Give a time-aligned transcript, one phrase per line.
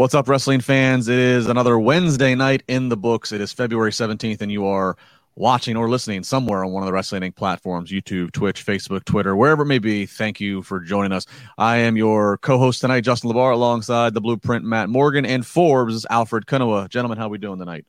[0.00, 1.08] What's up, wrestling fans?
[1.08, 3.32] It is another Wednesday night in the books.
[3.32, 4.96] It is February 17th, and you are
[5.34, 7.36] watching or listening somewhere on one of the Wrestling Inc.
[7.36, 10.06] platforms YouTube, Twitch, Facebook, Twitter, wherever it may be.
[10.06, 11.26] Thank you for joining us.
[11.58, 16.06] I am your co host tonight, Justin LaBar, alongside the Blueprint Matt Morgan and Forbes
[16.08, 16.88] Alfred Konuwa.
[16.88, 17.84] Gentlemen, how are we doing tonight?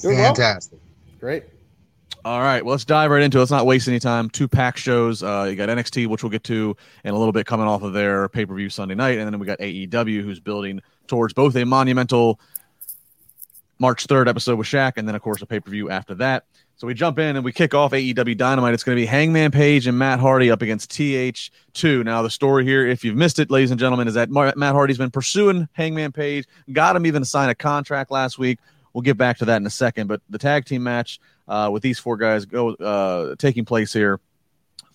[0.00, 0.78] Doing Fantastic.
[0.80, 1.18] Well.
[1.20, 1.44] Great.
[2.24, 3.40] All right, well, let's dive right into it.
[3.40, 4.28] Let's not waste any time.
[4.28, 5.22] Two pack shows.
[5.22, 7.92] Uh, you got NXT, which we'll get to in a little bit, coming off of
[7.92, 11.54] their pay per view Sunday night, and then we got AEW, who's building towards both
[11.56, 12.40] a monumental
[13.78, 16.44] March 3rd episode with Shaq, and then of course a pay per view after that.
[16.76, 18.72] So we jump in and we kick off AEW Dynamite.
[18.72, 22.04] It's going to be Hangman Page and Matt Hardy up against TH2.
[22.04, 24.98] Now, the story here, if you've missed it, ladies and gentlemen, is that Matt Hardy's
[24.98, 28.60] been pursuing Hangman Page, got him even to sign a contract last week.
[28.92, 30.06] We'll get back to that in a second.
[30.06, 34.20] But the tag team match uh, with these four guys go uh, taking place here.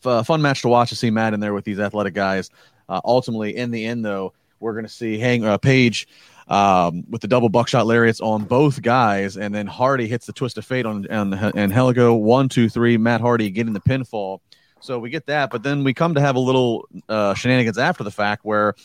[0.06, 2.50] F- fun match to watch to see Matt in there with these athletic guys.
[2.88, 6.08] Uh, ultimately, in the end, though, we're going to see Hang uh, Page
[6.48, 10.58] um, with the double buckshot lariats on both guys, and then Hardy hits the twist
[10.58, 12.98] of fate on, on Angelico one two three.
[12.98, 14.40] Matt Hardy getting the pinfall.
[14.82, 18.04] So we get that, but then we come to have a little uh, shenanigans after
[18.04, 18.76] the fact where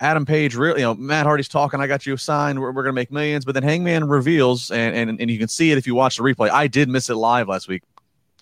[0.00, 1.80] Adam Page really, you know, Matt Hardy's talking.
[1.80, 2.60] I got you signed.
[2.60, 3.44] We're, we're going to make millions.
[3.44, 6.22] But then Hangman reveals, and, and and you can see it if you watch the
[6.22, 6.50] replay.
[6.50, 7.82] I did miss it live last week.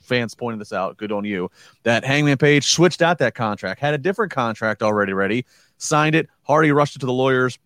[0.02, 0.96] Fans pointed this out.
[0.96, 1.50] Good on you.
[1.82, 5.44] That Hangman Page switched out that contract, had a different contract already ready,
[5.78, 6.28] signed it.
[6.42, 7.58] Hardy rushed it to the lawyers,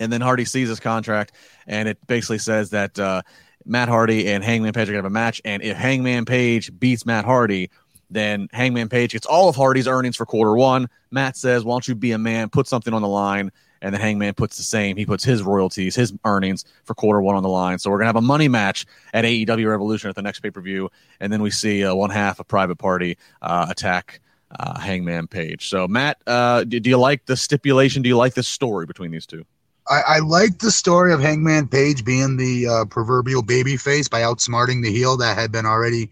[0.00, 1.32] and then Hardy sees his contract,
[1.66, 3.22] and it basically says that uh,
[3.66, 5.42] Matt Hardy and Hangman Page are going to have a match.
[5.44, 7.70] And if Hangman Page beats Matt Hardy,
[8.14, 10.88] then Hangman Page gets all of Hardy's earnings for quarter one.
[11.10, 13.50] Matt says, Why don't you be a man, put something on the line?
[13.82, 14.96] And the Hangman puts the same.
[14.96, 17.78] He puts his royalties, his earnings for quarter one on the line.
[17.78, 20.50] So we're going to have a money match at AEW Revolution at the next pay
[20.50, 20.90] per view.
[21.20, 24.22] And then we see uh, one half a private party uh, attack
[24.58, 25.68] uh, Hangman Page.
[25.68, 28.02] So, Matt, uh, do, do, you like the stipulation?
[28.02, 29.44] Do you like the story between these two?
[29.88, 34.22] I, I like the story of Hangman Page being the uh, proverbial baby face by
[34.22, 36.10] outsmarting the heel that had been already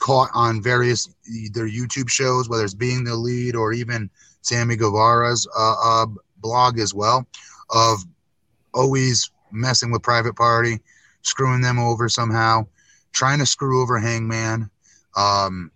[0.00, 1.08] caught on various
[1.52, 4.10] their YouTube shows, whether it's being the elite or even
[4.42, 6.06] Sammy Guevara's uh, uh,
[6.38, 7.26] blog as well,
[7.70, 8.00] of
[8.74, 10.80] always messing with Private Party,
[11.22, 12.66] screwing them over somehow,
[13.12, 14.70] trying to screw over Hangman.
[15.16, 15.70] Um,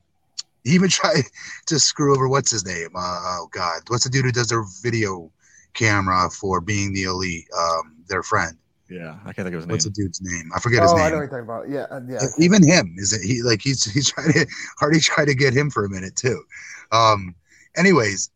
[0.65, 1.25] even tried
[1.67, 2.89] to screw over what's his name?
[2.97, 5.31] Uh, oh God, what's the dude who does their video
[5.75, 7.47] camera for being the elite?
[7.57, 8.57] Um, their friend.
[8.91, 9.73] Yeah, I can't think of his name.
[9.73, 10.51] What's the dude's name?
[10.55, 11.03] I forget oh, his name.
[11.03, 11.69] I know what you're talking about.
[11.71, 12.27] Yeah, uh, yeah.
[12.39, 13.27] Even him is it?
[13.27, 14.47] He like he's he's trying to
[14.79, 16.43] Hardy tried to get him for a minute too.
[16.93, 17.35] Um.
[17.77, 18.31] Anyways,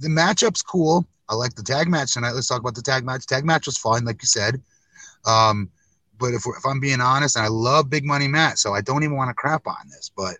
[0.00, 1.06] the matchup's cool.
[1.28, 2.32] I like the tag match tonight.
[2.32, 3.26] Let's talk about the tag match.
[3.26, 4.62] Tag match was fun, like you said.
[5.26, 5.70] Um,
[6.18, 9.02] but if if I'm being honest, and I love Big Money Matt, so I don't
[9.02, 10.36] even want to crap on this, but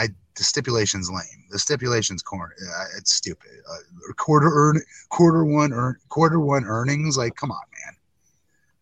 [0.00, 1.44] I the stipulation's lame.
[1.50, 2.50] The stipulation's corn.
[2.62, 3.50] Uh, it's stupid.
[3.70, 4.80] Uh, quarter earn
[5.10, 7.18] quarter one earn quarter one earnings.
[7.18, 7.96] Like, come on, man.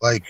[0.01, 0.25] Like,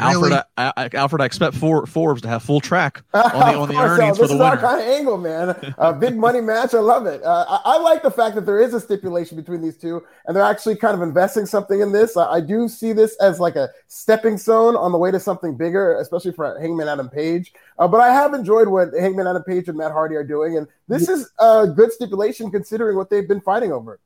[0.00, 0.42] Alfred, really?
[0.56, 3.76] I, I, Alfred, I expect for, Forbes to have full track on the, on the
[3.76, 4.22] earnings so.
[4.22, 4.56] for the winner.
[4.56, 5.74] This is our kind of angle, man.
[5.78, 6.74] A big money match.
[6.74, 7.22] I love it.
[7.22, 10.36] Uh, I, I, like the fact that there is a stipulation between these two, and
[10.36, 12.16] they're actually kind of investing something in this.
[12.16, 15.56] I, I do see this as like a stepping stone on the way to something
[15.56, 17.52] bigger, especially for Hangman Adam Page.
[17.78, 20.66] Uh, but I have enjoyed what Hangman Adam Page and Matt Hardy are doing, and
[20.88, 24.00] this is a good stipulation considering what they've been fighting over.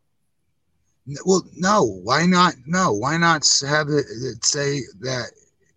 [1.26, 1.84] Well, no.
[2.02, 2.54] Why not?
[2.66, 2.92] No.
[2.92, 5.30] Why not have it, it say that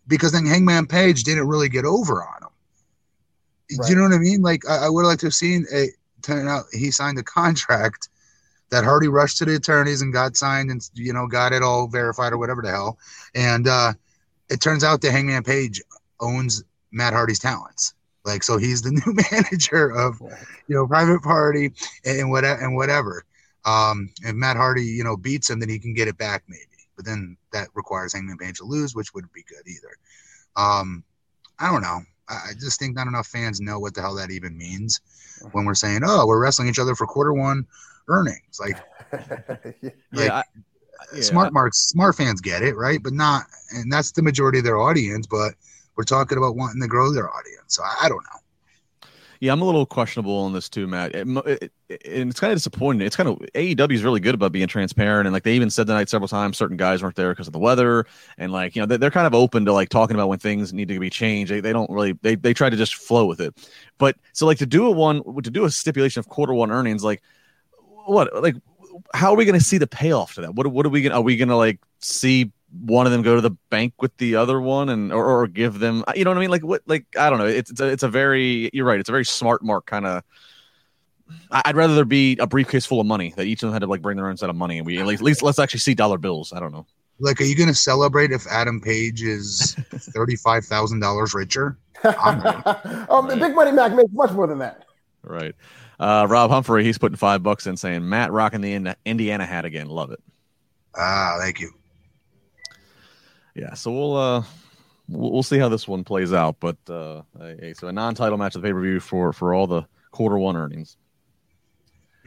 [0.07, 2.49] because then Hangman Page didn't really get over on him.
[3.77, 3.87] Right.
[3.87, 4.41] Do you know what I mean?
[4.41, 5.91] Like I, I would like to have seen it
[6.21, 8.09] turn out he signed a contract
[8.69, 11.87] that Hardy rushed to the attorneys and got signed and you know got it all
[11.87, 12.97] verified or whatever the hell.
[13.35, 13.93] And uh,
[14.49, 15.81] it turns out that Hangman Page
[16.19, 17.93] owns Matt Hardy's talents.
[18.25, 20.19] Like so, he's the new manager of
[20.67, 21.71] you know Private Party
[22.05, 23.25] and whatever and whatever.
[23.65, 26.66] Um, if Matt Hardy you know beats him, then he can get it back maybe
[26.97, 29.95] but then that requires Hangman Page to lose, which wouldn't be good either.
[30.57, 31.03] Um,
[31.59, 32.01] I don't know.
[32.27, 34.99] I just think not enough fans know what the hell that even means
[35.53, 37.65] when we're saying, "Oh, we're wrestling each other for quarter one
[38.09, 38.83] earnings." Like,
[39.81, 40.43] yeah, like I,
[41.13, 41.21] yeah.
[41.21, 43.01] smart marks, smart fans get it, right?
[43.01, 45.25] But not, and that's the majority of their audience.
[45.25, 45.53] But
[45.95, 48.36] we're talking about wanting to grow their audience, so I, I don't know.
[49.39, 51.15] Yeah, I'm a little questionable on this too, Matt.
[51.15, 53.05] It, it, it, and it's kind of disappointing.
[53.05, 55.87] It's kind of AEW is really good about being transparent, and like they even said
[55.87, 58.05] tonight several times, certain guys weren't there because of the weather,
[58.37, 60.73] and like you know they're, they're kind of open to like talking about when things
[60.73, 61.51] need to be changed.
[61.51, 63.55] They, they don't really they they try to just flow with it.
[63.97, 67.03] But so like to do a one to do a stipulation of quarter one earnings,
[67.03, 67.21] like
[68.05, 68.55] what like
[69.13, 70.55] how are we going to see the payoff to that?
[70.55, 71.13] What what are we going?
[71.13, 72.51] Are we going to like see
[72.81, 75.79] one of them go to the bank with the other one and or, or give
[75.79, 77.87] them you know what i mean like what like i don't know it's it's a,
[77.87, 80.21] it's a very you're right it's a very smart mark kind of
[81.51, 83.79] I- I'd rather there be a briefcase full of money that each of them had
[83.79, 85.59] to like bring their own set of money, and we at least, at least let's
[85.59, 86.53] actually see dollar bills.
[86.53, 86.85] I don't know.
[87.19, 91.77] Like, are you going to celebrate if Adam Page is thirty-five thousand dollars richer?
[92.05, 94.85] oh, Big Money Matt makes much more than that.
[95.23, 95.53] Right.
[95.99, 99.65] Uh, Rob Humphrey, he's putting five bucks in, saying Matt rocking the Ind- Indiana hat
[99.65, 99.87] again.
[99.89, 100.19] Love it.
[100.95, 101.71] Ah, thank you.
[103.57, 103.73] Yeah.
[103.73, 104.43] So we'll uh
[105.09, 107.23] we'll, see how this one plays out, but uh,
[107.73, 110.55] so a non-title match of the pay per view for for all the quarter one
[110.55, 110.95] earnings.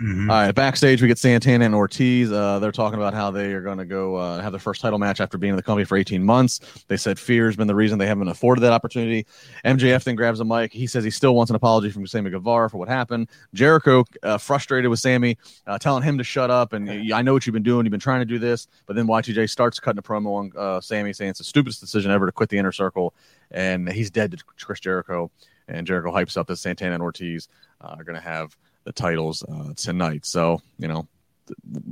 [0.00, 0.30] Mhm.
[0.30, 2.32] All right, backstage we get Santana and Ortiz.
[2.32, 4.98] Uh, they're talking about how they are going to go uh, have their first title
[4.98, 6.84] match after being in the company for 18 months.
[6.88, 9.26] They said fear has been the reason they haven't afforded that opportunity.
[9.64, 10.72] MJF then grabs a mic.
[10.72, 13.28] He says he still wants an apology from Sammy Guevara for what happened.
[13.52, 15.36] Jericho, uh, frustrated with Sammy,
[15.66, 16.72] uh, telling him to shut up.
[16.72, 17.84] And I know what you've been doing.
[17.84, 18.68] You've been trying to do this.
[18.86, 22.10] But then Y2J starts cutting a promo on uh, Sammy, saying it's the stupidest decision
[22.10, 23.12] ever to quit the inner circle,
[23.50, 25.30] and he's dead to Chris Jericho.
[25.68, 27.48] And Jericho hypes up that Santana and Ortiz
[27.82, 30.26] uh, are going to have the titles uh, tonight.
[30.26, 31.06] So you know,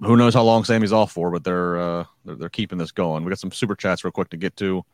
[0.02, 3.24] who knows how long Sammy's off for, but they're, uh, they're they're keeping this going.
[3.24, 4.84] We got some super chats real quick to get to.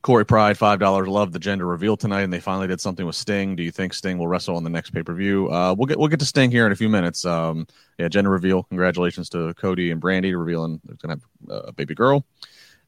[0.00, 1.08] Corey Pride, five dollars.
[1.08, 3.56] Love the gender reveal tonight, and they finally did something with Sting.
[3.56, 5.50] Do you think Sting will wrestle on the next pay per view?
[5.50, 7.24] Uh, we'll get we'll get to Sting here in a few minutes.
[7.24, 7.66] Um,
[7.98, 8.62] yeah, gender reveal.
[8.62, 12.24] Congratulations to Cody and Brandi revealing they're gonna have uh, a baby girl.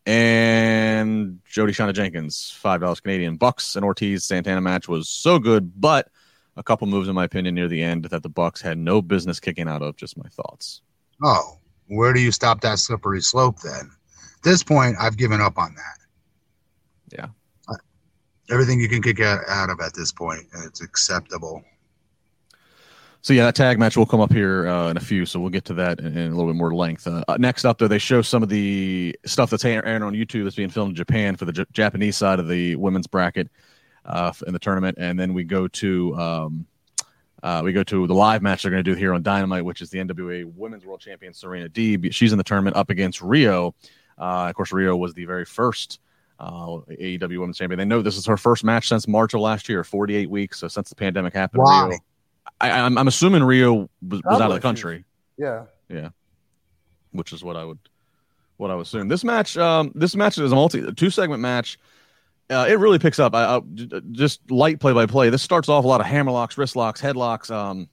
[0.06, 3.36] And Jody Shauna Jenkins, five dollars Canadian.
[3.36, 6.08] Bucks and Ortiz Santana match was so good, but
[6.56, 9.40] a couple moves, in my opinion, near the end that the Bucks had no business
[9.40, 9.96] kicking out of.
[9.96, 10.82] Just my thoughts.
[11.22, 11.58] Oh,
[11.88, 13.90] where do you stop that slippery slope then?
[14.36, 17.18] At this point, I've given up on that.
[17.18, 17.26] Yeah.
[17.68, 17.76] Uh,
[18.50, 21.62] Everything you can kick out, of at this point, and it's acceptable.
[23.22, 25.50] So yeah, that tag match will come up here uh, in a few, so we'll
[25.50, 27.06] get to that in, in a little bit more length.
[27.06, 30.56] Uh, next up, though, they show some of the stuff that's airing on YouTube that's
[30.56, 33.50] being filmed in Japan for the J- Japanese side of the women's bracket
[34.04, 36.66] uh, in the tournament, and then we go to um,
[37.42, 39.80] uh, we go to the live match they're going to do here on Dynamite, which
[39.80, 42.12] is the NWA Women's World Champion Serena Deeb.
[42.12, 43.72] She's in the tournament up against Riho.
[44.18, 46.00] Uh, of course, Riho was the very first
[46.38, 47.78] uh, AEW Women's Champion.
[47.78, 50.58] They know this is her first match since March of last year, 48 weeks.
[50.58, 51.90] So since the pandemic happened, Why?
[51.92, 51.98] Riho,
[52.60, 55.04] I, I'm, I'm assuming Riho was, was out of the country,
[55.38, 56.10] Yeah, Yeah.
[57.12, 57.78] which is what I would
[58.58, 59.08] what I would assume.
[59.08, 61.78] This match, um, this match is a multi two segment match.
[62.50, 63.34] Uh, it really picks up.
[63.34, 65.30] I, I, j- just light play by play.
[65.30, 67.88] This starts off a lot of hammer locks, wrist locks, headlocks, um,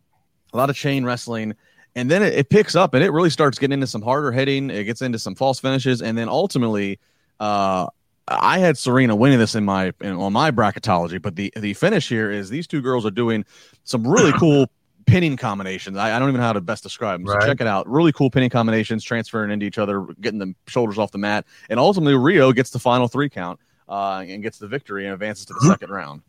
[0.54, 1.54] a lot of chain wrestling,
[1.96, 4.70] and then it, it picks up and it really starts getting into some harder hitting.
[4.72, 7.00] It gets into some false finishes, and then ultimately,
[7.40, 7.86] uh,
[8.28, 11.22] I had Serena winning this in my in, on my bracketology.
[11.22, 13.46] But the the finish here is these two girls are doing
[13.84, 14.68] some really cool
[15.06, 15.98] pinning combinations.
[15.98, 17.28] I, I don't even know how to best describe them.
[17.28, 17.48] So Right.
[17.48, 17.88] check it out.
[17.88, 21.80] Really cool pinning combinations, transferring into each other, getting the shoulders off the mat, and
[21.80, 25.54] ultimately Riho gets the final three count uh, and gets the victory and advances to
[25.54, 25.70] the Mhm.
[25.70, 26.22] second round.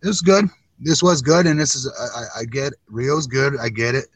[0.00, 0.48] This is good.
[0.78, 3.56] This was good, and this is I, I- I get Riho's good.
[3.58, 4.06] I get it.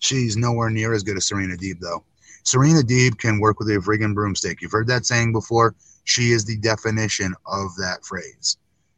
[0.00, 2.04] She's nowhere near as good as Serena Deeb, though.
[2.44, 4.60] Serena Deeb can work with a friggin' broomstick.
[4.62, 5.74] You've heard that saying before.
[6.04, 8.56] She is the definition of that phrase.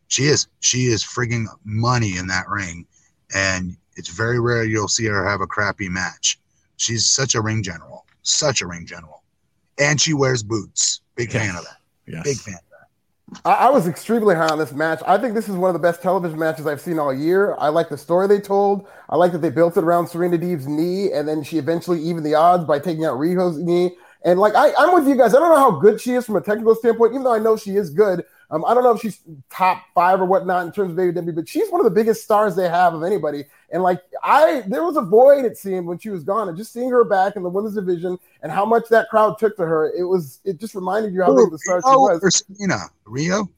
[0.09, 0.47] She is.
[0.61, 2.87] She is friggin' money in that ring,
[3.35, 6.39] and it's very rare you'll see her have a crappy match.
[6.77, 9.23] She's such a ring general, such a ring general,
[9.79, 11.01] and she wears boots.
[11.17, 11.80] Big fan of that.
[12.11, 12.25] Yes.
[12.25, 12.59] Big fan.
[13.45, 15.01] I, I was extremely high on this match.
[15.07, 17.55] I think this is one of the best television matches I've seen all year.
[17.59, 18.89] I like the story they told.
[19.09, 22.27] I like that they built it around Serena Deeb's knee, and then she eventually evened
[22.27, 23.97] the odds by taking out Riho's knee.
[24.25, 25.35] And like I, I'm with you guys.
[25.35, 27.57] I don't know how good she is from a technical standpoint, even though I know
[27.57, 28.25] she is good.
[28.53, 31.35] Um, I don't know if she's top five or whatnot in terms of baby AEW,
[31.37, 33.45] but she's one of the biggest stars they have of anybody.
[33.73, 36.73] And like I, there was a void it seemed when she was gone, and just
[36.73, 39.93] seeing her back in the women's division and how much that crowd took to her,
[39.97, 42.21] it was it just reminded you how big of a star she was.
[42.23, 42.79] or Serena?
[43.07, 43.49] Riho?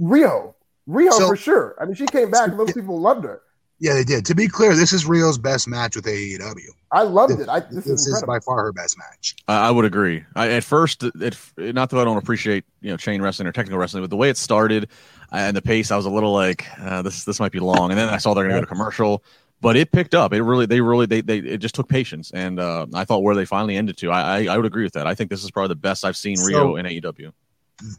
[0.00, 0.54] Riho,
[0.88, 1.76] Riho So- for sure.
[1.80, 3.42] I mean, she came back and those people loved her.
[3.82, 4.24] Yeah, they did.
[4.26, 6.68] To be clear, this is Riho's best match with AEW.
[6.92, 7.48] I loved it.
[7.48, 9.34] I, this, This, is is by far her best match.
[9.48, 10.22] I I would agree.
[10.36, 13.52] I, at first, it, it not that I don't appreciate you know chain wrestling or
[13.52, 14.84] technical wrestling, but the way it started
[15.32, 17.90] uh, and the pace, I was a little like uh, this this might be long.
[17.90, 19.24] And then I saw they're going to go to commercial,
[19.60, 20.32] but it picked up.
[20.32, 23.34] It really, they really, they they it just took patience, and uh, I thought where
[23.34, 24.12] they finally ended to.
[24.12, 25.08] I, I I would agree with that.
[25.08, 27.32] I think this is probably the best I've seen Riho So- in AEW.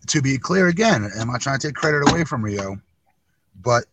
[0.08, 2.82] To be clear again, I'm I trying to take credit away from Riho,
[3.62, 3.84] but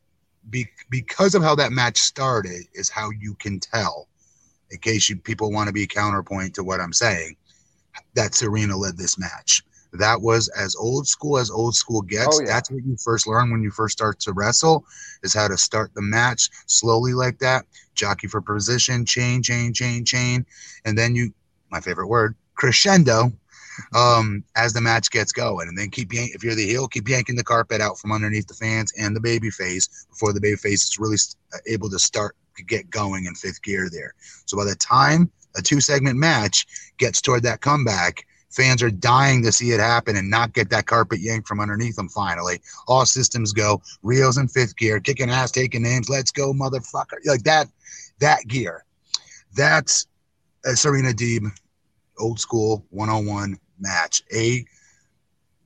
[0.49, 4.09] be, because of how that match started, is how you can tell,
[4.71, 7.37] in case you people want to be counterpoint to what I'm saying,
[8.15, 9.63] that Serena led this match.
[9.93, 12.39] That was as old school as old school gets.
[12.39, 12.47] Oh, yeah.
[12.47, 14.85] That's what you first learn when you first start to wrestle,
[15.25, 17.67] is how to start the match slowly like that,
[17.97, 20.47] jockey for position, chain, chain, chain, chain,
[20.85, 21.33] and then you,
[21.71, 23.33] my favorite word, crescendo,
[23.95, 27.09] um, as the match gets going, and then keep yank- if you're the heel, keep
[27.09, 30.57] yanking the carpet out from underneath the fans and the baby face before the baby
[30.57, 31.19] face is really
[31.55, 34.15] uh, able to start to get going in fifth gear there.
[34.47, 36.67] So by the time a two segment match
[36.99, 40.87] gets toward that comeback, fans are dying to see it happen and not get that
[40.87, 42.61] carpet yanked from underneath them finally.
[42.87, 43.81] All systems go.
[44.05, 46.09] Riho's in fifth gear, kicking ass, taking names.
[46.09, 47.19] Let's go, motherfucker.
[47.25, 47.69] Like that,
[48.21, 48.85] that gear.
[49.57, 50.07] That's
[50.65, 51.51] a Serena Deeb
[52.21, 54.23] old school 101 match.
[54.35, 54.65] A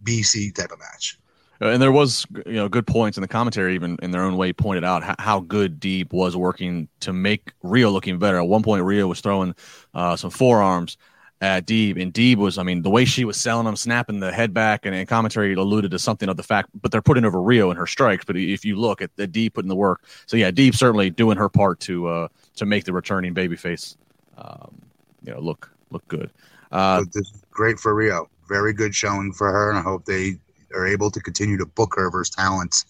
[0.05, 1.19] B C type of match.
[1.61, 4.37] Uh, and there was, you know, good points in the commentary, even in their own
[4.37, 8.39] way, pointed out how, how good Deeb was working to make Riho looking better.
[8.39, 9.55] At one point, Riho was throwing
[9.95, 10.97] uh, some forearms
[11.41, 14.33] at Deeb, and Deeb was, I mean, the way she was selling them, snapping the
[14.33, 17.39] head back, and, and commentary alluded to something of the fact, but they're putting over
[17.39, 18.25] Riho in her strikes.
[18.25, 21.37] But if you look at the Deeb putting the work, so yeah, Deeb certainly doing
[21.37, 23.97] her part to uh, to make the returning babyface,
[24.39, 24.81] um,
[25.23, 26.31] you know, look look good.
[26.73, 28.27] Uh, this is great for Riho.
[28.49, 30.35] Very good showing for her, and I hope they
[30.75, 32.85] are able to continue to book her versus talents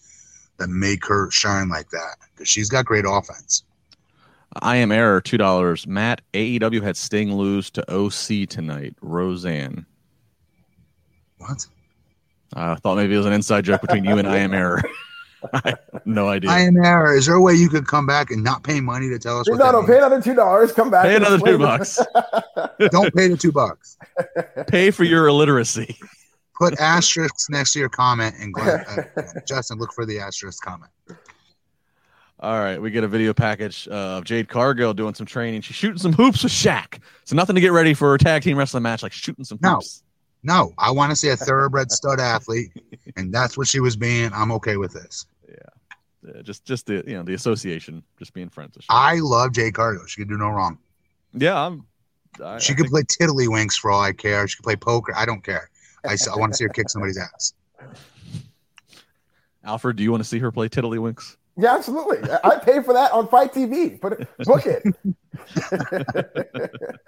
[0.57, 3.63] that make her shine like that because she's got great offense.
[4.61, 5.85] I am error two dollars.
[5.85, 8.95] Matt AEW had Sting lose to OC tonight.
[9.01, 9.85] Roseanne.
[11.37, 11.65] What?
[12.53, 14.81] I thought maybe it was an inside joke between you and I am error.
[15.53, 15.61] I
[15.93, 16.49] have no idea.
[16.49, 17.15] I am error.
[17.15, 19.47] Is there a way you could come back and not pay money to tell us?
[19.47, 20.71] No, no, pay another two dollars.
[20.71, 21.05] Come back.
[21.05, 21.99] Pay another two bucks.
[22.91, 23.97] Don't pay the two bucks.
[24.67, 25.97] pay for your illiteracy
[26.57, 30.91] put asterisks next to your comment and Glenn, uh, Justin, look for the asterisk comment.
[32.39, 35.61] All right, we get a video package of Jade Cargill doing some training.
[35.61, 36.99] She's shooting some hoops with Shaq.
[37.23, 40.03] So nothing to get ready for a tag team wrestling match, like shooting some hoops.
[40.43, 42.71] No, no, I want to see a thoroughbred stud athlete,
[43.15, 44.31] and that's what she was being.
[44.33, 45.25] I'm okay with this.
[46.25, 48.77] Yeah, yeah just just the you know the association, just being friends.
[48.89, 50.05] I love Jay Cargill.
[50.07, 50.77] She could do no wrong.
[51.33, 51.85] Yeah, I'm.
[52.43, 53.07] I, she I could think...
[53.07, 54.47] play tiddlywinks for all I care.
[54.47, 55.13] She could play poker.
[55.15, 55.69] I don't care.
[56.05, 57.53] I, I want to see her kick somebody's ass.
[59.65, 61.37] Alfred, do you want to see her play Tiddlywinks?
[61.57, 62.19] Yeah, absolutely.
[62.43, 63.99] I pay for that on FITE TV.
[63.99, 64.83] Put it, book it.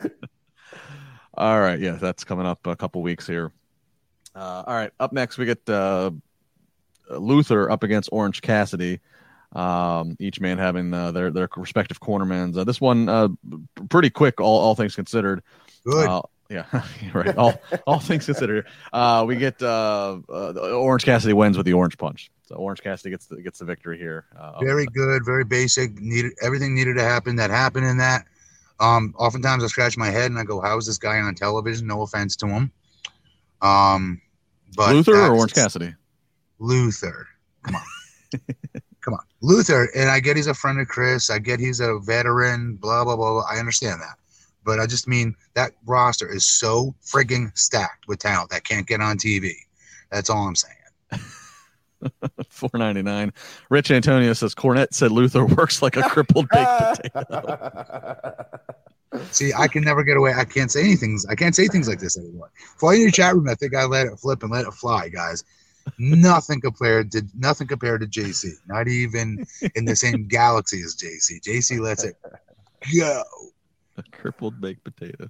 [1.38, 3.52] all right, yeah, that's coming up a couple weeks here.
[4.34, 6.12] Uh, all right, up next we get uh,
[7.10, 9.00] Luther up against Orange Cassidy.
[9.54, 12.58] Um, each man having uh, their their respective cornermans.
[12.58, 13.30] Uh, this one uh,
[13.90, 15.42] pretty quick, all all things considered.
[15.86, 16.08] Good.
[16.08, 16.66] Uh, yeah,
[17.14, 17.36] right.
[17.38, 21.98] All all things considered, uh, we get uh, uh, Orange Cassidy wins with the Orange
[21.98, 22.30] Punch.
[22.44, 24.26] So Orange Cassidy gets the, gets the victory here.
[24.38, 26.00] Uh, very good, very basic.
[26.00, 28.26] Needed everything needed to happen that happened in that.
[28.80, 31.88] Um, oftentimes I scratch my head and I go, "How is this guy on television?"
[31.88, 32.72] No offense to him.
[33.62, 34.22] Um,
[34.76, 35.96] but Luther or Orange Cassidy?
[36.60, 37.28] Luther.
[37.64, 37.82] Come on.
[39.02, 41.30] Come on, Luther, and I get he's a friend of Chris.
[41.30, 42.76] I get he's a veteran.
[42.76, 43.32] Blah blah blah.
[43.34, 43.46] blah.
[43.50, 44.18] I understand that
[44.68, 49.00] but I just mean that roster is so frigging stacked with talent that can't get
[49.00, 49.54] on TV.
[50.12, 50.76] That's all I'm saying.
[52.50, 53.32] Four ninety nine.
[53.70, 56.70] Rich Antonio says Cornette said Luther works like a crippled baked
[57.14, 58.46] potato.
[59.32, 60.34] See, I can never get away.
[60.34, 61.18] I can't say anything.
[61.30, 62.52] I can't say things like this anymore.
[62.76, 65.08] For all your chat room, I think I let it flip and let it fly,
[65.08, 65.46] guys.
[65.98, 68.54] Nothing compared to nothing compared to JC.
[68.68, 71.42] Not even in the same galaxy as JC.
[71.42, 72.16] JC lets it
[72.98, 73.24] go.
[73.98, 75.30] A crippled baked potato.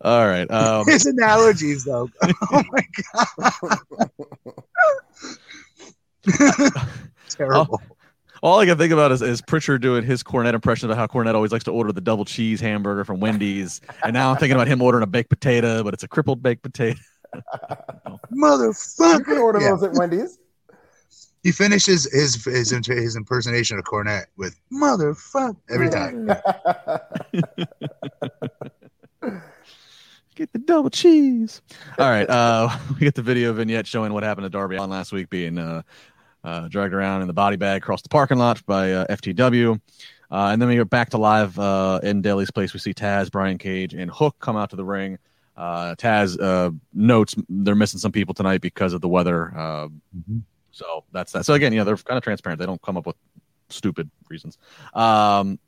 [0.00, 0.48] All right.
[0.50, 2.08] Um, His analogies, though.
[2.52, 4.10] oh my god.
[7.28, 7.56] Terrible.
[7.56, 7.82] All,
[8.42, 11.34] all, I can think about is, is Prichard doing his Cornette impression about how Cornette
[11.34, 14.68] always likes to order the double cheese hamburger from Wendy's, and now I'm thinking about
[14.68, 17.00] him ordering a baked potato, but it's a crippled baked potato.
[18.32, 19.18] Motherfucker!
[19.18, 19.70] You can order yeah.
[19.70, 20.38] those at Wendy's.
[21.42, 26.26] He finishes his his his impersonation of Cornette with "motherfucker" every time.
[30.34, 31.62] get the double cheese.
[31.98, 35.12] All right, uh, we get the video vignette showing what happened to Darby on last
[35.12, 35.82] week, being uh,
[36.44, 39.80] uh, dragged around in the body bag across the parking lot by uh, FTW.
[40.30, 42.74] Uh, and then we get back to live uh, in Daily's place.
[42.74, 45.18] We see Taz, Brian Cage, and Hook come out to the ring.
[45.58, 49.52] Taz notes they're missing some people tonight because of the weather.
[49.54, 50.38] Mm-hmm
[50.78, 51.44] so that's that.
[51.44, 52.60] So again, you know, they're kind of transparent.
[52.60, 53.16] They don't come up with
[53.68, 54.58] stupid reasons.
[54.94, 55.58] Um,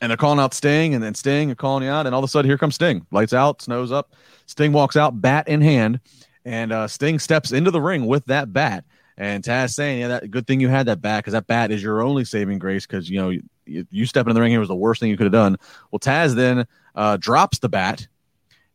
[0.00, 2.24] and they're calling out Sting, and then Sting are calling you out, and all of
[2.24, 3.06] a sudden here comes Sting.
[3.10, 4.14] Lights out, snows up.
[4.46, 6.00] Sting walks out, bat in hand,
[6.44, 8.84] and uh, Sting steps into the ring with that bat.
[9.18, 11.82] And Taz saying, "Yeah, that good thing you had that bat because that bat is
[11.82, 14.68] your only saving grace because you know you, you stepping in the ring here was
[14.68, 15.56] the worst thing you could have done."
[15.90, 18.06] Well, Taz then uh, drops the bat,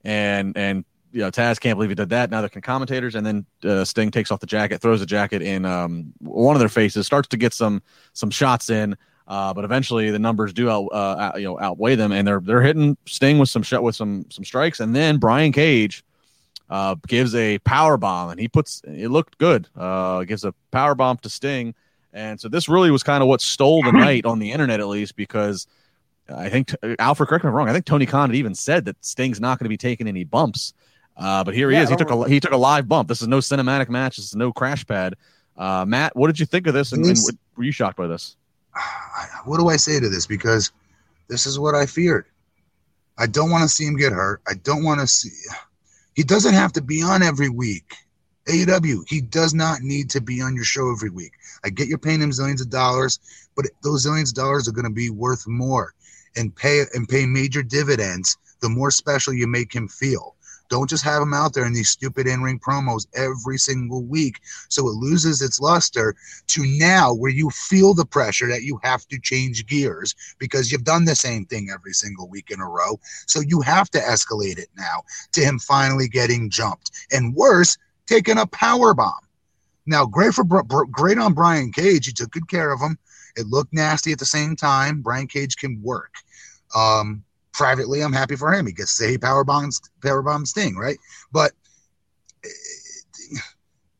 [0.03, 2.31] and and you know, Taz can't believe he did that.
[2.31, 3.13] Neither can commentators.
[3.13, 6.59] And then uh, Sting takes off the jacket, throws the jacket in um, one of
[6.59, 7.81] their faces, starts to get some
[8.13, 8.97] some shots in.
[9.25, 12.41] Uh, but eventually, the numbers do out, uh, out, you know outweigh them, and they're
[12.41, 14.79] they're hitting Sting with some shot with some some strikes.
[14.79, 16.03] And then Brian Cage
[16.69, 19.69] uh, gives a power bomb, and he puts it looked good.
[19.77, 21.73] Uh, gives a power bomb to Sting,
[22.11, 24.87] and so this really was kind of what stole the night on the internet, at
[24.87, 25.67] least because
[26.29, 27.69] I think Alfred, correct me if I'm wrong.
[27.69, 30.23] I think Tony Khan had even said that Sting's not going to be taking any
[30.23, 30.73] bumps.
[31.17, 31.89] Uh, but here he yeah, is.
[31.89, 33.07] He took a he took a live bump.
[33.07, 34.17] This is no cinematic match.
[34.17, 35.15] This is no crash pad.
[35.57, 36.91] Uh, Matt, what did you think of this?
[36.91, 37.17] And, and
[37.55, 38.35] were you shocked by this?
[39.45, 40.25] What do I say to this?
[40.25, 40.71] Because
[41.27, 42.25] this is what I feared.
[43.17, 44.41] I don't want to see him get hurt.
[44.47, 45.29] I don't want to see.
[46.15, 47.95] He doesn't have to be on every week.
[48.47, 51.31] AEW, he does not need to be on your show every week.
[51.65, 53.19] I get you're paying him zillions of dollars,
[53.55, 55.95] but those zillions of dollars are going to be worth more
[56.35, 60.35] and pay and pay major dividends the more special you make him feel.
[60.69, 64.39] Don't just have him out there in these stupid in ring promos every single week.
[64.69, 66.15] So it loses its luster
[66.47, 70.83] to now where you feel the pressure that you have to change gears because you've
[70.83, 72.99] done the same thing every single week in a row.
[73.27, 76.89] So you have to escalate it now to him finally getting jumped.
[77.11, 79.13] And worse, taking a power bomb.
[79.85, 82.05] Now, great for great on Brian Cage.
[82.05, 82.97] He took good care of him.
[83.35, 85.01] It looked nasty at the same time.
[85.01, 86.13] Brian Cage can work.
[86.75, 88.65] Um, privately, I'm happy for him.
[88.65, 90.97] He gets to say power bombs, power bomb Sting, right?
[91.31, 91.51] But
[92.43, 93.39] eh,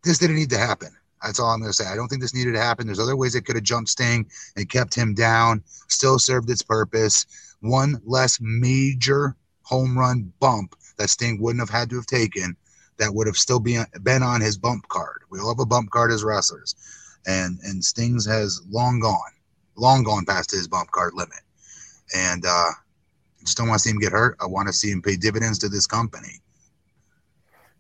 [0.04, 0.90] this didn't need to happen.
[1.24, 1.88] That's all I'm going to say.
[1.88, 2.86] I don't think this needed to happen.
[2.86, 5.63] There's other ways it could have jumped Sting and kept him down.
[5.88, 7.25] Still served its purpose.
[7.62, 12.58] One less major home run bump that Sting wouldn't have had to have taken.
[12.98, 15.24] That would have still been been on his bump card.
[15.30, 16.75] We all have a bump card as wrestlers,
[17.25, 19.32] and and Sting's has long gone,
[19.75, 21.39] long gone past his bump card limit.
[22.15, 22.70] And uh,
[23.42, 24.38] just don't want to see him get hurt.
[24.42, 26.42] I want to see him pay dividends to this company.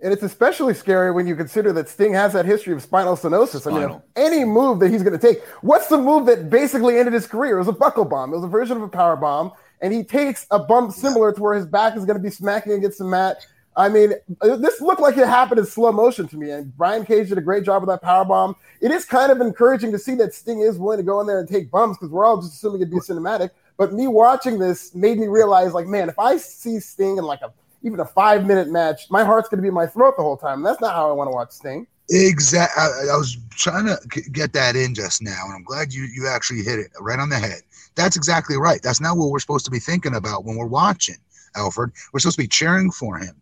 [0.01, 3.61] And it's especially scary when you consider that Sting has that history of spinal stenosis.
[3.61, 3.83] Spinal.
[3.83, 7.13] I mean, any move that he's going to take, what's the move that basically ended
[7.13, 7.55] his career?
[7.55, 8.33] It was a buckle bomb.
[8.33, 9.53] It was a version of a power bomb.
[9.79, 12.73] And he takes a bump similar to where his back is going to be smacking
[12.73, 13.45] against the mat.
[13.75, 16.51] I mean, this looked like it happened in slow motion to me.
[16.51, 18.55] And Brian Cage did a great job with that power bomb.
[18.81, 21.39] It is kind of encouraging to see that Sting is willing to go in there
[21.39, 23.49] and take bumps because we're all just assuming it'd be cinematic.
[23.77, 27.41] But me watching this made me realize, like, man, if I see Sting in like
[27.41, 27.51] a
[27.81, 30.37] even a five minute match, my heart's going to be in my throat the whole
[30.37, 30.59] time.
[30.59, 31.87] And that's not how I want to watch Sting.
[32.09, 32.81] Exactly.
[32.81, 36.27] I, I, was trying to get that in just now, and I'm glad you you
[36.27, 37.61] actually hit it right on the head.
[37.95, 38.81] That's exactly right.
[38.81, 41.15] That's not what we're supposed to be thinking about when we're watching
[41.55, 41.91] Alfred.
[42.11, 43.41] We're supposed to be cheering for him,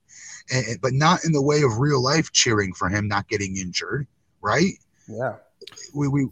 [0.52, 4.08] and, but not in the way of real life cheering for him not getting injured,
[4.42, 4.74] right?
[5.08, 5.36] Yeah
[5.94, 6.28] we, we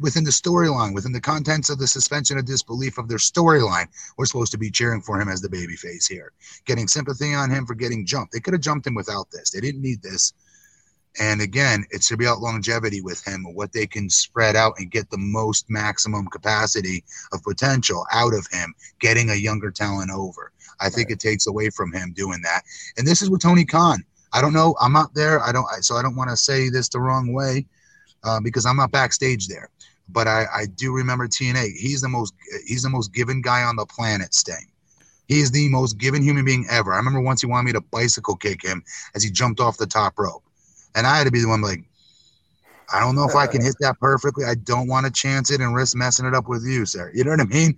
[0.00, 4.26] within the storyline, within the contents of the suspension of disbelief of their storyline, we're
[4.26, 6.32] supposed to be cheering for him as the baby face here,
[6.64, 8.32] getting sympathy on him for getting jumped.
[8.32, 9.50] They could have jumped him without this.
[9.50, 10.32] They didn't need this.
[11.18, 15.16] And again, it's about longevity with him, what they can spread out and get the
[15.18, 20.52] most maximum capacity of potential out of him, getting a younger talent over.
[20.80, 22.62] I think it takes away from him doing that.
[22.96, 24.04] And this is with Tony Khan.
[24.32, 24.74] I don't know.
[24.80, 25.42] I'm not there.
[25.42, 25.66] I don't.
[25.82, 27.66] So I don't want to say this the wrong way
[28.24, 29.70] uh, because I'm not backstage there.
[30.08, 31.72] But I, I do remember TNA.
[31.76, 32.34] He's the most
[32.66, 34.34] he's the most given guy on the planet.
[34.34, 34.70] Sting.
[35.26, 36.92] He is the most given human being ever.
[36.92, 38.84] I remember once he wanted me to bicycle kick him
[39.14, 40.44] as he jumped off the top rope,
[40.94, 41.80] and I had to be the one like,
[42.94, 44.44] I don't know if I can hit that perfectly.
[44.44, 47.10] I don't want to chance it and risk messing it up with you, sir.
[47.12, 47.76] You know what I mean?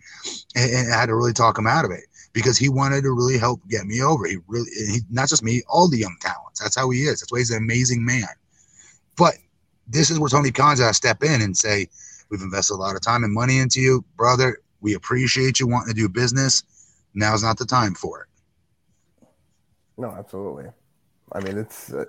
[0.55, 2.05] And, and I had to really talk him out of it
[2.39, 4.25] because he wanted to really help get me over.
[4.25, 6.61] He really, he, not just me, all the young talents.
[6.61, 7.19] That's how he is.
[7.19, 8.29] That's why he's an amazing man.
[9.17, 9.35] But
[9.89, 11.89] this is where Tony Khan's got to step in and say,
[12.31, 14.59] We've invested a lot of time and money into you, brother.
[14.81, 16.63] We appreciate you wanting to do business.
[17.15, 19.27] Now's not the time for it.
[19.97, 20.67] No, absolutely.
[21.33, 21.93] I mean, it's.
[21.93, 22.05] Uh,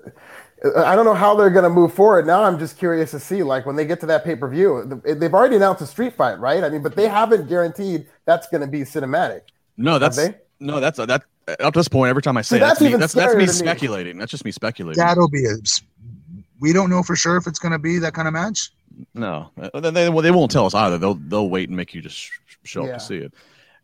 [0.75, 2.27] I don't know how they're going to move forward.
[2.27, 5.01] Now I'm just curious to see, like, when they get to that pay per view,
[5.05, 6.63] they've already announced a street fight, right?
[6.63, 9.41] I mean, but they haven't guaranteed that's going to be cinematic.
[9.79, 10.19] No, that's
[10.59, 11.23] no, that's that.
[11.47, 13.35] Uh, up to this point, every time I say See, that's, that's, me, that's, that's
[13.35, 14.17] me speculating.
[14.17, 14.19] Me.
[14.19, 14.99] That's just me speculating.
[14.99, 15.55] That'll be a
[16.59, 18.71] we don't know for sure if it's going to be that kind of match.
[19.13, 20.97] No, uh, they, they, well, they won't tell us either.
[20.97, 22.29] They'll they'll wait and make you just
[22.63, 22.91] show yeah.
[22.91, 23.33] up to see it.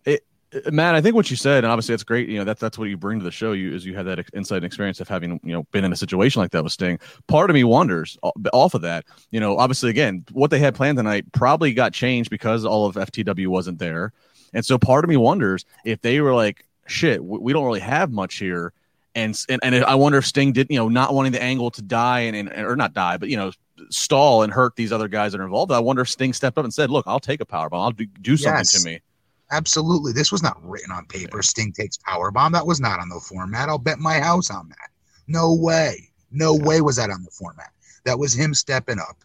[0.05, 0.73] it.
[0.73, 2.27] Matt, I think what you said, and obviously that's great.
[2.27, 3.53] You know, that's that's what you bring to the show.
[3.53, 5.95] You is you have that insight and experience of having you know been in a
[5.95, 6.99] situation like that with Sting.
[7.27, 8.17] Part of me wonders
[8.51, 9.05] off of that.
[9.31, 12.95] You know, obviously, again, what they had planned tonight probably got changed because all of
[12.95, 14.11] FTW wasn't there,
[14.55, 18.11] and so part of me wonders if they were like, "Shit, we don't really have
[18.11, 18.73] much here."
[19.15, 21.81] and and, and I wonder if Sting did you know not wanting the angle to
[21.81, 23.51] die and, and or not die, but you know
[23.89, 25.71] stall and hurt these other guys that are involved.
[25.71, 27.81] I wonder if Sting stepped up and said, "Look, I'll take a power bomb.
[27.81, 29.01] I'll do, do something yes, to me."
[29.51, 31.41] Absolutely, this was not written on paper.
[31.41, 32.51] Sting takes power bomb.
[32.51, 33.69] That was not on the format.
[33.69, 34.89] I'll bet my house on that.
[35.27, 36.09] No way.
[36.31, 36.63] No yeah.
[36.63, 37.71] way was that on the format.
[38.03, 39.17] That was him stepping up.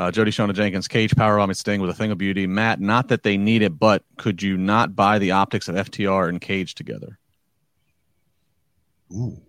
[0.00, 0.06] Yeah.
[0.06, 2.46] Uh, Jody Shona Jenkins, Cage Power Bomb Sting with a thing of beauty.
[2.46, 6.28] Matt, not that they need it, but could you not buy the optics of FTR
[6.28, 7.18] and Cage together?
[9.12, 9.40] Ooh.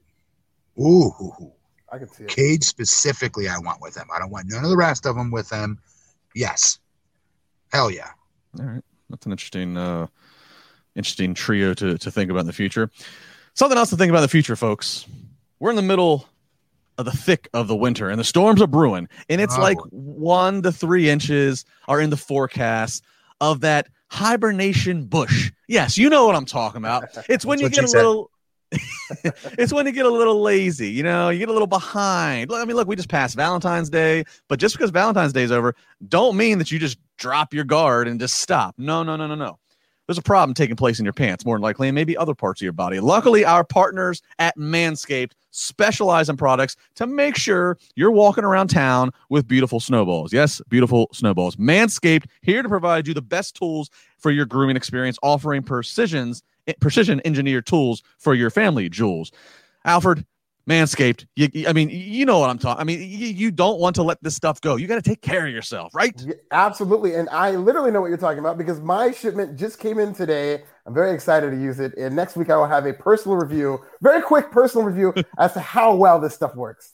[0.79, 1.51] Ooh,
[1.91, 2.29] I can see it.
[2.29, 4.07] Cage specifically, I want with them.
[4.13, 5.79] I don't want none of the rest of them with them.
[6.33, 6.79] Yes,
[7.71, 8.09] hell yeah.
[8.59, 10.07] All right, that's an interesting, uh,
[10.95, 12.89] interesting trio to to think about in the future.
[13.53, 15.05] Something else to think about in the future, folks.
[15.59, 16.25] We're in the middle
[16.97, 19.61] of the thick of the winter, and the storms are brewing, and it's Oh.
[19.61, 23.03] like one to three inches are in the forecast
[23.39, 25.51] of that hibernation bush.
[25.67, 27.05] Yes, you know what I'm talking about.
[27.29, 27.97] It's when you get a said.
[27.97, 28.29] little.
[29.57, 32.49] it's when you get a little lazy, you know, you get a little behind.
[32.49, 35.51] Look, I mean, look, we just passed Valentine's Day, but just because Valentine's Day is
[35.51, 35.75] over,
[36.07, 38.75] don't mean that you just drop your guard and just stop.
[38.77, 39.59] No, no, no, no, no.
[40.07, 42.61] There's a problem taking place in your pants, more than likely, and maybe other parts
[42.61, 42.99] of your body.
[43.01, 49.11] Luckily, our partners at Manscaped specialize in products to make sure you're walking around town
[49.29, 50.33] with beautiful snowballs.
[50.33, 51.55] Yes, beautiful snowballs.
[51.57, 56.73] Manscaped here to provide you the best tools for your grooming experience, offering precisions eh,
[56.79, 59.31] precision engineered tools for your family jewels.
[59.85, 60.25] Alfred,
[60.69, 62.79] Manscaped, you, I mean, you know what I'm talking.
[62.79, 64.75] I mean, you, you don't want to let this stuff go.
[64.75, 66.13] You got to take care of yourself, right?
[66.23, 67.15] Yeah, absolutely.
[67.15, 70.63] And I literally know what you're talking about because my shipment just came in today.
[70.85, 71.97] I'm very excited to use it.
[71.97, 75.59] And next week I will have a personal review, very quick personal review as to
[75.59, 76.93] how well this stuff works.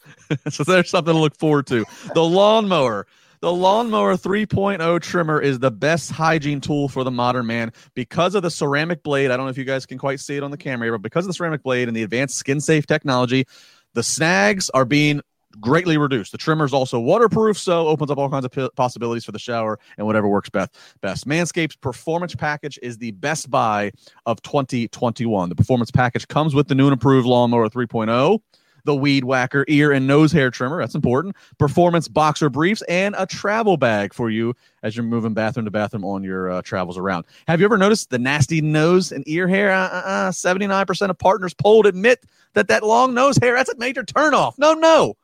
[0.49, 1.85] so there's something to look forward to.
[2.13, 3.07] The lawnmower.
[3.39, 8.41] The Lawnmower 3.0 trimmer is the best hygiene tool for the modern man because of
[8.41, 9.29] the ceramic blade.
[9.29, 11.25] I don't know if you guys can quite see it on the camera, but because
[11.25, 13.45] of the ceramic blade and the advanced skin safe technology,
[13.93, 15.21] the snags are being
[15.59, 16.31] greatly reduced.
[16.31, 19.77] The trimmer is also waterproof, so opens up all kinds of possibilities for the shower
[19.99, 20.75] and whatever works best.
[21.01, 21.27] Best.
[21.27, 23.91] Manscaped's performance package is the best buy
[24.25, 25.49] of 2021.
[25.49, 28.39] The performance package comes with the new and improved Lawnmower 3.0
[28.87, 30.79] the weed whacker ear and nose hair trimmer.
[30.79, 31.35] That's important.
[31.59, 36.05] Performance boxer briefs and a travel bag for you as you're moving bathroom to bathroom
[36.05, 37.25] on your uh, travels around.
[37.47, 39.71] Have you ever noticed the nasty nose and ear hair?
[39.71, 42.23] Uh, uh, uh, 79% of partners polled admit
[42.53, 44.57] that that long nose hair, that's a major turnoff.
[44.57, 45.15] No, no.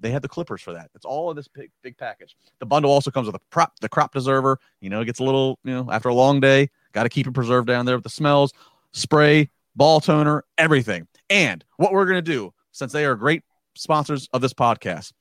[0.00, 0.90] They have the clippers for that.
[0.94, 2.34] It's all in this big, big package.
[2.60, 4.58] The bundle also comes with a prop, the crop preserver.
[4.80, 7.26] You know, it gets a little, you know, after a long day, got to keep
[7.26, 8.54] it preserved down there with the smells,
[8.92, 11.06] spray, ball toner, everything.
[11.34, 13.42] And what we're going to do, since they are great
[13.74, 15.12] sponsors of this podcast,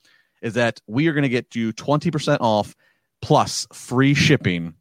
[0.44, 2.76] is that we are going to get you 20% off
[3.20, 4.76] plus free shipping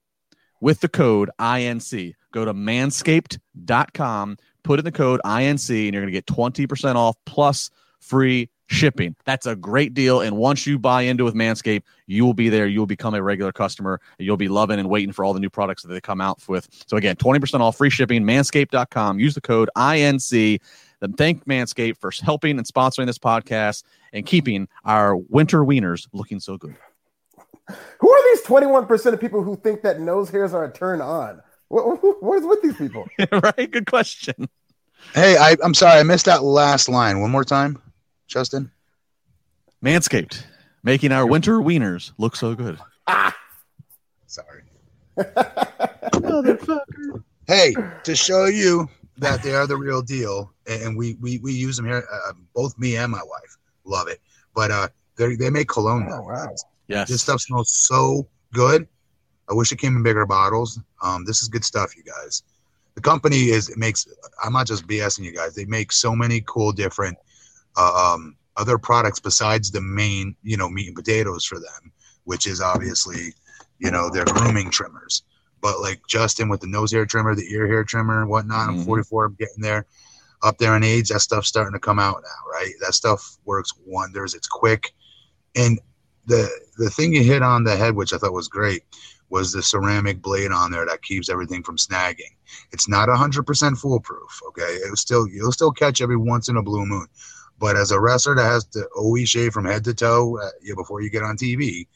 [0.61, 2.13] with the code INC.
[2.33, 7.17] Go to manscaped.com, put in the code INC, and you're going to get 20% off
[7.25, 9.17] plus free shipping.
[9.25, 10.21] That's a great deal.
[10.21, 12.67] And once you buy into with Manscaped, you will be there.
[12.67, 14.03] You will become a regular customer.
[14.19, 16.69] You'll be loving and waiting for all the new products that they come out with.
[16.87, 19.19] So again, 20% off free shipping, manscaped.com.
[19.19, 20.61] Use the code INC.
[21.03, 26.39] Then thank Manscaped for helping and sponsoring this podcast and keeping our winter wieners looking
[26.39, 26.77] so good.
[27.99, 31.43] Who are these 21% of people who think that nose hairs are a turn on?
[31.67, 33.09] What, what is with these people?
[33.33, 33.69] right?
[33.69, 34.49] Good question.
[35.13, 37.21] Hey, I, I'm sorry, I missed that last line.
[37.21, 37.83] One more time,
[38.29, 38.71] Justin.
[39.85, 40.45] Manscaped,
[40.85, 42.79] making our winter wieners look so good.
[43.09, 43.37] Ah!
[44.27, 44.63] Sorry.
[45.19, 47.25] Motherfucker.
[47.49, 48.89] Hey, to show you
[49.19, 52.05] that they are the real deal, and we we, we use them here.
[52.13, 54.21] Uh, both me and my wife love it.
[54.55, 56.09] But uh, they they make cologne.
[56.11, 56.55] Oh, wow.
[56.89, 57.09] Yes.
[57.09, 58.87] This stuff smells so good.
[59.51, 60.81] I wish it came in bigger bottles.
[61.03, 62.43] Um, this is good stuff, you guys.
[62.95, 64.07] The company is it makes.
[64.43, 65.55] I'm not just BSing you guys.
[65.55, 67.17] They make so many cool different
[67.77, 71.93] uh, um, other products besides the main, you know, meat and potatoes for them,
[72.25, 73.35] which is obviously,
[73.79, 75.23] you know, their grooming trimmers.
[75.63, 78.69] But like Justin with the nose hair trimmer, the ear hair trimmer, and whatnot.
[78.69, 78.85] I'm Mhm.
[78.85, 79.25] 44.
[79.27, 79.87] I'm getting there.
[80.43, 82.73] Up there in age, that stuff's starting to come out now, right?
[82.81, 84.35] That stuff works wonders.
[84.35, 84.93] It's quick,
[85.55, 85.79] and
[86.27, 88.83] the the thing you hit on the head, which I thought was great,
[89.33, 92.37] was the ceramic blade on there that keeps everything from snagging.
[92.71, 94.41] It's not 100% foolproof.
[94.49, 97.07] Okay, it'll still you'll still catch every once in a blue moon.
[97.59, 100.75] But as a wrestler that has to always shave from head to toe uh, yeah,
[100.77, 101.87] before you get on TV,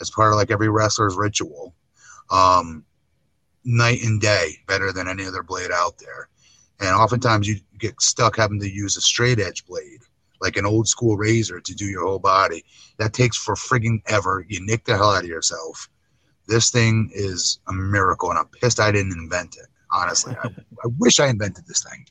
[0.00, 1.74] as part of like every wrestler's ritual,
[2.30, 2.84] um,
[3.64, 6.28] night and day, better than any other blade out there.
[6.80, 10.00] And oftentimes you get stuck having to use a straight edge blade,
[10.40, 12.64] like an old school razor, to do your whole body.
[12.98, 14.44] That takes for frigging ever.
[14.48, 15.88] You nick the hell out of yourself.
[16.48, 19.66] This thing is a miracle, and I'm pissed I didn't invent it.
[19.92, 20.48] Honestly, I,
[20.84, 22.06] I wish I invented this thing.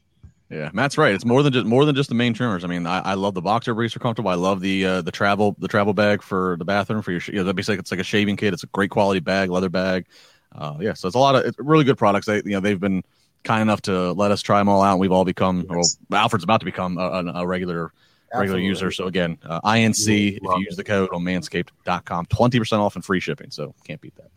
[0.49, 1.13] Yeah, Matt's right.
[1.13, 2.63] It's more than just more than just the main trimmers.
[2.63, 4.29] I mean, I, I love the boxer briefs are comfortable.
[4.29, 7.19] I love the uh, the travel the travel bag for the bathroom for your.
[7.19, 8.53] sh- You know, that'd be like it's like a shaving kit.
[8.53, 10.05] It's a great quality bag, leather bag.
[10.53, 12.27] Uh, yeah, so it's a lot of it's really good products.
[12.27, 13.03] They you know they've been
[13.45, 15.65] kind enough to let us try them all out, and we've all become.
[15.71, 15.97] Yes.
[16.09, 17.93] Well, Alfred's about to become a, a, regular
[18.33, 18.65] regular Absolutely.
[18.65, 18.91] user.
[18.91, 23.05] So again, uh, INC if you use the code on Manscaped.com, twenty percent off and
[23.05, 23.51] free shipping.
[23.51, 24.29] So can't beat that.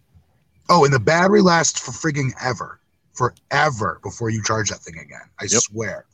[0.68, 2.78] Oh, and the battery lasts for frigging ever,
[3.14, 5.22] forever before you charge that thing again.
[5.40, 5.62] I Yep.
[5.62, 6.04] swear.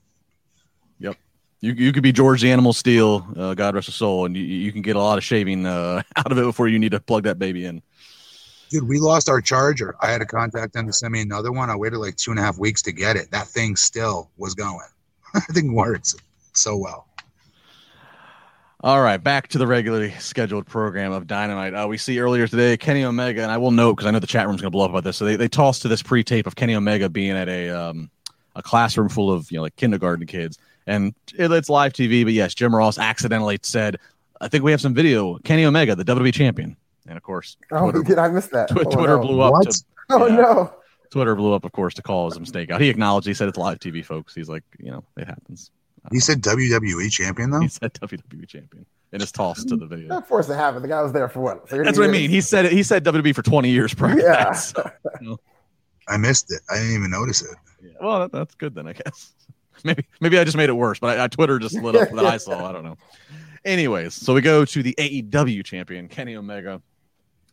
[1.00, 1.16] Yep.
[1.60, 4.42] You you could be George the Animal Steele, uh, God rest his soul, and you,
[4.44, 7.00] you can get a lot of shaving uh, out of it before you need to
[7.00, 7.82] plug that baby in.
[8.74, 9.94] Dude, we lost our charger.
[10.00, 11.70] I had to contact them to send me another one.
[11.70, 13.30] I waited like two and a half weeks to get it.
[13.30, 14.88] That thing still was going.
[15.32, 16.16] that thing works
[16.54, 17.06] so well.
[18.80, 21.72] All right, back to the regularly scheduled program of Dynamite.
[21.72, 24.26] Uh, we see earlier today Kenny Omega, and I will note because I know the
[24.26, 25.18] chat room's going to blow up about this.
[25.18, 28.10] So they, they tossed to this pre-tape of Kenny Omega being at a um,
[28.56, 30.58] a classroom full of you know like kindergarten kids,
[30.88, 32.24] and it, it's live TV.
[32.24, 34.00] But yes, Jim Ross accidentally said,
[34.40, 37.90] "I think we have some video." Kenny Omega, the WWE champion, and of course, oh,
[37.90, 38.68] Twitter, did I miss that?
[38.68, 39.22] Tw- Oh, Twitter no.
[39.22, 39.52] blew up.
[39.52, 39.70] What?
[39.70, 40.36] To, Oh yeah.
[40.36, 40.72] no!
[41.10, 42.80] Twitter blew up, of course, to call his mistake out.
[42.80, 43.26] He acknowledged.
[43.26, 44.34] He said it's live TV, folks.
[44.34, 45.70] He's like, you know, it happens.
[46.12, 47.60] He said WWE champion though.
[47.60, 50.08] He said WWE champion, and it's tossed to the video.
[50.08, 50.80] Not forced to have it.
[50.80, 51.66] The guy was there for what?
[51.68, 52.28] 30 That's what I mean.
[52.28, 52.72] He said it.
[52.72, 54.14] He said WWE for 20 years prior.
[54.16, 54.44] to Yeah.
[54.44, 55.38] that, so,
[56.08, 56.60] I missed it.
[56.70, 57.56] I didn't even notice it.
[57.82, 57.90] yeah.
[58.02, 59.32] Well, that, that's good then, I guess.
[59.84, 62.24] Maybe maybe I just made it worse, but I, I Twitter just lit up that
[62.24, 62.68] I saw.
[62.68, 62.96] I don't know.
[63.64, 66.80] Anyways, so we go to the AEW champion Kenny Omega,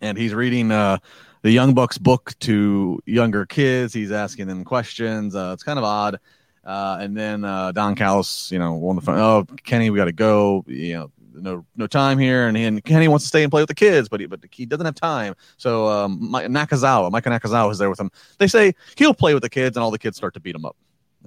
[0.02, 0.98] and he's reading uh,
[1.44, 3.94] the Young Bucks book to younger kids.
[3.94, 5.36] He's asking them questions.
[5.36, 6.20] Uh, it's kind of odd.
[6.64, 9.18] Uh, and then uh, Don Callis, you know, on the phone.
[9.18, 10.64] Oh, Kenny, we got to go.
[10.68, 12.48] You know, no no time here.
[12.48, 14.42] And, he, and Kenny wants to stay and play with the kids, but he, but
[14.52, 15.36] he doesn't have time.
[15.58, 18.12] So um, Mi- Nakazawa, Michael Nakazawa is there with him.
[18.38, 20.66] They say he'll play with the kids, and all the kids start to beat him
[20.66, 20.78] up.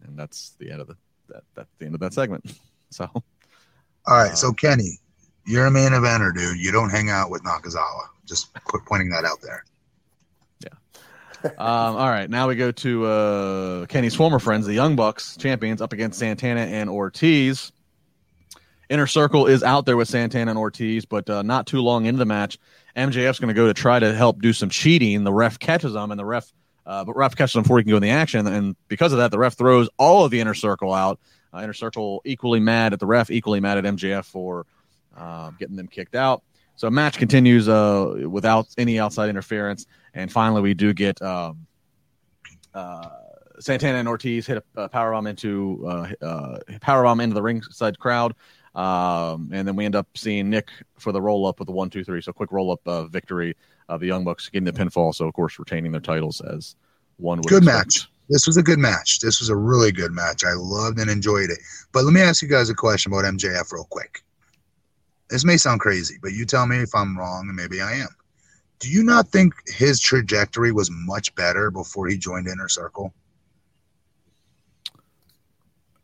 [0.04, 0.96] And that's the end of the
[1.28, 2.44] that that's the end of that segment.
[2.90, 3.22] So All
[4.06, 5.00] right, so Kenny,
[5.46, 6.58] you're a main eventer, dude.
[6.58, 8.04] You don't hang out with Nakazawa.
[8.26, 8.54] Just
[8.86, 9.64] pointing that out there.
[10.62, 11.50] Yeah.
[11.58, 15.82] Um, all right, now we go to uh, Kenny's former friends, the Young Bucks champions,
[15.82, 17.70] up against Santana and Ortiz.
[18.88, 22.18] Inner Circle is out there with Santana and Ortiz, but uh, not too long into
[22.18, 22.58] the match,
[22.96, 25.24] MJF's going to go to try to help do some cheating.
[25.24, 26.52] The ref catches him, and the ref,
[26.86, 29.18] uh, but ref catches him before he can go in the action, and because of
[29.18, 31.18] that, the ref throws all of the Inner Circle out.
[31.52, 34.66] Uh, Inner Circle equally mad at the ref, equally mad at MJF for
[35.16, 36.42] uh, getting them kicked out.
[36.76, 41.66] So match continues uh, without any outside interference, and finally we do get um,
[42.74, 43.08] uh,
[43.60, 47.42] Santana and Ortiz hit a, a power bomb into uh, uh, power bomb into the
[47.42, 48.34] ringside crowd,
[48.74, 51.90] um, and then we end up seeing Nick for the roll up with the one
[51.90, 52.20] two three.
[52.20, 53.56] So quick roll up uh, victory
[53.88, 55.14] of the Young Bucks getting the pinfall.
[55.14, 56.74] So of course retaining their titles as
[57.18, 57.86] one would Good expect.
[57.86, 58.10] match.
[58.28, 59.20] This was a good match.
[59.20, 60.44] This was a really good match.
[60.44, 61.58] I loved and enjoyed it.
[61.92, 64.23] But let me ask you guys a question about MJF real quick.
[65.30, 68.08] This may sound crazy, but you tell me if I'm wrong, and maybe I am.
[68.78, 73.14] Do you not think his trajectory was much better before he joined Inner Circle?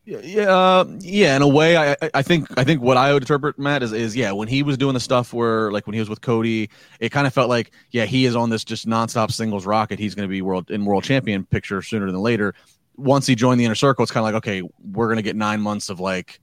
[0.03, 1.35] Yeah, yeah, uh, yeah.
[1.35, 3.93] In a way, I, I- I think I think what I would interpret Matt is
[3.93, 6.71] is yeah, when he was doing the stuff where like when he was with Cody,
[6.99, 9.99] it kind of felt like yeah, he is on this just nonstop singles rocket.
[9.99, 12.55] He's going to be world in world champion picture sooner than later.
[12.97, 15.35] Once he joined the inner circle, it's kind of like okay, we're going to get
[15.35, 16.39] nine months of like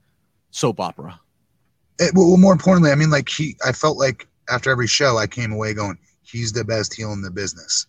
[0.51, 1.19] soap opera.
[1.99, 5.27] It, well, more importantly, I mean, like he, I felt like after every show, I
[5.27, 7.87] came away going, he's the best heel in the business,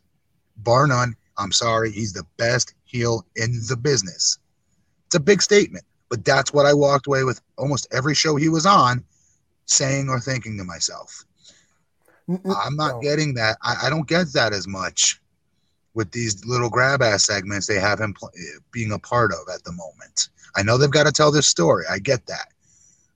[0.59, 1.15] bar none.
[1.39, 4.39] I'm sorry, he's the best heel in the business.
[5.07, 8.49] It's a big statement, but that's what I walked away with almost every show he
[8.49, 9.05] was on,
[9.65, 11.25] saying or thinking to myself.
[12.29, 13.01] I'm not no.
[13.01, 13.57] getting that.
[13.63, 15.21] I, I don't get that as much
[15.95, 18.31] with these little grab ass segments they have him pl-
[18.71, 20.29] being a part of at the moment.
[20.57, 21.85] I know they've got to tell this story.
[21.91, 22.49] I get that.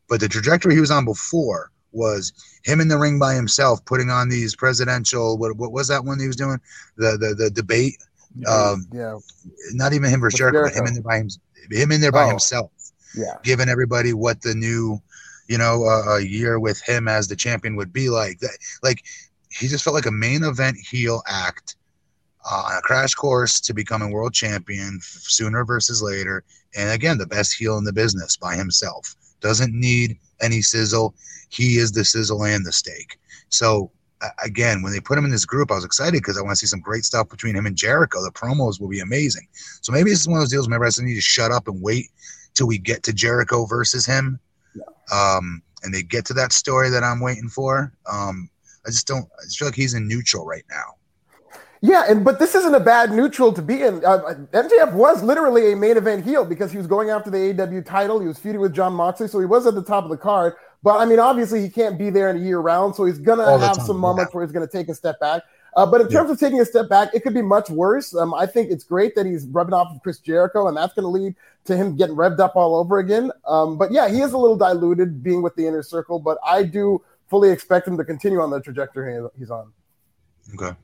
[0.08, 2.32] But the trajectory he was on before was
[2.64, 5.38] him in the ring by himself, putting on these presidential.
[5.38, 6.58] What, what was that one he was doing?
[6.96, 7.96] The the the debate.
[8.48, 9.16] Um, yeah,
[9.72, 11.28] not even him versus Jericho, but him in there by him,
[11.70, 12.30] him in there by Oh.
[12.30, 12.70] himself
[13.16, 13.36] yeah.
[13.42, 15.00] giving everybody what the new,
[15.48, 18.38] you know, uh, a year with him as the champion would be like.
[18.40, 19.04] That, like
[19.50, 21.76] he just felt like a main event heel act,
[22.50, 26.44] uh, a crash course to becoming world champion sooner versus later.
[26.76, 29.14] And again, the best heel in the business by himself.
[29.44, 31.14] Doesn't need any sizzle.
[31.50, 33.18] He is the sizzle and the steak.
[33.50, 33.90] So
[34.42, 36.56] again, when they put him in this group, I was excited because I want to
[36.56, 38.22] see some great stuff between him and Jericho.
[38.22, 39.46] The promos will be amazing.
[39.82, 40.66] So maybe this is one of those deals.
[40.66, 42.10] Maybe I just need to shut up and wait
[42.54, 44.38] till we get to Jericho versus him,
[45.12, 47.92] um, and they get to that story that I'm waiting for.
[48.10, 48.48] Um,
[48.86, 49.26] I just don't.
[49.38, 50.94] I just feel like he's in neutral right now.
[51.86, 54.02] Yeah, and but this isn't a bad neutral to be in.
[54.06, 57.84] Uh, MJF was literally a main event heel because he was going after the AEW
[57.84, 58.18] title.
[58.20, 60.54] He was feuding with Jon Moxley, so he was at the top of the card.
[60.82, 63.58] But I mean, obviously, he can't be there in a year round, so he's gonna
[63.58, 64.00] have time, some yeah.
[64.00, 65.42] moments where he's gonna take a step back.
[65.76, 66.20] Uh, but in Yeah.
[66.20, 68.14] terms of taking a step back, it could be much worse.
[68.14, 71.04] Um, I think it's great that he's rubbing off of Chris Jericho, and that's going
[71.04, 71.34] to lead
[71.66, 73.30] to him getting revved up all over again.
[73.46, 76.62] Um, but yeah, he is a little diluted being with the inner circle, but I
[76.62, 79.70] do fully expect him to continue on the trajectory he's on.
[80.54, 80.74] Okay.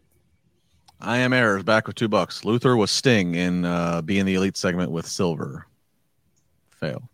[1.00, 2.44] I am errors back with two bucks.
[2.44, 5.66] Luther was Sting in uh, being the elite segment with Silver.
[6.70, 7.08] Fail.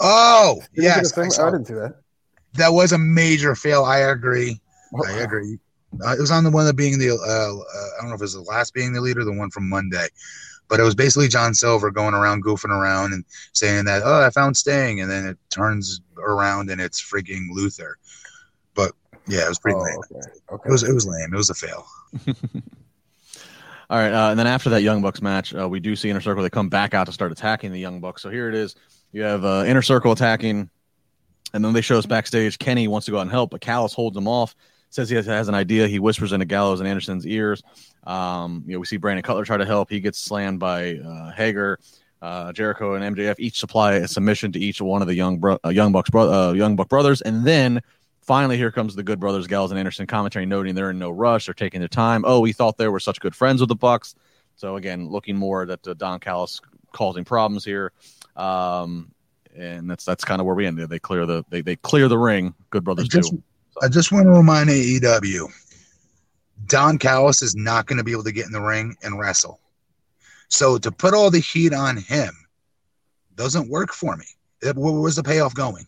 [0.00, 1.12] Oh, Did yes.
[1.12, 1.30] get a I thing?
[1.30, 1.94] saw- I didn't see that.
[2.54, 3.84] that was a major fail.
[3.84, 4.60] I agree.
[5.06, 5.58] I agree.
[6.04, 8.20] Uh, it was on the one that being the, uh, uh, I don't know if
[8.20, 10.06] it was the last being the leader, the one from Monday,
[10.68, 14.30] but it was basically John Silver going around, goofing around and saying that, oh, I
[14.30, 15.00] found Sting.
[15.00, 17.98] And then it turns around and it's freaking Luther.
[19.28, 19.98] Yeah, it was pretty Oh, lame.
[19.98, 20.28] okay.
[20.52, 20.68] Okay.
[20.68, 21.32] It was, it was lame.
[21.32, 21.86] It was a fail.
[23.88, 26.20] All right, uh, and then after that Young Bucks match, uh, we do see Inner
[26.20, 26.42] Circle.
[26.42, 28.20] They come back out to start attacking the Young Bucks.
[28.20, 28.74] So here it is.
[29.12, 30.68] You have uh, Inner Circle attacking,
[31.54, 32.58] and then they show us backstage.
[32.58, 34.56] Kenny wants to go out and help, but Callis holds him off.
[34.90, 35.86] Says he has, has an idea.
[35.86, 37.62] He whispers into Gallows and Anderson's ears.
[38.04, 39.88] Um, you know, we see Brandon Cutler try to help.
[39.90, 41.78] He gets slammed by uh, Hager.
[42.22, 45.58] Uh, Jericho and MJF each supply a submission to each one of the young bro-
[45.64, 47.82] uh, young Bucks bro- uh, young Buck brothers, and then
[48.26, 51.46] finally here comes the Good Brothers, Gallows and Anderson commentary noting they're in no rush,
[51.46, 52.24] they're taking their time.
[52.26, 54.14] Oh, we thought they were such good friends with the Bucks,
[54.56, 56.60] so again, looking more that uh, Don Callis
[56.92, 57.92] causing problems here,
[58.36, 59.10] um,
[59.56, 60.90] and that's that's kind of where we ended.
[60.90, 62.54] They clear the they, they clear the ring.
[62.70, 63.42] Good Brothers I just, too.
[63.82, 65.50] I just want to remind AEW
[66.66, 69.60] Don Callis is not going to be able to get in the ring and wrestle.
[70.48, 72.34] So to put all the heat on him
[73.34, 74.24] doesn't work for me.
[74.62, 75.86] It- Where was the payoff going?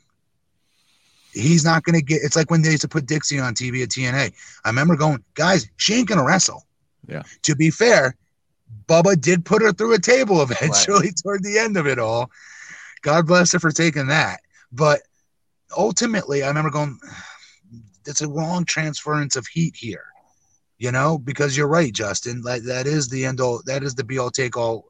[1.38, 2.22] He's not going to get.
[2.22, 4.32] It's like when they used to put Dixie on TV at TNA.
[4.64, 6.66] I remember going, guys, she ain't going to wrestle.
[7.06, 7.22] Yeah.
[7.44, 8.16] To be fair,
[8.86, 12.30] Bubba did put her through a table eventually toward the end of it all.
[13.02, 14.40] God bless her for taking that.
[14.72, 15.00] But
[15.76, 16.98] ultimately, I remember going,
[18.06, 20.04] it's a wrong transference of heat here.
[20.78, 22.42] You know, because you're right, Justin.
[22.42, 23.62] Like that is the end all.
[23.66, 24.84] That is the be all take all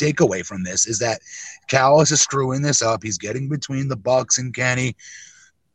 [0.00, 1.20] takeaway from this is that
[1.68, 3.02] Callis is screwing this up.
[3.02, 4.96] He's getting between the Bucks and Kenny.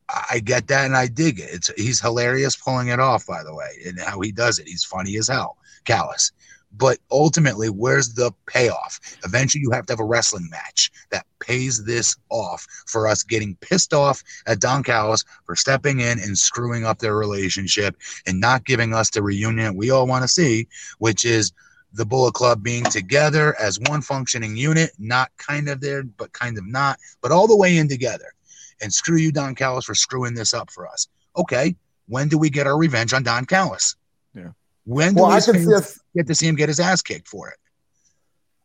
[0.10, 1.50] I get that and I dig it.
[1.52, 4.68] It's he's hilarious pulling it off, by the way, and how he does it.
[4.68, 6.32] He's funny as hell, Callis.
[6.78, 9.00] But ultimately, where's the payoff?
[9.24, 13.56] Eventually, you have to have a wrestling match that pays this off for us getting
[13.62, 17.96] pissed off at Don Callis for stepping in and screwing up their relationship
[18.28, 20.68] and not giving us the reunion we all want to see,
[21.00, 21.54] which is
[21.94, 26.58] the Bullet Club being together as one functioning unit, not kind of there, but kind
[26.58, 28.34] of not, but all the way in together.
[28.82, 31.08] And screw you, Don Callis, for screwing this up for us.
[31.38, 31.76] Okay,
[32.08, 33.96] when do we get our revenge on Don Callis?
[34.34, 34.50] Yeah.
[34.86, 36.00] When do Well, we I could see us.
[36.16, 37.58] get to see him get his ass kicked for it?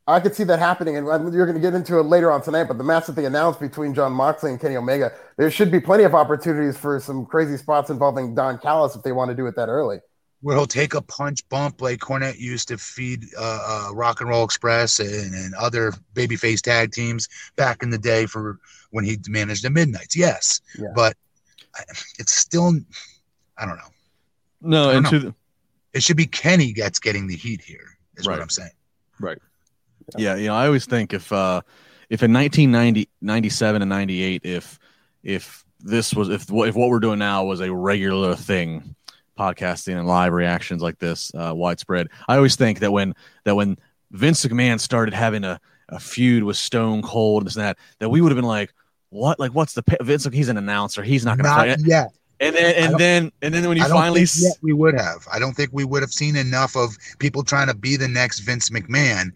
[0.07, 2.65] I could see that happening, and you're going to get into it later on tonight.
[2.65, 5.79] But the match that they announced between Jon Moxley and Kenny Omega, there should be
[5.79, 9.47] plenty of opportunities for some crazy spots involving Don Callis if they want to do
[9.47, 10.01] it that early.
[10.43, 14.31] Where he'll take a punch bump like Cornette used to feed uh, uh, Rock and
[14.31, 18.59] Roll Express and, and other babyface tag teams back in the day for
[18.91, 20.17] when he managed the Midnights.
[20.17, 20.89] Yes, Yeah.
[20.95, 21.15] but
[21.77, 21.83] I-
[22.19, 22.73] it's still,
[23.59, 23.83] I don't know.
[24.63, 25.35] No, I and don't to the,
[25.93, 27.99] It should be Kenny gets getting the heat here.
[28.17, 28.35] Is Right.
[28.35, 28.71] what I'm saying.
[29.19, 29.39] Right.
[30.17, 31.61] Yeah, you know, I always think if uh
[32.09, 34.79] if in 1990 97 and 98 if
[35.23, 38.95] if this was if if what we're doing now was a regular thing
[39.41, 43.77] podcasting and live reactions like this uh widespread i always think that when that when
[44.11, 48.11] vince mcmahon started having a, a feud with stone cold and this and that that
[48.11, 48.73] we would have been like
[49.09, 52.11] what like what's the pa- vince he's an announcer he's not gonna Not fight yet.
[52.39, 54.27] and then and then and then when you finally
[54.63, 55.27] we would have.
[55.33, 58.41] I don't think we would have seen enough of people trying to be the next
[58.41, 59.33] Vince McMahon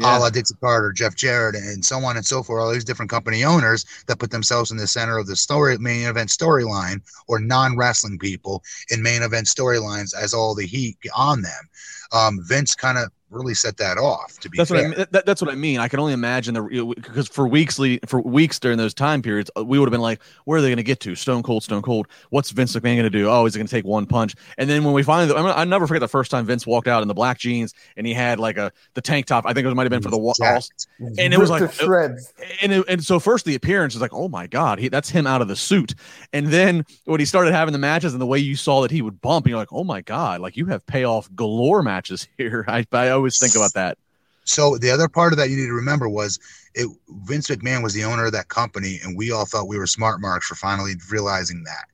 [0.00, 0.18] yeah.
[0.18, 2.62] a la Dixie Carter, Jeff Jarrett, and so on and so forth.
[2.62, 6.06] All these different company owners that put themselves in the center of the story, main
[6.06, 11.42] event storyline, or non wrestling people in main event storylines as all the heat on
[11.42, 11.68] them.
[12.12, 14.38] Um, Vince kind of really set that off.
[14.40, 15.06] To be That's fair, what I mean.
[15.10, 15.80] That, that's what I mean.
[15.80, 19.64] I can only imagine the because for weeks for weeks during those time periods, uh,
[19.64, 21.14] we would have been like, "Where are they going to get to?
[21.14, 22.08] Stone Cold, Stone Cold.
[22.30, 23.28] What's Vince McMahon going to do?
[23.28, 25.52] Oh, is he's going to take one punch." And then when we finally, I, mean,
[25.54, 28.14] I never forget the first time Vince walked out in the black jeans and he
[28.14, 29.44] had like a the tank top.
[29.46, 30.34] I think it might have been for the wall.
[30.38, 30.86] Jacked.
[30.98, 32.32] And it was like- shreds.
[32.62, 35.26] And it, and so first the appearance is like, "Oh my god, he, that's him
[35.26, 35.94] out of the suit."
[36.32, 39.02] And then when he started having the matches and the way you saw that he
[39.02, 42.64] would bump, and you're like, "Oh my god, like you have payoff galore matches here."
[42.68, 43.98] I I always think about that.
[44.44, 46.38] So the other part of that you need to remember was
[46.74, 46.88] it
[47.24, 50.20] Vince McMahon was the owner of that company, and we all thought we were smart
[50.20, 51.84] marks for finally realizing that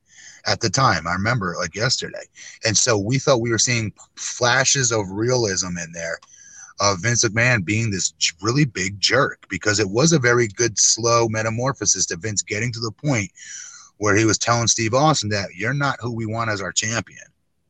[0.45, 1.07] at the time.
[1.07, 2.23] I remember like yesterday.
[2.65, 6.19] And so we thought we were seeing flashes of realism in there
[6.79, 11.27] of Vince McMahon being this really big jerk because it was a very good slow
[11.29, 13.31] metamorphosis to Vince getting to the point
[13.97, 17.23] where he was telling Steve Austin that you're not who we want as our champion,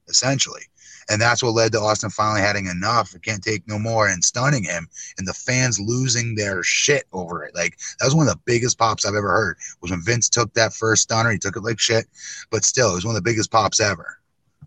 [0.07, 0.63] essentially.
[1.09, 3.13] And that's what led to Austin finally having enough.
[3.15, 4.87] I can't take no more and stunning him
[5.17, 7.53] and the fans losing their shit over it.
[7.53, 9.57] Like that was one of the biggest pops I've ever heard.
[9.81, 11.31] Was when Vince took that first stunner.
[11.31, 12.05] He took it like shit,
[12.49, 14.17] but still, it was one of the biggest pops ever.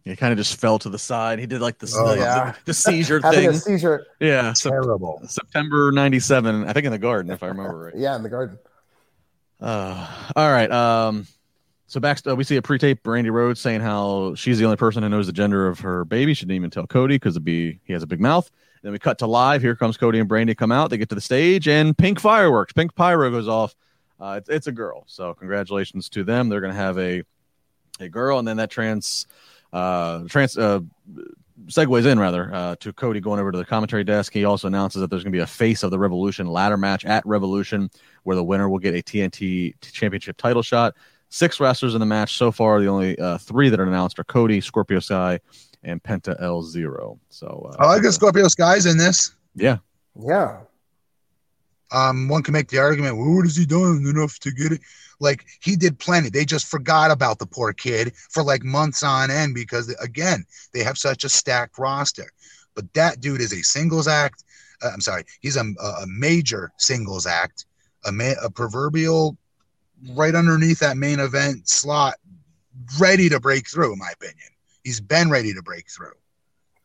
[0.04, 1.38] He kind of just fell to the side.
[1.38, 2.52] He did like the, Oh, the, yeah.
[2.52, 3.48] the, the seizure Having thing.
[3.50, 4.06] a seizure.
[4.20, 5.20] Yeah, Sep- Terrible.
[5.26, 6.64] September '97.
[6.66, 7.94] I think in the Garden, if I remember right.
[7.96, 8.58] Yeah, in the garden.
[9.60, 10.70] Uh, all right.
[10.70, 11.26] Um,
[11.88, 15.02] so back, uh, we see a pre-tape Brandi Rhodes saying how she's the only person
[15.02, 16.34] who knows the gender of her baby.
[16.34, 18.50] She didn't even tell Cody because it'd be he has a big mouth.
[18.82, 19.62] Then we cut to live.
[19.62, 20.90] Here comes Cody and Brandi come out.
[20.90, 23.74] They get to the stage and pink fireworks, pink pyro goes off.
[24.20, 25.04] Uh, it's, it's a girl.
[25.06, 26.48] So congratulations to them.
[26.48, 27.22] They're going to have a
[28.00, 29.26] a girl, and then that trans
[29.72, 30.80] uh, trans uh,
[31.66, 34.32] segues in rather uh, to Cody going over to the commentary desk.
[34.32, 37.04] He also announces that there's going to be a face of the Revolution ladder match
[37.04, 37.90] at Revolution,
[38.24, 40.94] where the winner will get a TNT Championship title shot.
[41.30, 42.80] Six wrestlers in the match so far.
[42.80, 45.40] The only uh, three that are announced are Cody, Scorpio Sky,
[45.82, 47.18] and Penta El Zero.
[47.28, 49.34] So uh, I like the Scorpio Sky's in this.
[49.54, 49.78] Yeah,
[50.18, 50.60] yeah.
[51.90, 54.80] Um, one can make the argument, well, what has he done enough to get it?
[55.20, 56.28] Like he did plenty.
[56.28, 60.82] They just forgot about the poor kid for like months on end because again, they
[60.82, 62.30] have such a stacked roster.
[62.74, 64.44] But that dude is a singles act.
[64.82, 67.66] Uh, I'm sorry, he's a, a major singles act,
[68.04, 69.36] a, ma- a proverbial
[70.14, 72.14] right underneath that main event slot,
[72.98, 73.92] ready to break through.
[73.92, 74.48] In my opinion,
[74.84, 76.12] he's been ready to break through.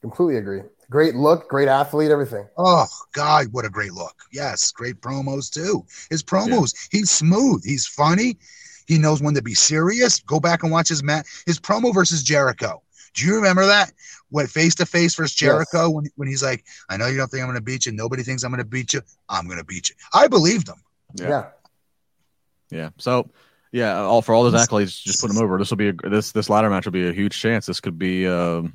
[0.02, 0.62] Completely agree.
[0.90, 2.48] Great look, great athlete, everything.
[2.58, 4.16] Oh God, what a great look!
[4.32, 5.86] Yes, great promos too.
[6.10, 7.00] His promos, yeah.
[7.00, 8.38] he's smooth, he's funny,
[8.86, 10.20] he knows when to be serious.
[10.20, 11.26] Go back and watch his mat.
[11.46, 12.82] His promo versus Jericho.
[13.14, 13.92] Do you remember that?
[14.32, 15.94] Went face to face versus Jericho yes.
[15.94, 17.92] when, when he's like, I know you don't think I'm going to beat you.
[17.92, 19.02] Nobody thinks I'm going to beat you.
[19.30, 19.96] I'm going to beat you.
[20.14, 20.82] I believed him.
[21.16, 21.30] Yeah.
[21.30, 21.46] yeah.
[22.74, 22.90] Yeah.
[22.98, 23.30] So,
[23.72, 25.58] yeah, all for all those accolades, just put him over.
[25.58, 27.66] This will be a, this this ladder match will be a huge chance.
[27.66, 28.74] This could be um,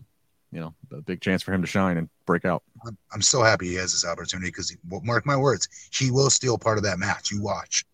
[0.51, 2.63] you know a big chance for him to shine and break out.
[2.85, 6.59] I'm, I'm so happy he has this opportunity because mark my words, he will steal
[6.59, 7.31] part of that match.
[7.31, 7.85] You watch.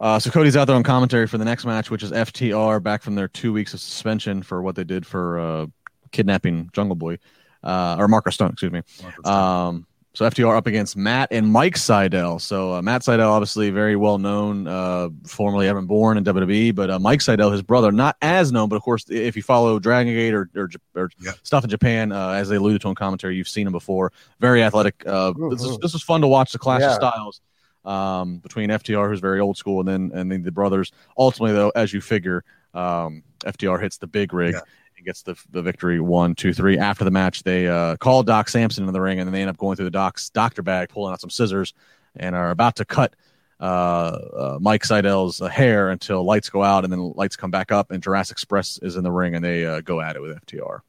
[0.00, 3.02] Uh, so Cody's out there on commentary for the next match, which is FTR back
[3.02, 5.66] from their two weeks of suspension for what they did for uh,
[6.12, 7.18] kidnapping Jungle Boy,
[7.64, 8.82] uh, or Marko Stunt, excuse me.
[9.24, 9.87] Um,
[10.18, 12.40] so FTR up against Matt and Mike Sydal.
[12.40, 16.90] So uh, Matt Sydal, obviously very well known, uh, formerly Evan Bourne in WWE, but
[16.90, 20.12] uh, Mike Sydal, his brother, not as known, but of course, if you follow Dragon
[20.12, 21.30] Gate or, or, or yeah.
[21.44, 24.12] stuff in Japan, uh, as they alluded to in commentary, you've seen him before.
[24.40, 25.06] Very athletic.
[25.06, 26.88] Uh, this, is, this was fun to watch the clash yeah.
[26.88, 27.40] of styles
[27.84, 30.90] um, between FTR, who's very old school, and then and then the brothers.
[31.16, 32.42] Ultimately, though, as you figure,
[32.74, 34.54] um, FTR hits the big rig.
[34.54, 34.62] Yeah
[34.98, 36.78] and gets the, the victory one, two, three.
[36.78, 39.50] After the match, they uh, call Doc Sampson in the ring, and then they end
[39.50, 41.72] up going through the doc's doctor bag, pulling out some scissors,
[42.16, 43.14] and are about to cut
[43.60, 47.90] uh, uh, Mike uh, hair until lights go out, and then lights come back up,
[47.90, 50.80] and Jurassic Express is in the ring, and they uh, go at it with FTR.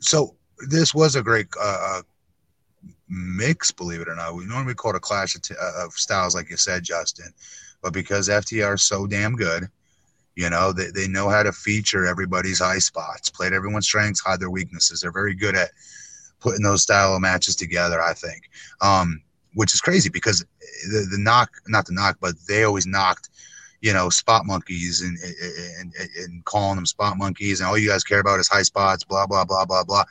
[0.00, 0.36] So
[0.68, 2.02] this was a great uh,
[3.08, 4.34] mix, believe it or not.
[4.34, 7.32] We normally call it a clash of, t- of styles, like you said, Justin,
[7.82, 9.68] but because FTR is so damn good
[10.36, 14.20] you know, they, they know how to feature everybody's high spots, play to everyone's strengths,
[14.20, 15.00] hide their weaknesses.
[15.00, 15.70] They're very good at
[16.40, 18.50] putting those style of matches together, I think.
[18.80, 19.22] Um,
[19.54, 20.44] which is crazy because
[20.90, 23.30] the, the knock, not the knock, but they always knocked,
[23.80, 25.16] you know, spot monkeys and,
[25.78, 27.60] and, and calling them spot monkeys.
[27.60, 30.04] And all you guys care about is high spots, blah, blah, blah, blah, blah.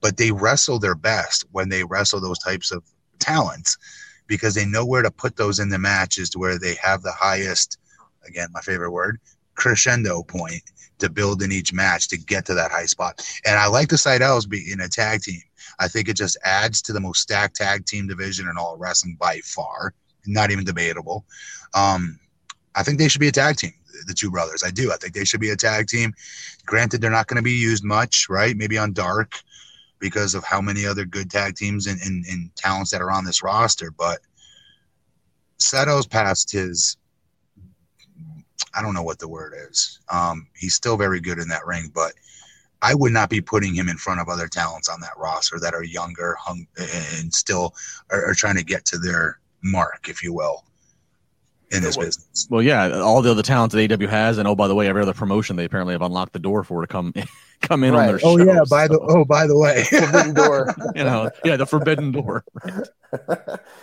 [0.00, 2.82] But they wrestle their best when they wrestle those types of
[3.20, 3.78] talents
[4.26, 7.12] because they know where to put those in the matches to where they have the
[7.12, 7.78] highest,
[8.26, 9.20] again, my favorite word,
[9.54, 10.62] crescendo point
[10.98, 13.26] to build in each match to get to that high spot.
[13.44, 15.42] And I like the Sydals being a tag team.
[15.78, 19.16] I think it just adds to the most stacked tag team division in all wrestling
[19.18, 19.94] by far.
[20.26, 21.24] Not even debatable.
[21.74, 22.18] Um,
[22.74, 23.72] I think they should be a tag team,
[24.06, 24.62] the two brothers.
[24.64, 24.92] I do.
[24.92, 26.14] I think they should be a tag team.
[26.64, 28.56] Granted, they're not going to be used much, right?
[28.56, 29.40] Maybe on Dark
[29.98, 33.24] because of how many other good tag teams and, and, and talents that are on
[33.24, 33.90] this roster.
[33.90, 34.20] But
[35.58, 36.96] Seto's past his
[38.74, 40.00] I don't know what the word is.
[40.08, 42.12] Um, he's still very good in that ring, but
[42.80, 45.74] I would not be putting him in front of other talents on that roster that
[45.74, 47.74] are younger, hung, and still
[48.10, 50.64] are, are trying to get to their mark, if you will
[51.72, 52.46] in this well, business.
[52.50, 55.02] Well, yeah, all the other talents that AW has, and oh, by the way, every
[55.02, 57.14] other promotion they apparently have unlocked the door for to come
[57.60, 58.00] come in right.
[58.00, 58.46] on their oh, shows.
[58.46, 58.94] yeah, by so.
[58.94, 60.74] the oh, by the way, forbidden door.
[60.94, 62.44] you know, yeah, the forbidden door.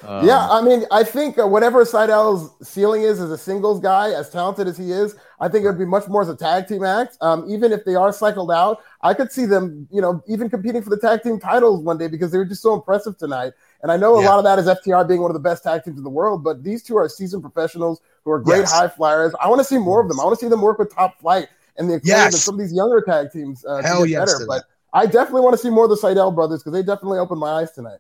[0.04, 4.12] um, yeah, I mean, I think uh, whatever Sydal's ceiling is as a singles guy,
[4.12, 6.68] as talented as he is, I think it would be much more as a tag
[6.68, 7.18] team act.
[7.22, 10.82] Um, even if they are cycled out, I could see them, you know, even competing
[10.82, 13.54] for the tag team titles one day because they were just so impressive tonight.
[13.82, 14.30] And I know a yeah.
[14.30, 16.44] lot of that is FTR being one of the best tag teams in the world,
[16.44, 18.74] but these two are seasoned professionals who are great yes.
[18.74, 19.34] high flyers.
[19.42, 20.20] I want to see more of them.
[20.20, 22.34] I want to see them work with top flight and the yes.
[22.34, 24.44] of some of these younger tag teams uh, Hell to get yes better.
[24.44, 24.64] To but
[24.94, 27.62] I definitely want to see more of the Sydal brothers because they definitely opened my
[27.62, 28.00] eyes tonight.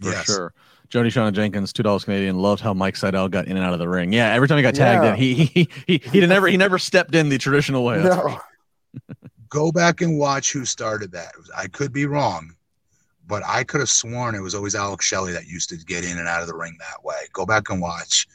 [0.00, 0.26] For yes.
[0.26, 0.54] sure.
[0.88, 3.78] Jody Shauna Jenkins, two dollars Canadian, loved how Mike Sydal got in and out of
[3.78, 4.12] the ring.
[4.12, 5.12] Yeah, every time he got tagged yeah.
[5.12, 8.02] in, he he he he never he never stepped in the traditional way.
[8.02, 8.38] No.
[9.48, 11.32] Go back and watch who started that.
[11.56, 12.54] I could be wrong,
[13.26, 16.18] but I could have sworn it was always Alex Shelley that used to get in
[16.18, 17.16] and out of the ring that way.
[17.32, 18.26] Go back and watch.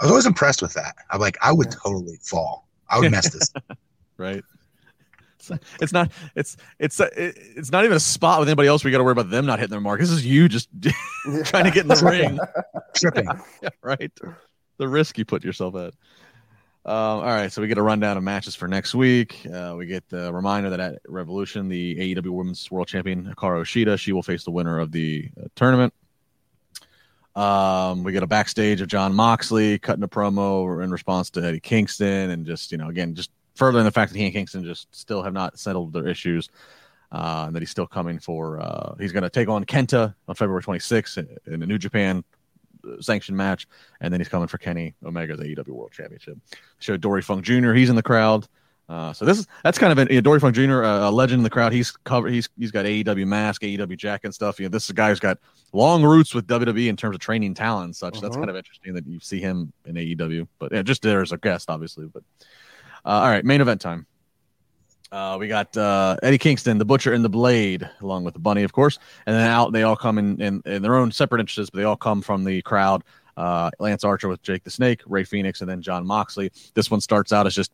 [0.00, 0.96] I was always impressed with that.
[1.10, 2.68] I'm like, I would totally fall.
[2.88, 3.52] I would mess this.
[4.16, 4.42] right.
[5.38, 6.12] It's not, it's not.
[6.36, 8.82] It's it's uh, it's not even a spot with anybody else.
[8.82, 10.00] We got to worry about them not hitting their mark.
[10.00, 10.68] This is you just
[11.44, 12.38] trying to get in the ring,
[12.94, 13.28] tripping.
[13.62, 14.10] Yeah, right.
[14.78, 15.94] The risk you put yourself at.
[16.86, 19.40] Um, all right, so we get a rundown of matches for next week.
[19.50, 23.98] Uh, we get the reminder that at Revolution, the AEW Women's World Champion Hikaru Shida,
[23.98, 25.94] she will face the winner of the uh, tournament.
[27.34, 31.58] Um, we get a backstage of Jon Moxley cutting a promo in response to Eddie
[31.58, 34.94] Kingston, and just you know, again, just furthering the fact that he and Kingston just
[34.94, 36.50] still have not settled their issues,
[37.12, 38.60] uh, and that he's still coming for.
[38.60, 41.16] Uh, he's going to take on Kenta on February 26th
[41.46, 42.22] in, in New Japan
[43.00, 43.66] sanctioned match,
[44.00, 46.38] and then he's coming for Kenny Omega, the AEW World Championship.
[46.78, 47.72] Show Dory Funk Jr.
[47.72, 48.46] He's in the crowd.
[48.86, 50.84] Uh, so this is that's kind of an, you know, Dory Funk Jr.
[50.84, 51.72] Uh, a legend in the crowd.
[51.72, 52.30] He's covered.
[52.30, 54.60] He's he's got AEW mask, AEW jacket and stuff.
[54.60, 55.38] You know, this is a guy who's got
[55.72, 58.16] long roots with WWE in terms of training talent and such.
[58.16, 58.20] Uh-huh.
[58.22, 61.32] That's kind of interesting that you see him in AEW, but yeah, just there as
[61.32, 62.06] a guest, obviously.
[62.06, 62.24] But
[63.06, 64.06] uh, all right, main event time.
[65.14, 68.64] Uh, we got uh, Eddie Kingston, the Butcher, and the Blade, along with the Bunny,
[68.64, 68.98] of course.
[69.26, 71.84] And then out, they all come in, in, in their own separate interests, but they
[71.84, 73.04] all come from the crowd.
[73.36, 76.50] Uh, Lance Archer with Jake the Snake, Rey Fenix, and then Jon Moxley.
[76.74, 77.70] This one starts out as just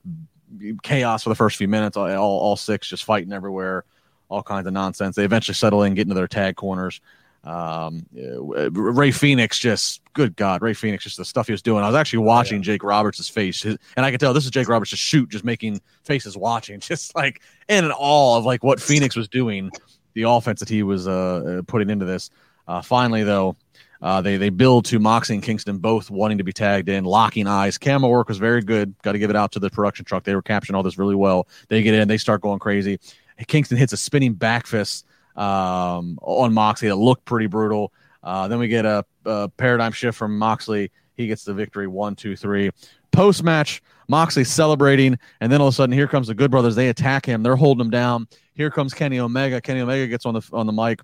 [0.82, 1.96] chaos for the first few minutes.
[1.96, 3.84] All, all, all six just fighting everywhere,
[4.28, 5.16] all kinds of nonsense.
[5.16, 7.00] They eventually settle in, get into their tag corners.
[7.42, 11.82] Um, Rey Fenix just, good God, Rey Fenix, just the stuff he was doing.
[11.82, 12.64] I was actually watching yeah.
[12.66, 15.80] Jake Roberts' face, and I could tell this is Jake Roberts' just shoot, just making
[16.04, 19.70] faces watching, just like in awe of like what Fenix was doing,
[20.14, 22.30] the offense that he was uh, putting into this.
[22.68, 23.56] Uh, finally, though,
[24.02, 27.46] uh, they they build to Moxie and Kingston both wanting to be tagged in, locking
[27.46, 27.78] eyes.
[27.78, 28.94] Camera work was very good.
[29.02, 30.24] Got to give it out to the production truck.
[30.24, 31.48] They were capturing all this really well.
[31.68, 32.98] They get in, they start going crazy.
[33.46, 35.06] Kingston hits a spinning back fist
[35.40, 37.92] um, on Moxley that looked pretty brutal.
[38.22, 40.90] Uh, then we get a, a, paradigm shift from Moxley.
[41.16, 42.70] He gets the victory one, two, three.
[43.10, 46.76] Post match, Moxley celebrating, and then all of a sudden, here comes the Good Brothers.
[46.76, 47.42] They attack him.
[47.42, 48.28] They're holding him down.
[48.54, 49.60] Here comes Kenny Omega.
[49.60, 51.00] Kenny Omega gets on the on the mic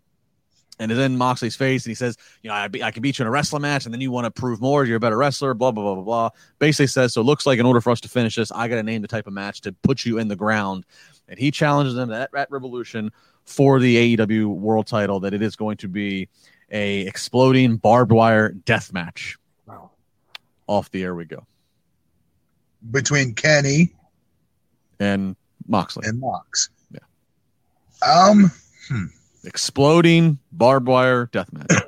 [0.79, 3.19] and is in Moxley's face, and he says, "You know, I, be, I can beat
[3.19, 4.85] you in a wrestling match, and then you want to prove more.
[4.85, 6.31] You're a better wrestler." Blah blah blah blah blah.
[6.59, 8.77] Basically says, "So it looks like in order for us to finish this, I got
[8.77, 10.85] to name the type of match to put you in the ground."
[11.29, 13.11] And he challenges them at, at Revolution
[13.45, 16.29] for the AEW World Title that it is going to be
[16.71, 19.37] a exploding barbed wire death match.
[19.67, 19.91] Wow.
[20.67, 21.47] Off the air we go.
[22.91, 23.93] Between Kenny
[25.01, 26.71] and Moxley and Mox.
[26.91, 27.01] Yeah.
[28.07, 28.51] Um.
[28.89, 29.07] Hmm.
[29.45, 31.71] Exploding barbed wire death match.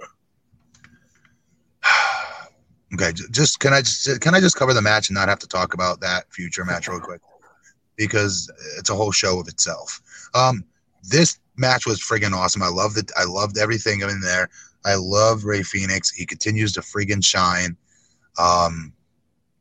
[2.95, 5.49] okay, just can I just can I just cover the match and not have to
[5.49, 7.21] talk about that future match real quick
[7.99, 10.01] because it's a whole show of itself.
[10.35, 10.65] Um,
[11.03, 12.63] this match was friggin' awesome.
[12.63, 13.11] I loved it.
[13.19, 14.49] I loved everything in there.
[14.87, 16.11] I love Rey Fenix.
[16.11, 17.77] He continues to friggin' shine.
[18.39, 18.93] Um,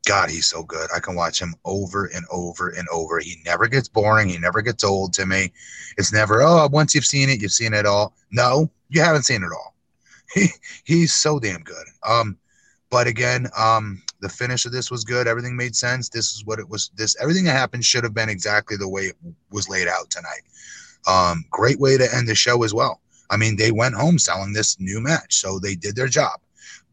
[0.05, 0.87] God, he's so good.
[0.95, 3.19] I can watch him over and over and over.
[3.19, 4.29] He never gets boring.
[4.29, 5.51] He never gets old to me.
[5.97, 8.13] It's never, oh, once you've seen it, you've seen it all.
[8.31, 9.73] No, you haven't seen it all.
[10.33, 10.49] He,
[10.83, 11.85] he's so damn good.
[12.03, 12.37] Um,
[12.89, 15.27] but again, um, the finish of this was good.
[15.27, 16.09] Everything made sense.
[16.09, 16.91] This is what it was.
[16.95, 19.15] This everything that happened should have been exactly the way it
[19.51, 20.41] was laid out tonight.
[21.07, 23.01] Um, great way to end the show as well.
[23.29, 26.39] I mean, they went home selling this new match, so they did their job.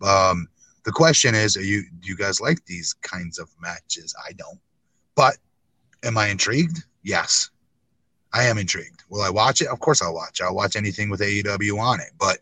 [0.02, 0.48] Um,
[0.84, 4.14] the question is, you do you guys like these kinds of matches?
[4.26, 4.58] I don't.
[5.14, 5.36] But
[6.02, 6.84] am I intrigued?
[7.02, 7.50] Yes.
[8.32, 9.04] I am intrigued.
[9.08, 9.68] Will I watch it?
[9.68, 10.40] Of course I'll watch.
[10.40, 12.10] I'll watch anything with AEW on it.
[12.18, 12.38] But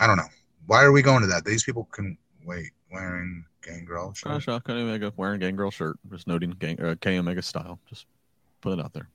[0.00, 0.30] I don't know.
[0.70, 1.44] Why are we going to that?
[1.44, 4.40] These people can wait wearing Gangrel shirt.
[4.40, 5.98] Shot Kenny Omega wearing Gangrel shirt.
[6.12, 7.80] Just noting gang, uh, Kenny Omega style.
[7.88, 8.06] Just
[8.60, 9.08] put it out there.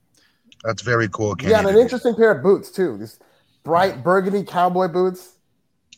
[0.64, 1.34] That's very cool.
[1.34, 2.98] Kenny yeah, and an interesting pair of boots too.
[2.98, 3.20] These
[3.64, 5.38] bright burgundy cowboy boots.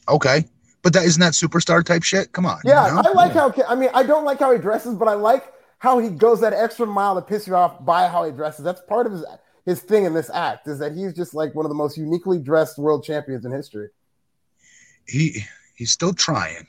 [0.09, 0.45] Okay.
[0.83, 2.31] But that isn't that superstar type shit.
[2.31, 2.61] Come on.
[2.65, 3.03] Yeah, you know?
[3.05, 3.51] I like yeah.
[3.51, 6.41] how I mean I don't like how he dresses, but I like how he goes
[6.41, 8.65] that extra mile to piss you off by how he dresses.
[8.65, 9.25] That's part of his
[9.67, 12.39] his thing in this act is that he's just like one of the most uniquely
[12.39, 13.89] dressed world champions in history.
[15.09, 15.45] He
[15.75, 16.67] he's still trying.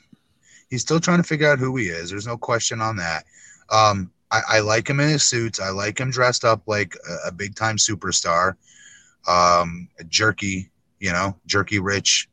[0.68, 2.10] He's still trying to figure out who he is.
[2.10, 3.24] There's no question on that.
[3.70, 5.60] Um, I, I like him in his suits.
[5.60, 8.54] I like him dressed up like a, a big time superstar.
[9.28, 12.28] Um, jerky, you know, jerky rich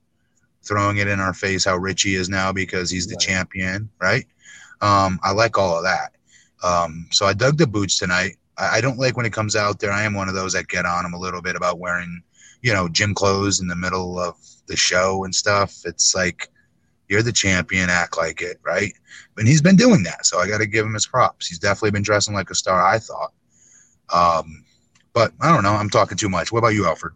[0.67, 3.21] throwing it in our face how rich he is now because he's the right.
[3.21, 4.25] champion, right?
[4.81, 6.11] Um, I like all of that.
[6.63, 8.35] Um, so I dug the boots tonight.
[8.57, 9.91] I, I, don't like when it comes out there.
[9.91, 12.21] I am one of those that get on him a little bit about wearing,
[12.61, 14.35] you know, gym clothes in the middle of
[14.67, 15.81] the show and stuff.
[15.85, 16.49] It's like
[17.09, 18.93] you're the champion, act like it, right?
[19.37, 21.47] And he's been doing that, so I got to give him his props.
[21.47, 22.85] He's definitely been dressing like a star.
[22.85, 23.33] I thought.
[24.13, 24.63] Um,
[25.13, 25.73] but I don't know.
[25.73, 26.51] I'm talking too much.
[26.51, 27.13] What about you, Alfred?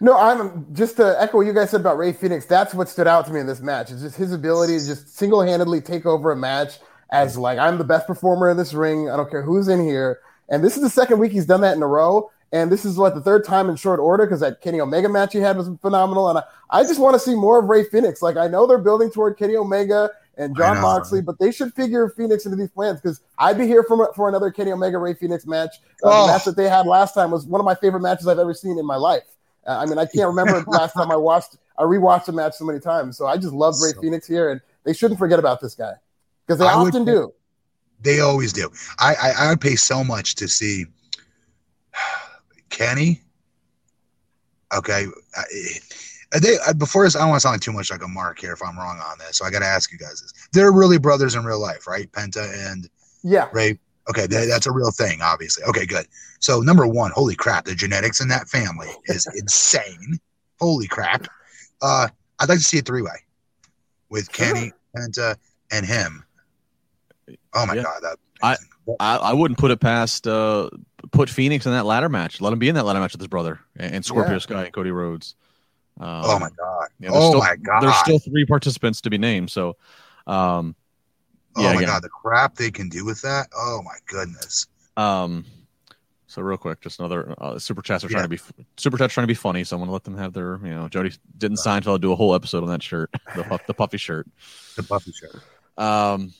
[0.00, 2.46] No, I'm just to echo what you guys said about Rey Fenix.
[2.46, 3.90] That's what stood out to me in this match.
[3.90, 6.78] It's just his ability to just single handedly take over a match
[7.10, 9.10] as like I'm the best performer in this ring.
[9.10, 10.20] I don't care who's in here.
[10.48, 12.30] And this is the second week he's done that in a row.
[12.52, 15.32] And this is what the third time in short order because that Kenny Omega match
[15.32, 16.28] he had was phenomenal.
[16.28, 18.22] And I, I just want to see more of Rey Fenix.
[18.22, 22.08] Like I know they're building toward Kenny Omega and Jon Moxley, but they should figure
[22.08, 25.46] Fenix into these plans because I'd be here for for another Kenny Omega Rey Fenix
[25.46, 25.76] match.
[26.02, 26.26] Uh, oh.
[26.26, 28.54] The match that they had last time was one of my favorite matches I've ever
[28.54, 29.24] seen in my life.
[29.66, 31.56] Uh, I mean, I can't remember the last time I watched.
[31.78, 34.50] I rewatched the match so many times, so I just love Ray so, Fenix here,
[34.50, 35.92] and they shouldn't forget about this guy
[36.46, 37.32] because they I often would, do.
[38.00, 38.70] They always do.
[38.98, 40.86] I, I I would pay so much to see
[42.70, 43.22] Kenny.
[44.74, 45.06] Okay.
[45.36, 45.44] I,
[46.40, 48.62] they before this, I don't want to sound too much like a mark here if
[48.62, 49.38] I'm wrong on this.
[49.38, 52.10] So I got to ask you guys this: They're really brothers in real life, right?
[52.12, 52.88] Penta and
[53.22, 53.78] yeah, Rey.
[54.08, 55.64] Okay, they, that's a real thing, obviously.
[55.64, 56.06] Okay, good.
[56.38, 60.18] So number one, holy crap, the genetics in that family is insane.
[60.60, 61.26] Holy crap!
[61.80, 62.08] Uh,
[62.38, 63.24] I'd like to see a three way
[64.08, 65.36] with Kenny, Penta,
[65.70, 66.24] and him.
[67.54, 67.82] Oh my yeah.
[67.82, 68.16] god, that.
[68.42, 68.56] I,
[69.00, 70.70] I I wouldn't put it past uh
[71.12, 72.40] put Fenix in that ladder match.
[72.40, 74.38] Let him be in that ladder match with his brother and, Scorpio yeah.
[74.38, 75.34] Sky and Cody Rhodes.
[75.98, 76.88] Um, oh my god!
[77.00, 77.82] Yeah, oh still, my god!
[77.82, 79.50] There's still three participants to be named.
[79.50, 79.76] So,
[80.26, 80.74] um,
[81.56, 81.86] oh my again.
[81.86, 83.48] god, the crap they can do with that!
[83.56, 84.66] Oh my goodness.
[84.98, 85.46] Um,
[86.26, 88.36] so real quick, just another uh, super chats are trying yeah.
[88.36, 89.64] to be super chats trying to be funny.
[89.64, 92.12] So I'm gonna let them have their you know Jody didn't sign until I do
[92.12, 94.28] a whole episode on that shirt, the puff, the puffy shirt,
[94.76, 95.40] the puffy shirt.
[95.78, 96.34] Um,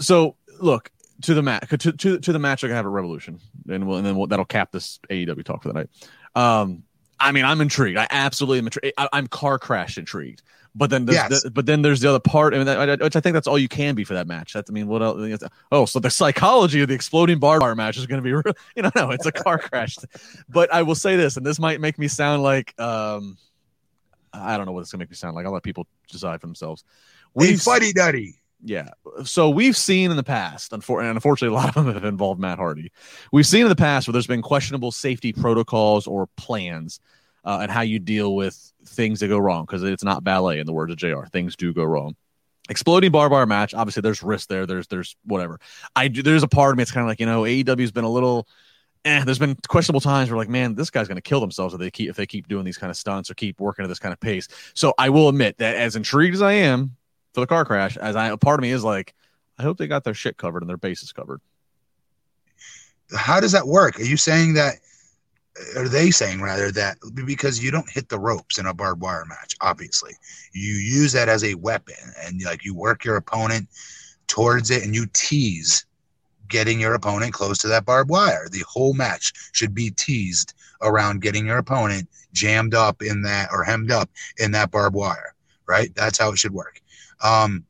[0.00, 0.90] so look
[1.22, 3.98] to the match to, to to the match they're gonna have a Revolution, and we'll,
[3.98, 5.90] and then we'll, that'll cap this AEW talk for the night.
[6.34, 6.82] Um,
[7.18, 7.98] I mean, I'm intrigued.
[7.98, 8.94] I absolutely am intrigued.
[8.98, 10.42] I, am car crash intrigued.
[10.76, 11.42] But then, there's yes.
[11.44, 13.58] the, but then there's the other part, I mean, that, which I think that's all
[13.58, 14.52] you can be for that match.
[14.52, 15.42] That's, I mean, what else?
[15.70, 18.42] Oh, so the psychology of the exploding bar bar match is going to be, real,
[18.74, 19.96] you know, no, it's a car crash.
[20.48, 23.38] But I will say this, and this might make me sound like, um,
[24.32, 25.46] I don't know what it's going to make me sound like.
[25.46, 26.82] I'll let people decide for themselves.
[27.34, 28.40] We fuddy duddy.
[28.66, 28.88] Yeah.
[29.24, 32.58] So we've seen in the past, and unfortunately, a lot of them have involved Matt
[32.58, 32.90] Hardy.
[33.30, 36.98] We've seen in the past where there's been questionable safety protocols or plans
[37.44, 40.66] uh, and how you deal with things that go wrong because it's not ballet, in
[40.66, 41.26] the words of JR.
[41.26, 42.16] Things do go wrong.
[42.70, 43.74] Exploding bar bar match.
[43.74, 44.64] Obviously, there's risk there.
[44.64, 45.60] There's there's whatever.
[45.94, 46.08] I.
[46.08, 46.82] There's a part of me.
[46.82, 48.48] It's kind of like you know AEW's been a little.
[49.04, 51.90] Eh, there's been questionable times where like, man, this guy's to kill themselves if they
[51.90, 54.14] keep if they keep doing these kind of stunts or keep working at this kind
[54.14, 54.48] of pace.
[54.72, 56.96] So I will admit that as intrigued as I am
[57.34, 59.12] for the car crash, as I part of me is like,
[59.58, 61.40] I hope they got their shit covered and their bases covered.
[63.14, 63.98] How does that work?
[63.98, 64.76] Are you saying that?
[65.76, 69.24] Are they saying rather that because you don't hit the ropes in a barbed wire
[69.28, 69.54] match?
[69.60, 70.12] Obviously,
[70.52, 73.68] you use that as a weapon, and like you work your opponent
[74.26, 75.84] towards it, and you tease
[76.48, 78.48] getting your opponent close to that barbed wire.
[78.50, 83.62] The whole match should be teased around getting your opponent jammed up in that or
[83.62, 85.34] hemmed up in that barbed wire.
[85.66, 85.94] Right?
[85.94, 86.80] That's how it should work.
[87.24, 87.64] Um,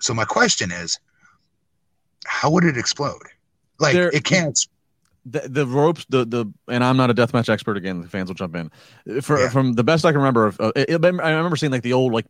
[0.00, 0.98] so my question is,
[2.26, 3.22] how would it explode?
[3.78, 4.58] Like there, it can't.
[5.24, 7.76] The, the ropes, the the, and I'm not a deathmatch expert.
[7.76, 8.70] Again, the fans will jump in.
[9.22, 9.48] For, yeah.
[9.48, 12.12] From the best I can remember, uh, it, it, I remember seeing like the old
[12.12, 12.26] like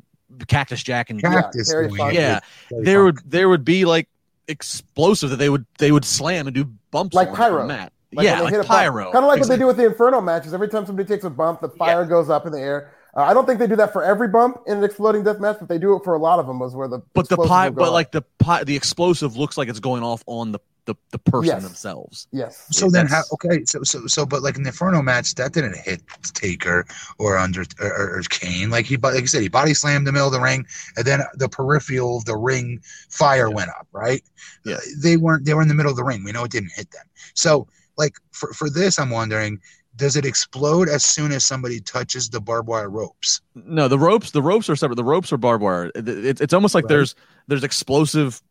[0.49, 1.72] Cactus Jack and Cactus.
[1.72, 2.41] Yeah, yeah.
[2.70, 4.09] there would there would be like
[4.49, 7.66] explosive that they would they would slam and do bumps like pyro.
[7.66, 7.93] Mat.
[8.14, 9.12] Like yeah, like pyro.
[9.12, 9.39] Kind of like exactly.
[9.39, 10.55] what they do with the Inferno matches.
[10.55, 12.09] Every time somebody takes a bump, the fire yeah.
[12.09, 12.95] goes up in the air.
[13.17, 15.57] Uh, I don't think they do that for every bump in an exploding death match,
[15.59, 16.59] but they do it for a lot of them.
[16.59, 17.93] Was where the but the pie, but off.
[17.93, 21.47] like the pie, the explosive looks like it's going off on the the, the person
[21.47, 21.62] yes.
[21.62, 22.29] themselves.
[22.31, 22.67] Yes.
[22.71, 25.77] So then, how, okay, so so so, but like in the Inferno match, that didn't
[25.77, 26.03] hit
[26.35, 26.87] Taker
[27.19, 28.71] or under or, or Kane.
[28.71, 31.21] Like he, like you said, he body slammed the middle of the ring, and then
[31.35, 33.55] the peripheral of the ring fire yeah.
[33.55, 33.89] went up.
[33.93, 34.23] Right.
[34.64, 34.77] Yeah.
[34.77, 35.45] Uh, they weren't.
[35.45, 36.23] They were in the middle of the ring.
[36.25, 37.07] We know it didn't hit them.
[37.35, 37.67] So
[37.99, 39.61] like for for this, I'm wondering
[39.97, 43.41] does it explode as soon as somebody touches the barbed wire ropes?
[43.55, 44.97] No, the ropes the ropes are separate.
[44.97, 45.91] The ropes are barbed wire.
[45.95, 46.91] It, it, it's almost like right.
[46.91, 47.15] there's
[47.49, 48.43] there's explosive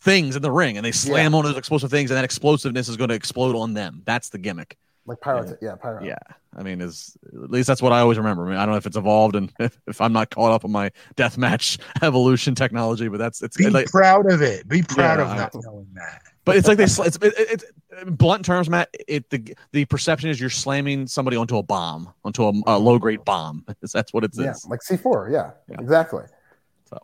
[0.00, 1.38] things in the ring, and they slam yeah.
[1.38, 4.02] on those explosive things, and that explosiveness is going to explode on them.
[4.04, 4.76] That's the gimmick.
[5.04, 6.02] Like pyro, yeah, yeah pyro.
[6.02, 6.18] Yeah,
[6.56, 8.46] I mean, is at least that's what I always remember.
[8.46, 10.64] I mean, I don't know if it's evolved and if, if I'm not caught up
[10.64, 14.66] on my death match evolution technology, but that's it's be like, proud of it.
[14.68, 16.22] Be proud yeah, of not knowing that.
[16.46, 18.88] But it's like they it's it, it, blunt terms, Matt.
[19.08, 23.00] It the the perception is you're slamming somebody onto a bomb, onto a, a low
[23.00, 23.64] grade bomb.
[23.92, 24.38] That's what it is.
[24.38, 25.28] Yeah, like C four.
[25.28, 26.22] Yeah, yeah, exactly.
[26.84, 26.98] So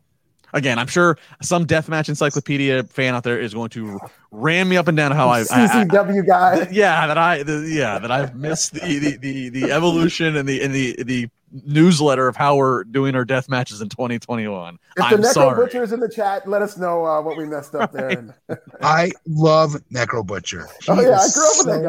[0.55, 3.99] again, I'm sure some deathmatch encyclopedia fan out there is going to
[4.31, 6.69] ram me up and down how I CCW I, guy.
[6.71, 10.63] Yeah, that I the, yeah that I've missed the, the the the evolution and the
[10.63, 14.79] and the the newsletter of how we're doing our death matches in 2021.
[14.97, 15.65] If I'm the Necro sorry.
[15.65, 18.35] Butcher is in the chat, let us know uh, what we messed up there.
[18.83, 20.67] I love Necro Butcher.
[20.83, 21.83] He oh yeah, I grew up with that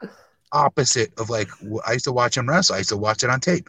[0.00, 0.08] guy.
[0.52, 1.48] opposite of like
[1.86, 2.74] I used to watch him wrestle.
[2.74, 3.68] I used to watch it on tape.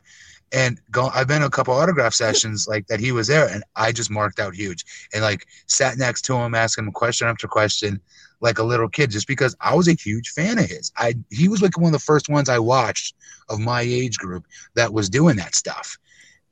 [0.52, 3.64] And go, I've been to a couple autograph sessions like that he was there, and
[3.76, 7.48] I just marked out huge and like sat next to him, asking him question after
[7.48, 8.02] question,
[8.42, 10.92] like a little kid, just because I was a huge fan of his.
[10.98, 13.16] I he was like one of the first ones I watched
[13.50, 15.98] of my age group that was doing that stuff,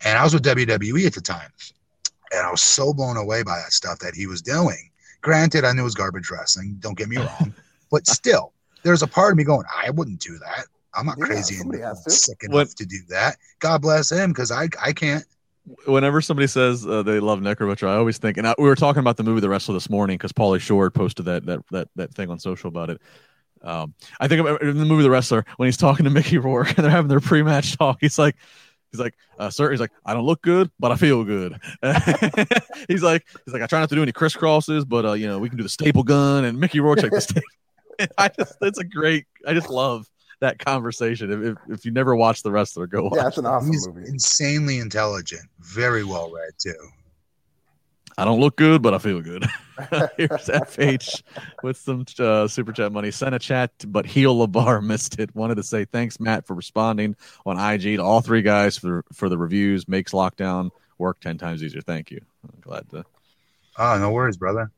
[0.04, 1.52] and I was with WWE at the time,
[2.32, 4.90] and I was so blown away by that stuff that he was doing.
[5.22, 6.78] Granted, I knew it was garbage wrestling.
[6.80, 7.54] Don't get me wrong,
[7.92, 10.66] but still, there's a part of me going, I wouldn't do that.
[10.94, 11.96] I'm not Yeah, crazy and to.
[12.10, 13.38] sick enough What- to do that.
[13.60, 15.24] God bless him, because I I can't.
[15.86, 18.76] Whenever somebody says uh, they love Necro Butcher, I always think, and I, we were
[18.76, 21.90] talking about the movie The Wrestler this morning because Pauly Shore posted that that that
[21.96, 23.02] that thing on social about it.
[23.62, 26.86] Um, I think in the movie The Wrestler when he's talking to Mickey Rourke and
[26.86, 27.98] they're having their pre-match talk.
[28.00, 28.36] He's like,
[28.92, 31.60] he's like, uh, sir, he's like, I don't look good, but I feel good.
[32.88, 35.40] he's like, he's like, I try not to do any crisscrosses, but uh, you know,
[35.40, 36.46] we can do the staple gun.
[36.46, 37.44] And Mickey Rourke's like the staple.
[38.18, 39.26] I just, it's a great.
[39.46, 40.08] I just love
[40.40, 41.32] that conversation.
[41.32, 43.14] If, if, if you never watched The Wrestler, go watch.
[43.16, 44.08] Yeah, it's an awesome He's movie.
[44.08, 46.76] insanely intelligent, very well read too.
[48.20, 49.46] I don't look good, but I feel good.
[50.18, 51.22] Here's FH
[51.62, 53.12] with some uh, super chat money.
[53.12, 55.36] Sent a chat, but Heel Labar missed it.
[55.36, 57.16] Wanted to say thanks, Matt, for responding
[57.46, 59.88] on IG to all three guys for for the reviews.
[59.88, 61.82] Makes lockdown work ten times easier.
[61.82, 62.22] Thank you.
[62.44, 63.06] I'm glad to.
[63.78, 64.72] Oh, no worries, brother.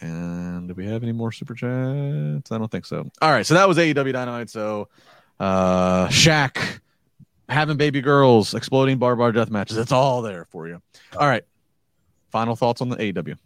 [0.00, 2.50] And do we have any more super chats?
[2.52, 3.08] I don't think so.
[3.20, 4.50] All right, so that was AEW Dynamite.
[4.50, 4.88] So,
[5.40, 6.80] uh, Shaq
[7.48, 9.76] having baby girls, exploding bar bar death matches.
[9.76, 10.80] It's all there for you.
[11.16, 11.44] All right.
[12.30, 13.36] Final thoughts on the AEW.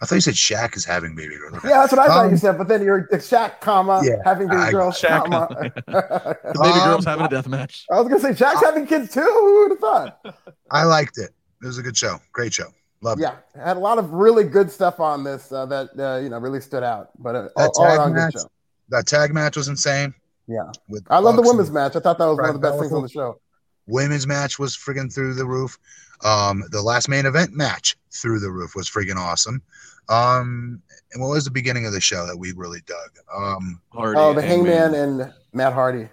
[0.00, 1.62] I thought you said Shaq is having baby girls.
[1.64, 2.58] Yeah, that's what I thought Um, you said.
[2.58, 5.48] But then you're Shaq, comma Yeah, having baby I- girls, Shaq, comma.
[5.86, 7.86] The baby Um, girls having a death match.
[7.90, 9.20] I was gonna say Shaq's having kids too.
[9.22, 10.36] Who would have thought?
[10.70, 11.30] I liked it.
[11.62, 12.18] It was a good show.
[12.32, 12.66] Great show.
[13.02, 13.24] Loved it.
[13.24, 16.38] Yeah, had a lot of really good stuff on this uh, that uh, you know
[16.38, 17.10] really stood out.
[17.18, 18.50] But uh, That all tag around good match, show.
[18.90, 20.14] that tag match was insane.
[20.46, 20.70] Yeah.
[20.88, 21.96] With I love the women's match.
[21.96, 23.40] I thought that was one of the Brad best things on the show.
[23.86, 25.78] women's match was friggin' through the roof.
[26.24, 29.60] Um, the last main event match through the roof was friggin' awesome.
[30.08, 30.80] Um,
[31.12, 33.10] and what was the beginning of the show that we really dug?
[33.34, 36.08] Um, Hardy, Oh, the Hangman and Matt Hardy.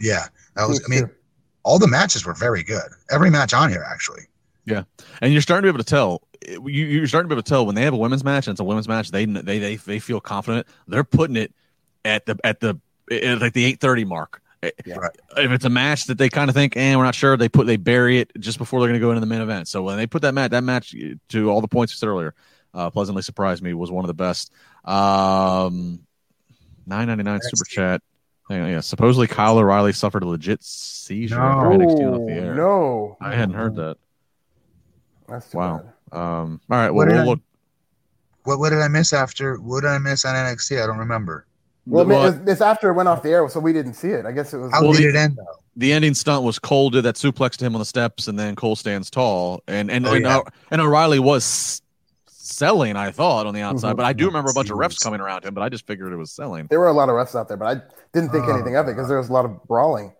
[0.00, 0.26] yeah,
[0.56, 0.82] that was.
[0.84, 1.10] I mean,
[1.62, 2.88] all the matches were very good.
[3.10, 4.22] Every match on here, actually.
[5.20, 6.22] And you're starting to be able to tell.
[6.46, 8.54] You, you're starting to be able to tell when they have a women's match and
[8.54, 9.10] it's a women's match.
[9.10, 10.66] They they they, they feel confident.
[10.86, 11.52] They're putting it
[12.04, 12.78] at the at the
[13.10, 14.40] at like the eight thirty mark.
[14.84, 14.96] Yeah.
[14.96, 15.16] Right.
[15.36, 17.66] If it's a match that they kind of think, and we're not sure, they put
[17.66, 19.68] they bury it just before they're going to go into the main event.
[19.68, 20.94] So when they put that match, that match
[21.28, 22.34] to all the points you said earlier,
[22.74, 23.72] uh, pleasantly surprised me.
[23.74, 24.52] Was one of the best.
[24.84, 26.00] Um,
[26.86, 28.02] nine ninety nine super chat.
[28.48, 31.42] Hang on, yeah, supposedly Kyle O'Reilly suffered a legit seizure No.
[31.42, 32.54] NXT off the air.
[32.54, 33.98] no, I hadn't heard that.
[35.28, 35.82] That's Wow.
[36.12, 36.18] bad.
[36.18, 36.90] Um, all right.
[36.90, 37.40] Well, What did we'll I- look.
[38.44, 39.56] What what did I miss after?
[39.56, 40.82] What did I miss on NXT?
[40.82, 41.44] I don't remember.
[41.86, 43.94] Well, I mean, well, it's, it's after it went off the air, so we didn't
[43.94, 44.24] see it.
[44.26, 44.72] I guess it was.
[44.72, 45.44] How Well, did the- it end though?
[45.76, 48.56] the ending stunt was Cole did that suplex to him on the steps, and then
[48.56, 50.38] Cole stands tall, and and Oh, and, yeah.
[50.38, 51.82] uh, and O'Reilly was
[52.26, 53.96] selling, I thought, on the outside, Mhm.
[53.98, 56.12] but I do remember a bunch of refs coming around him, but I just figured
[56.12, 56.66] it was selling.
[56.70, 57.82] there were a lot of refs out there, but I
[58.14, 60.12] didn't think Oh, anything of it because there was a lot of brawling.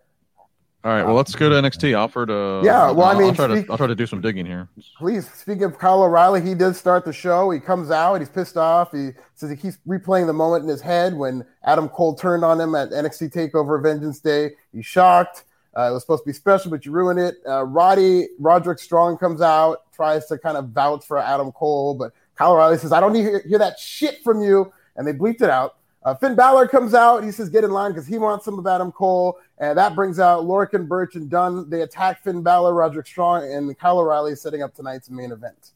[0.85, 1.93] All right, well, let's go to NXT.
[1.93, 2.29] Alfred.
[2.29, 4.21] Uh, Yeah, well, I I'll- mean, I'll try speak- to I'll try to do some
[4.21, 4.69] digging here.
[4.97, 7.49] Please, speaking of Kyle O'Reilly, he did start the show.
[7.49, 8.93] He comes out, he's pissed off.
[8.93, 12.61] He says he keeps replaying the moment in his head when Adam Cole turned on
[12.61, 14.51] him at NXT Takeover Vengeance Day.
[14.71, 15.43] He's shocked.
[15.77, 17.35] Uh, it was supposed to be special, but you ruined it.
[17.47, 22.13] Uh, Roddy Roderick Strong comes out, tries to kind of vouch for Adam Cole, but
[22.35, 25.11] Kyle O'Reilly says, "I don't need to hear, hear that shit from you," and they
[25.13, 25.75] bleeped it out.
[26.03, 27.23] Uh, Finn Balor comes out.
[27.23, 30.19] He says, "Get in line," because he wants some of Adam Cole, and that brings
[30.19, 31.69] out Lorcan, Birch, and Dunn.
[31.69, 35.71] They attack Finn Balor, Roderick Strong, and Kyle O'Reilly setting up tonight's main event.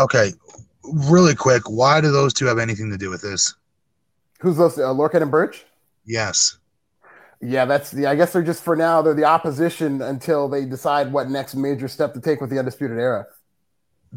[0.00, 0.32] Okay,
[0.82, 1.68] really quick.
[1.68, 3.54] Why do those two have anything to do with this?
[4.40, 4.78] Who's those?
[4.78, 5.66] Uh, Lorcan and Birch.
[6.06, 6.58] Yes.
[7.42, 8.06] Yeah, that's the.
[8.06, 9.02] I guess they're just for now.
[9.02, 12.98] They're the opposition until they decide what next major step to take with the Undisputed
[12.98, 13.26] Era.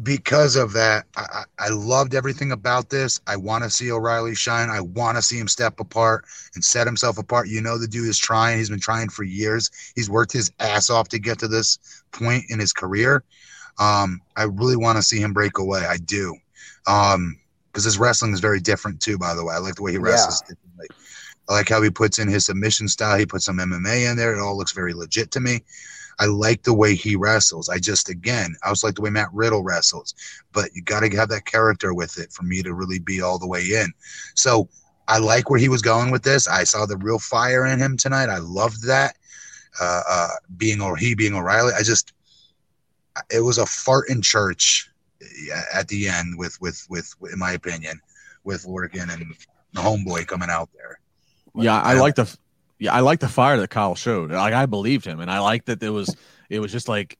[0.02, 3.20] Because of that, I, I loved everything about this.
[3.26, 4.68] I want to see O'Reilly shine.
[4.68, 7.48] I want to see him step apart and set himself apart.
[7.48, 8.58] You know, the dude is trying.
[8.58, 9.70] He's been trying for years.
[9.94, 11.78] He's worked his ass off to get to this
[12.12, 13.24] point in his career.
[13.78, 15.84] Um, I really want to see him break away.
[15.86, 16.36] I do.
[16.86, 17.38] Um,
[17.72, 19.18] because his wrestling is very different too.
[19.18, 20.02] By the way, I like the way he Yeah.
[20.04, 20.40] wrestles.
[20.42, 20.88] differently.
[21.48, 23.18] I like how he puts in his submission style.
[23.18, 24.34] He puts some MMA in there.
[24.34, 25.62] It all looks very legit to me.
[26.18, 27.68] I like the way he wrestles.
[27.68, 30.14] I just, again, I also like the way Matt Riddle wrestles,
[30.52, 33.38] but you got to have that character with it for me to really be all
[33.38, 33.92] the way in.
[34.34, 34.68] So
[35.08, 36.48] I like where he was going with this.
[36.48, 38.28] I saw the real fire in him tonight.
[38.28, 39.16] I loved that.
[39.78, 42.14] Uh, uh, being or he being O'Reilly, I just,
[43.30, 44.90] it was a fart in church
[45.74, 48.00] at the end with, with, with, in my opinion,
[48.44, 49.34] with Lorcan and
[49.74, 50.98] the homeboy coming out there.
[51.54, 52.34] Yeah, I like the
[52.78, 54.30] yeah, I like the fire that Kyle showed.
[54.30, 56.14] Like I believed him, and I liked that it was
[56.50, 57.18] it was just like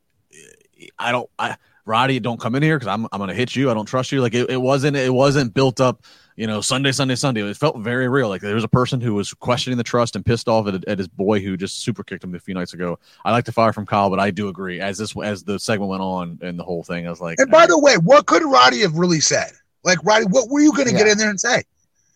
[0.98, 3.70] I don't I Roddy don't come in here because I'm I'm gonna hit you.
[3.70, 4.20] I don't trust you.
[4.20, 6.04] Like it, it wasn't it wasn't built up.
[6.36, 7.40] You know, Sunday, Sunday, Sunday.
[7.42, 8.28] It felt very real.
[8.28, 10.98] Like there was a person who was questioning the trust and pissed off at, at
[10.98, 12.98] his boy who just super kicked him a few nights ago.
[13.24, 14.78] I like the fire from Kyle, but I do agree.
[14.78, 17.38] As this as the segment went on and the whole thing, I was like.
[17.38, 19.52] And by the way, what could Roddy have really said?
[19.82, 20.98] Like Roddy, what were you going to yeah.
[20.98, 21.62] get in there and say?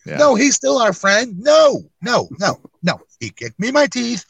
[0.05, 0.17] Yeah.
[0.17, 1.39] No, he's still our friend.
[1.39, 3.01] No, no, no, no.
[3.21, 4.25] He kicked me my teeth.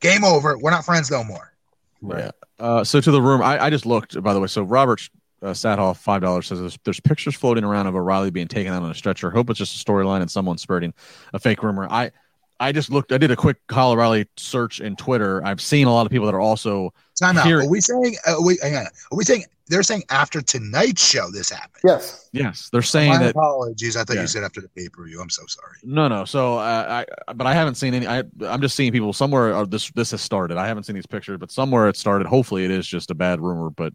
[0.00, 0.56] Game over.
[0.56, 1.52] We're not friends no more.
[2.00, 2.24] Right.
[2.24, 2.30] Yeah.
[2.58, 4.20] Uh, so to the room, I, I just looked.
[4.22, 5.06] By the way, so Robert
[5.42, 8.82] uh, Sathoff, five dollars says there's, there's, pictures floating around of O'Reilly being taken out
[8.82, 9.30] on a stretcher.
[9.30, 10.94] Hope it's just a storyline and someone spreading
[11.34, 11.86] a fake rumor.
[11.90, 12.12] I
[12.60, 13.12] I just looked.
[13.12, 15.44] I did a quick Kyle O'Reilly search in Twitter.
[15.44, 16.92] I've seen a lot of people that are also.
[17.18, 17.50] Time out.
[17.50, 18.16] Are we saying?
[18.26, 18.86] Uh, are we, hang on.
[18.86, 21.82] Are we saying they're saying after tonight's show this happened?
[21.84, 22.28] Yes.
[22.32, 23.30] Yes, they're saying My that.
[23.30, 23.96] Apologies.
[23.96, 24.22] I thought yeah.
[24.22, 25.20] you said after the pay per view.
[25.20, 25.78] I'm so sorry.
[25.82, 26.24] No, no.
[26.24, 28.06] So uh, I, but I haven't seen any.
[28.06, 29.54] I, I'm just seeing people somewhere.
[29.54, 30.58] Uh, this this has started.
[30.58, 32.26] I haven't seen these pictures, but somewhere it started.
[32.26, 33.70] Hopefully, it is just a bad rumor.
[33.70, 33.94] But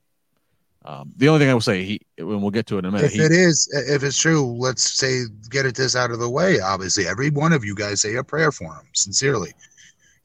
[0.86, 2.92] um, the only thing I will say, he, and we'll get to it in a
[2.92, 3.08] minute.
[3.08, 6.30] If he, it is, if it's true, let's say get it this out of the
[6.30, 6.60] way.
[6.60, 9.54] Obviously, every one of you guys say a prayer for him, sincerely.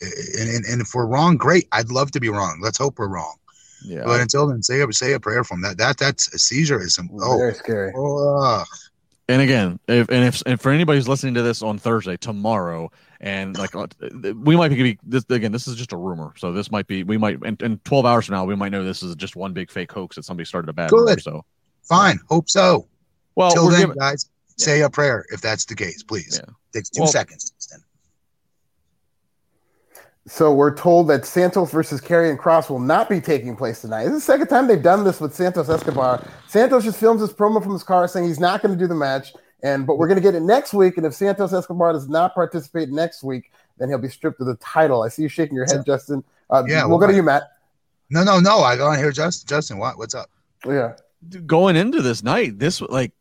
[0.03, 1.69] And, and, and if we're wrong, great.
[1.73, 2.61] I'd love to be wrong.
[2.63, 3.35] Let's hope we're wrong.
[3.85, 4.03] Yeah.
[4.05, 5.63] But until then, say a say a prayer for him.
[5.63, 7.93] That that that's a seizure is some oh very scary.
[7.97, 8.65] Oh,
[9.29, 12.91] and again, if and if and for anybody who's listening to this on Thursday, tomorrow,
[13.21, 13.87] and like uh,
[14.35, 15.53] we might be this again.
[15.53, 18.27] This is just a rumor, so this might be we might in, in twelve hours
[18.27, 20.69] from now we might know this is just one big fake hoax that somebody started
[20.69, 20.91] a bad.
[20.91, 21.01] Good.
[21.01, 21.45] Rumor, so
[21.85, 22.89] fine, hope so.
[23.37, 24.29] Well, till then, giving, guys,
[24.59, 24.65] yeah.
[24.65, 26.41] say a prayer if that's the case, please.
[26.43, 26.53] Yeah.
[26.73, 27.53] Takes two well, seconds.
[27.71, 27.81] Then.
[30.31, 34.05] So we're told that Santos versus Karrion Kross will not be taking place tonight.
[34.05, 36.25] This is the second time they've done this with Santos Escobar.
[36.47, 38.95] Santos just films his promo from his car saying he's not going to do the
[38.95, 39.33] match,
[39.65, 40.97] and but we're going to get it next week.
[40.97, 44.55] And if Santos Escobar does not participate next week, then he'll be stripped of the
[44.57, 45.03] title.
[45.03, 46.23] I see you shaking your head, Justin.
[46.49, 47.43] Uh, yeah, we'll, go to you, Matt.
[48.09, 48.61] No, no, no.
[48.61, 49.49] I go to hear Justin.
[49.49, 49.99] Justin, what?
[49.99, 50.31] What's up?
[50.65, 50.95] Yeah,
[51.45, 53.13] going into this night, this like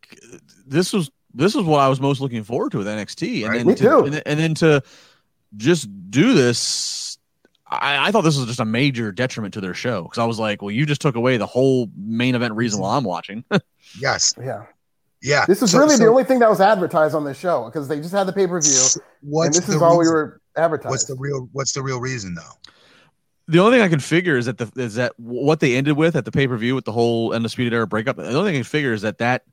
[0.64, 3.57] this was this was what I was most looking forward to with NXT, and right.
[3.57, 4.05] then Me to, too.
[4.05, 4.84] And, and then to
[5.58, 7.10] just do this
[7.70, 10.39] I, I, thought this was just a major detriment to their show because I was
[10.39, 13.43] like, well, you just took away the whole main event reason why I'm watching.
[14.02, 14.34] yes.
[14.41, 14.66] Yeah.
[15.22, 15.45] Yeah.
[15.45, 17.88] This is so, really so, the only thing that was advertised on this show because
[17.88, 19.02] they just had the pay per view.
[19.43, 20.91] And this is all we were advertising.
[20.91, 22.72] What's the real What's the real reason though?
[23.47, 26.16] The only thing I can figure is that the is that what they ended with
[26.16, 28.16] at the pay per view with the whole undisputed era breakup.
[28.16, 29.43] The only thing I can figure is that that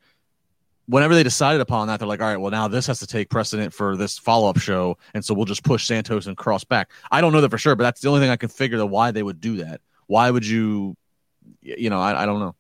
[0.87, 3.29] whenever they decided upon that, they're like, all right, well, now this has to take
[3.29, 4.97] precedent for this follow up show.
[5.15, 6.91] And so we'll just push Santos and Kross back.
[7.11, 8.87] I don't know that for sure, but that's the only thing I can figure that
[8.87, 9.81] why they would do that.
[10.07, 10.97] Why would you,
[11.61, 12.55] you know, I, I don't know.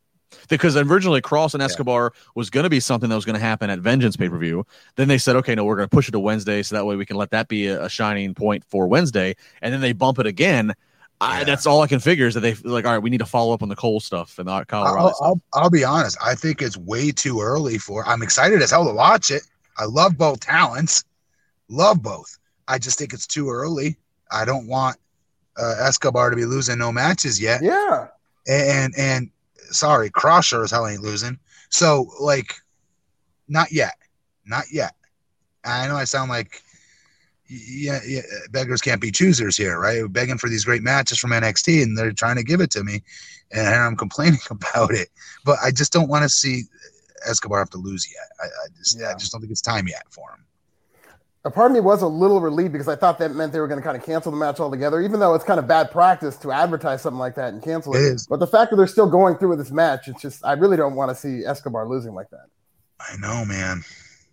[0.48, 2.20] Because originally Kross and Escobar yeah.
[2.34, 4.66] was going to be something that was going to happen at Vengeance pay per view.
[4.96, 6.62] Then they said, okay, no, we're going to push it to Wednesday.
[6.62, 9.36] So that way we can let that be a, a shining point for Wednesday.
[9.62, 10.74] And then they bump it again.
[11.20, 13.26] I, that's all I can figure is that they like, all right, we need to
[13.26, 14.98] follow up on the Cole stuff and the Colorado.
[14.98, 16.18] I'll, I'll, I'll, be honest.
[16.22, 18.06] I think it's way too early for.
[18.06, 19.42] I'm excited as hell to watch it.
[19.78, 21.04] I love both talents,
[21.68, 22.38] love both.
[22.68, 23.96] I just think it's too early.
[24.30, 24.96] I don't want
[25.58, 27.62] uh, Escobar to be losing no matches yet.
[27.62, 28.08] Yeah.
[28.46, 29.30] And and
[29.70, 31.38] sorry, Crusher as hell ain't losing.
[31.70, 32.54] So like,
[33.48, 33.94] not yet,
[34.44, 34.94] not yet.
[35.64, 36.62] I know I sound like
[37.48, 40.02] yeah, yeah, beggars can't be choosers here, right?
[40.02, 42.84] We're begging for these great matches from NXT, and they're trying to give it to
[42.84, 43.02] me,
[43.52, 45.08] and I'm complaining about it.
[45.44, 46.64] But I just don't want to see
[47.26, 48.28] Escobar have to lose yet.
[48.40, 49.10] I, I just, yeah.
[49.10, 50.44] I just don't think it's time yet for him.
[51.44, 53.68] A part of me was a little relieved because I thought that meant they were
[53.68, 56.36] going to kind of cancel the match altogether, even though it's kind of bad practice
[56.38, 58.00] to advertise something like that and cancel it.
[58.00, 58.22] it.
[58.28, 60.76] But the fact that they're still going through with this match, it's just I really
[60.76, 62.46] don't want to see Escobar losing like that.
[62.98, 63.84] I know, man.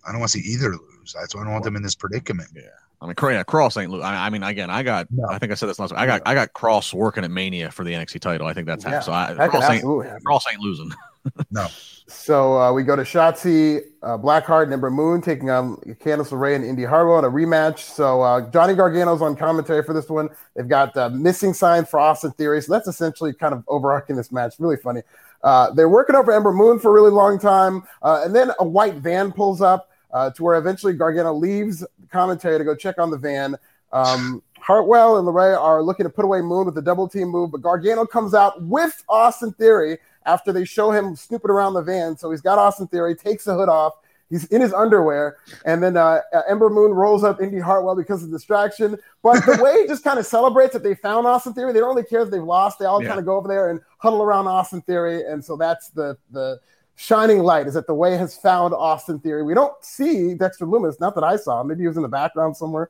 [0.07, 1.14] I don't want to see either lose.
[1.14, 2.49] That's why I don't want them in this predicament.
[2.55, 2.64] Yeah.
[3.04, 3.93] I mean, yeah, Kross ain't.
[4.01, 5.08] I, I mean, again, I got.
[5.12, 5.28] No.
[5.30, 5.91] I think I said this last.
[5.91, 5.99] Week.
[5.99, 6.22] I got.
[6.26, 8.47] I got Kross working at Mania for the NXT title.
[8.47, 9.84] I think that's yeah, So I, Kross ain't.
[10.24, 10.89] Kross ain't losing.
[11.51, 11.68] no.
[12.08, 16.56] So uh, we go to Shotzi, uh, Blackheart, and Ember Moon taking on Candice LeRae
[16.56, 17.80] and Indy Hartwell in a rematch.
[17.80, 20.30] So uh, Johnny Gargano's on commentary for this one.
[20.56, 22.62] They've got uh, missing sign for Austin Theory.
[22.62, 24.56] So that's essentially kind of overarching this match.
[24.60, 25.01] Really funny.
[25.43, 28.66] Uh, they're working over Ember Moon for a really long time, uh, and then a
[28.66, 33.11] white van pulls up uh, to where eventually Gargano leaves commentary to go check on
[33.11, 33.57] the van.
[33.91, 37.51] Um, Hartwell and LeRae are looking to put away Moon with a double team move,
[37.51, 42.16] but Gargano comes out with Austin Theory after they show him snooping around the van.
[42.16, 43.93] So he's got Austin Theory, takes the hood off.
[44.30, 48.32] He's in his underwear, and then uh, Ember Moon rolls up Indy Hartwell because of
[48.32, 48.97] distraction.
[49.22, 51.93] But the way he just kind of celebrates that they found Austin Theory, they don't
[51.93, 52.80] really care that they've lost.
[52.80, 53.09] They all yeah.
[53.09, 56.59] kind of go over there and huddle around Austin Theory, and so that's the the
[56.95, 59.43] shining light is that the way has found Austin Theory.
[59.43, 61.61] We don't see Dexter Lumis, not that I saw.
[61.61, 61.67] him.
[61.67, 62.89] Maybe he was in the background somewhere.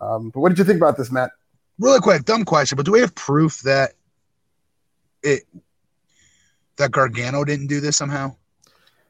[0.00, 1.30] Um, but what did you think about this, Matt?
[1.78, 3.94] Really quick, dumb question, but do we have proof that
[5.22, 5.42] it
[6.76, 8.34] that Gargano didn't do this somehow?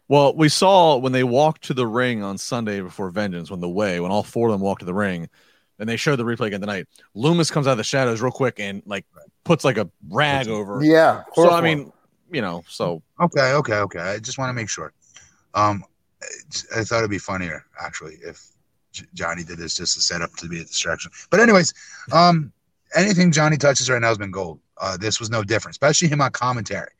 [0.09, 3.69] Well, we saw when they walked to the ring on Sunday before Vengeance, when the
[3.69, 5.29] way, when all four of them walked to the ring,
[5.79, 6.87] and they showed the replay again tonight.
[7.17, 9.07] Lumis comes out of the shadows real quick and like
[9.45, 10.83] puts like a rag over.
[10.83, 11.25] Yeah.
[11.35, 11.93] So I mean,
[12.35, 14.01] you know, so Okay, okay, okay.
[14.01, 14.93] I just want to make sure.
[15.55, 15.85] Um,
[16.75, 18.45] I thought it'd be funnier actually if
[18.93, 21.11] J- Johnny did this just to set up to be a distraction.
[21.31, 21.73] But anyways,
[22.13, 22.53] um,
[22.95, 24.61] anything Johnny touches right now has been gold.
[24.79, 26.91] Uh, this was no different, especially him on commentary.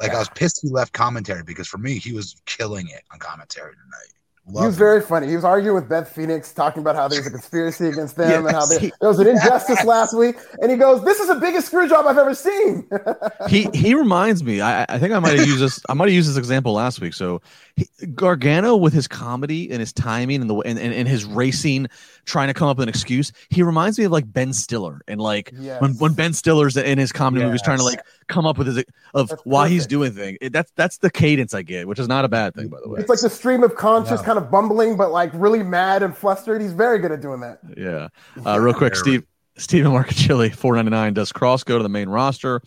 [0.00, 3.18] Like I was pissed he left commentary because for me he was killing it on
[3.18, 4.12] commentary tonight.
[4.46, 5.26] He was Loved very funny.
[5.28, 8.54] He was arguing with Beth Phoenix, talking about how there's a conspiracy against them and
[8.54, 8.78] how Yes.
[9.00, 10.36] there, was an injustice last week.
[10.60, 12.86] And he goes, "This is the biggest screw job I've ever seen."
[13.48, 14.60] he he reminds me.
[14.60, 15.80] I I think I might have used this.
[15.88, 17.14] I might have used this example last week.
[17.14, 17.40] So
[17.76, 21.86] he, Gargano with his comedy and his timing and the and, and, and his racing,
[22.26, 23.32] trying to come up with an excuse.
[23.48, 25.80] He reminds me of like Ben Stiller and like Yes.
[25.80, 28.84] when when Ben Stiller's in his comedy movies trying to like come up with his
[29.14, 30.36] of That's why he's doing things.
[30.42, 32.90] It, that's that's the cadence I get, which is not a bad thing by the
[32.90, 33.00] way.
[33.00, 34.26] It's like the stream of conscious, Yeah.
[34.34, 36.60] Kind of bumbling, but like really mad and flustered.
[36.60, 37.60] He's very good at doing that.
[37.76, 38.08] Yeah.
[38.44, 39.04] Uh, real quick, Very.
[39.04, 39.24] Steve
[39.56, 41.14] Stephen Marcachilli, four ninety nine.
[41.14, 42.60] Does Kross go to the main roster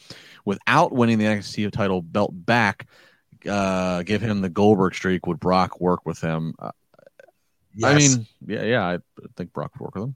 [0.45, 2.87] without winning the NXT title belt back?
[3.45, 5.27] Uh, give him the Goldberg streak.
[5.27, 6.55] Would Brock work with him?
[6.57, 6.71] Uh,
[7.83, 8.87] I mean, yeah, yeah.
[8.87, 8.99] I
[9.35, 10.15] think Brock would work with him.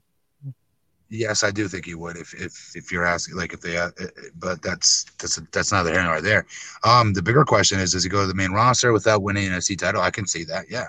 [1.10, 3.90] Yes, I do think he would if if if you're asking like if they uh,
[4.00, 6.46] uh, but that's that's that's neither here nor there.
[6.82, 9.52] Um, the bigger question is does he go to the main roster without winning an
[9.52, 10.00] NXT title?
[10.00, 10.70] I can see that.
[10.70, 10.88] Yeah.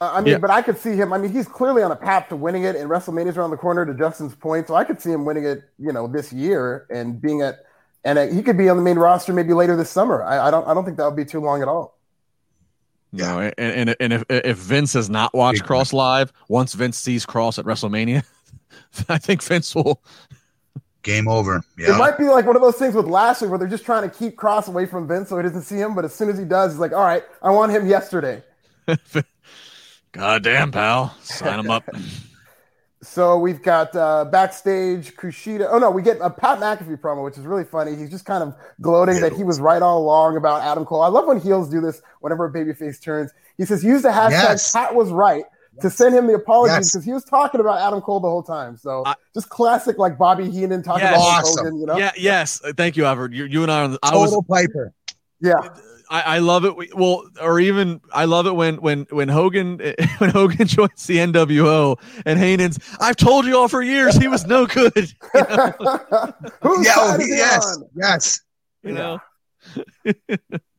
[0.00, 0.38] Uh, I mean, Yeah.
[0.38, 1.12] but I could see him.
[1.12, 3.84] I mean, he's clearly on a path to winning it, and WrestleMania's around the corner.
[3.84, 7.20] To Justin's point, so I could see him winning it, you know, this year and
[7.20, 7.66] being at,
[8.04, 10.22] and uh, he could be on the main roster maybe later this summer.
[10.22, 11.98] I, I don't, I don't think that would be too long at all.
[13.12, 16.74] You know, and, and and if if Vince has not watched Big Kross live, once
[16.74, 18.24] Vince sees Kross at WrestleMania,
[19.08, 20.00] I think Vince will.
[21.02, 21.62] Game over.
[21.78, 24.14] It might be like one of those things with Lashley where they're just trying to
[24.14, 26.44] keep Kross away from Vince so he doesn't see him, but as soon as he
[26.44, 28.42] does, he's like, "All right, I want him yesterday."
[30.12, 31.88] God damn, pal, sign him up.
[33.02, 35.66] So we've got uh, backstage Kushida.
[35.70, 37.96] Oh no, we get a Pat McAfee promo, which is really funny.
[37.96, 41.00] He's just kind of gloating that he was right all along about Adam Cole.
[41.00, 43.32] I love when heels do this whenever a babyface turns.
[43.56, 44.72] He says, "Use the hashtag Yes.
[44.72, 45.44] Pat was right."
[45.80, 46.92] To send him the apologies Yes.
[46.92, 48.76] because he was talking about Adam Cole the whole time.
[48.76, 51.14] So I- just classic like Bobby Heenan talking Yes.
[51.14, 51.64] about Hulk Awesome.
[51.64, 51.96] Hogan, you know?
[51.96, 52.60] Yeah, yes.
[52.76, 53.32] Thank you, Albert.
[53.32, 54.92] You, you and I, are on the, I was Piper.
[55.40, 55.54] Yeah.
[56.10, 56.96] I, I love it.
[56.96, 59.78] Well, or even I love it when when when Hogan
[60.18, 62.78] when Hogan joins the NWO and Heenan's.
[63.00, 64.92] I've told you all for years he was no good.
[64.94, 67.76] Whose Yeah, oh, side is he yes.
[67.76, 67.84] on?
[67.94, 68.40] Yes.
[68.82, 69.20] You know,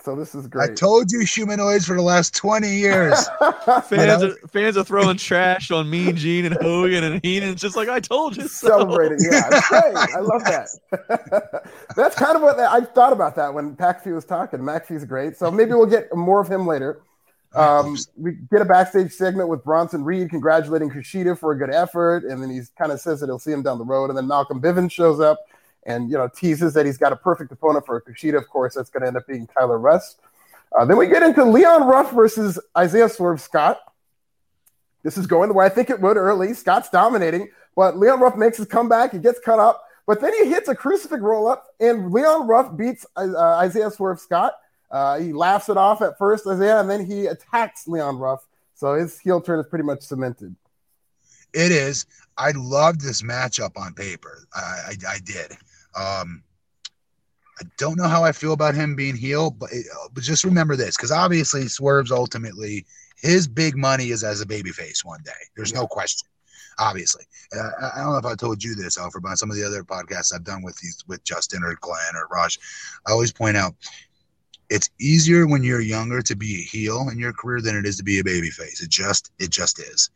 [0.04, 0.72] So this is great.
[0.72, 3.14] I told you humanoids for the last 20 years.
[3.84, 7.88] fans are, fans are throwing trash on Mean Gene and Hogan and Heenan's just like
[7.88, 8.48] I told you.
[8.48, 8.68] So.
[8.68, 9.20] celebrating.
[9.22, 9.96] Yeah, it's great.
[9.96, 11.70] I love that.
[11.96, 14.60] That's kind of what I thought about that when McAfee was talking.
[14.60, 17.02] McAfee's great, so maybe we'll get more of him later.
[17.54, 22.24] Um, we get a backstage segment with Bronson Reed congratulating Kushida for a good effort,
[22.24, 24.10] and then he kind of says that he'll see him down the road.
[24.10, 25.38] And then Malcolm Bivens shows up
[25.86, 28.38] and you know teases that he's got a perfect opponent for Kushida.
[28.38, 30.20] Of course, that's going to end up being Tyler Rust.
[30.78, 33.80] Uh, then we get into Leon Ruff versus Isaiah Swerve Scott.
[35.04, 36.54] This is going the way I think it would early.
[36.54, 39.12] Scott's dominating, but Leon Ruff makes his comeback.
[39.12, 42.78] He gets cut up, but then he hits a crucifix roll up, and Leon Ruff
[42.78, 44.54] beats uh, Isaiah Swerve Scott.
[44.90, 48.46] Uh, he laughs it off at first, Isaiah, and then he attacks Leon Ruff.
[48.76, 50.56] So his heel turn is pretty much cemented.
[51.54, 52.06] It is.
[52.38, 54.48] I loved this matchup on paper.
[54.54, 55.58] I, I, I did.
[55.96, 56.44] Um,
[57.60, 60.76] I don't know how I feel about him being heel, but, it, but just remember
[60.76, 62.86] this because obviously Swerve's ultimately
[63.22, 65.32] his big money is as a babyface one day.
[65.56, 66.28] There's no question.
[66.80, 67.26] Obviously,
[67.56, 69.58] uh, I I don't know if I told you this, Alfred, but on some of
[69.58, 72.58] the other podcasts I've done with these with Justin or Glenn or Raj,
[73.08, 73.76] I always point out
[74.70, 77.98] it's easier when you're younger to be a heel in your career than it is
[77.98, 78.82] to be a babyface.
[78.82, 80.10] It just it just is,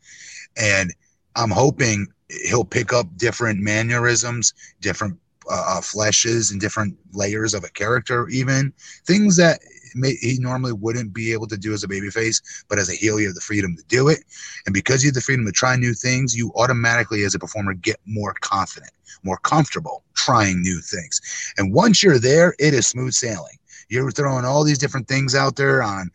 [0.56, 0.92] and
[1.36, 2.08] I'm hoping
[2.46, 5.16] he'll pick up different mannerisms, different
[5.50, 8.72] uh, fleshes, and different layers of a character, even
[9.06, 9.60] things that
[9.94, 12.42] may, he normally wouldn't be able to do as a babyface.
[12.68, 14.20] But as a heel, you have the freedom to do it,
[14.66, 17.74] and because you have the freedom to try new things, you automatically, as a performer,
[17.74, 18.92] get more confident,
[19.22, 21.20] more comfortable trying new things.
[21.58, 23.56] And once you're there, it is smooth sailing.
[23.88, 26.10] You're throwing all these different things out there on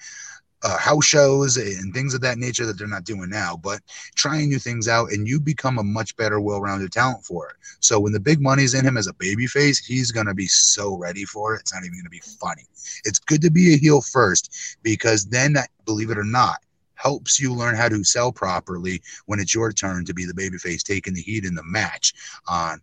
[0.64, 3.82] uh, house shows and things of that nature that they're not doing now, but
[4.16, 7.56] trying new things out, and you become a much better, well-rounded talent for it.
[7.80, 11.26] So when the big money's in him as a babyface, he's gonna be so ready
[11.26, 11.62] for it.
[11.62, 12.66] It's not even gonna be funny.
[13.04, 15.56] It's good to be a heel first because then,
[15.86, 16.58] believe it or not,
[16.96, 20.84] helps you learn how to sell properly when it's your turn to be the babyface
[20.84, 22.14] taking the heat in the match
[22.48, 22.80] on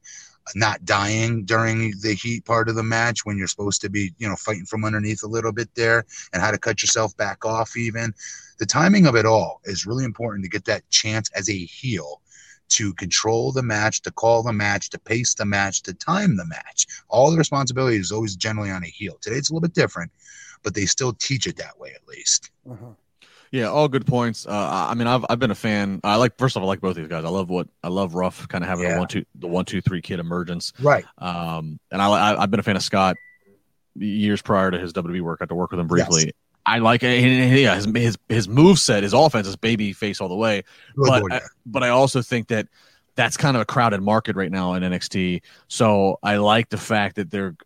[0.54, 4.28] not dying during the heat part of the match when you're supposed to be, you
[4.28, 7.76] know, fighting from underneath a little bit there and how to cut yourself back off
[7.76, 8.12] even.
[8.58, 12.20] The timing of it all is really important to get that chance as a heel
[12.70, 16.46] to control the match, to call the match, to pace the match, to time the
[16.46, 16.86] match.
[17.08, 19.18] All the responsibility is always generally on a heel.
[19.20, 20.12] Today it's a little bit different,
[20.62, 22.50] but they still teach it that way at least.
[22.70, 22.92] Uh-huh.
[23.50, 24.46] Yeah, all good points.
[24.46, 26.00] Uh, I mean, I've I've been a fan.
[26.04, 27.24] I like first of all, I like both these guys.
[27.24, 28.14] I love what I love.
[28.14, 28.94] Ruff kind of having yeah.
[28.94, 31.04] the one two the one two three kid emergence, right?
[31.18, 33.16] Um, and I, I have been a fan of Scott
[33.96, 35.38] years prior to his WWE work.
[35.40, 36.24] I got to work with him briefly.
[36.26, 36.32] Yes.
[36.66, 40.36] I like yeah his his his move set, his offense is baby face all the
[40.36, 40.64] way.
[40.96, 42.68] but I, but I also think that
[43.14, 45.42] that's kind of a crowded market right now in NXT.
[45.68, 47.56] So I like the fact that they're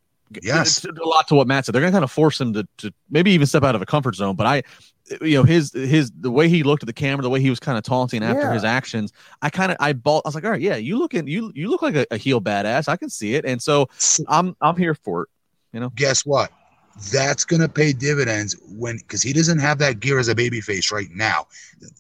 [0.41, 1.75] yes a lot to what Matt said.
[1.75, 4.15] They're gonna kind of force him to to maybe even step out of a comfort
[4.15, 4.37] zone.
[4.37, 4.63] But I
[5.21, 7.61] you know his his the way he looked at the camera, the way he was
[7.61, 8.55] kind of taunting after yeah.
[8.55, 9.13] his actions.
[9.43, 10.23] I kind of I bought.
[10.25, 12.41] I was like, all right, yeah, you looking you you look like a, a heel
[12.41, 12.89] badass.
[12.89, 13.89] I can see it, and so
[14.29, 15.29] I'm I'm here for it.
[15.73, 16.51] You know, guess what?
[17.11, 20.93] That's going to pay dividends when because he doesn't have that gear as a babyface
[20.93, 21.47] right now.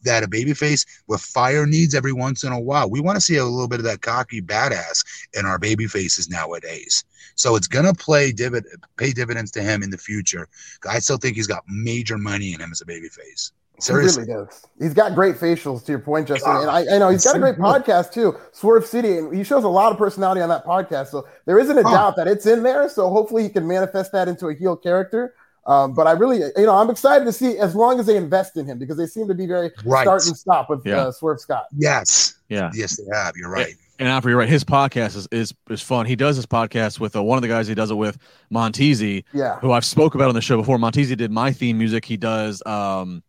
[0.04, 2.90] That a babyface with fire needs every once in a while.
[2.90, 6.28] We want to see a little bit of that cocky badass in our baby faces
[6.28, 7.04] nowadays.
[7.34, 8.64] So it's going to play divid
[8.96, 10.48] pay dividends to him in the future.
[10.88, 13.52] I still think he's got major money in him as a babyface.
[13.78, 14.24] Seriously.
[14.24, 14.66] He really does.
[14.78, 16.52] He's got great facials, to your point, Justin.
[16.52, 19.42] God, and I, I, know he's got a great podcast too, Swerve City, and he
[19.42, 21.08] shows a lot of personality on that podcast.
[21.08, 22.88] So there isn't a doubt that it's in there.
[22.88, 25.34] So hopefully he can manifest that into a heel character.
[25.66, 28.56] Um, but I really, you know, I'm excited to see as long as they invest
[28.56, 30.02] in him because they seem to be very right.
[30.02, 31.02] start and stop with yeah.
[31.02, 31.66] uh, Swerve Scott.
[31.76, 32.34] Yes.
[32.48, 32.70] Yeah.
[32.74, 33.36] Yes, they have.
[33.36, 33.74] You're right.
[33.98, 36.06] And after you're right, his podcast is, is is fun.
[36.06, 38.18] He does his podcast with uh, one of the guys he does it with,
[38.50, 40.76] Montezi, yeah, who I've spoke about on the show before.
[40.76, 42.04] Montezi did my theme music.
[42.04, 43.22] He does um,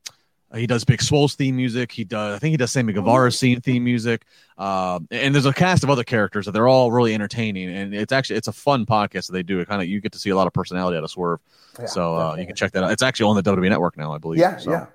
[0.55, 1.91] he does Big Swole's theme music.
[1.91, 4.23] He does, I think he does Sammy Guevara's scene theme music.
[4.57, 7.69] Um, and there's a cast of other characters that they're all really entertaining.
[7.69, 9.59] And it's actually, it's a fun podcast that they do.
[9.59, 11.39] It kind of, you get to see a lot of personality out of Swerve.
[11.79, 12.91] Yeah, so uh, you can check that out.
[12.91, 14.39] It's actually on the WWE network now, I believe.
[14.39, 14.57] Yeah.
[14.57, 14.71] So.
[14.71, 14.85] Yeah.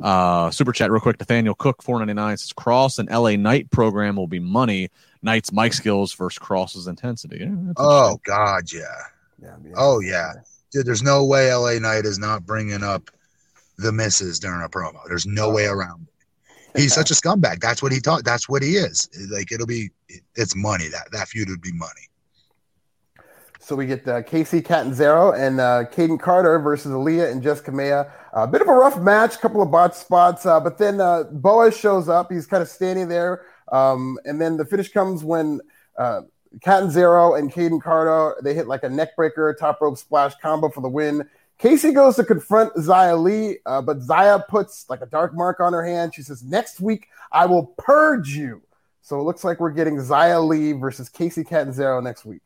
[0.00, 1.20] Uh, super chat real quick.
[1.20, 4.90] Nathaniel Cook, four ninety nine says Kross and LA Knight program will be money.
[5.22, 7.38] Knight's mic skills versus Kross's intensity.
[7.40, 8.80] Yeah, oh God, yeah.
[9.40, 9.72] yeah, yeah.
[9.76, 10.32] Oh yeah,
[10.72, 10.86] dude.
[10.86, 13.12] There's no way LA Knight is not bringing up
[13.82, 15.00] the misses during a promo.
[15.08, 16.80] There's no way around it.
[16.80, 17.60] He's such a scumbag.
[17.60, 18.24] That's what he taught.
[18.24, 19.08] That's what he is.
[19.30, 19.90] Like it'll be,
[20.36, 20.88] it's money.
[20.88, 22.08] That that feud would be money.
[23.60, 28.10] So we get uh, Kacy Catanzaro and uh, Kayden Carter versus Aliyah and Jessi Kamea.
[28.32, 31.24] A uh, bit of a rough match, couple of botch spots, uh, but then uh,
[31.30, 32.32] Boaz shows up.
[32.32, 35.60] He's kind of standing there, um, and then the finish comes when
[35.96, 36.22] uh,
[36.60, 40.88] Catanzaro and Kayden Carter they hit like a neckbreaker, top rope splash combo for the
[40.88, 41.28] win.
[41.62, 45.72] Kacy goes to confront Xia Li, uh, but Xia puts like a dark mark on
[45.72, 46.12] her hand.
[46.12, 48.62] She says, Next week, I will purge you.
[49.02, 52.42] So it looks like we're getting Xia Li versus Kacy Catanzaro next week.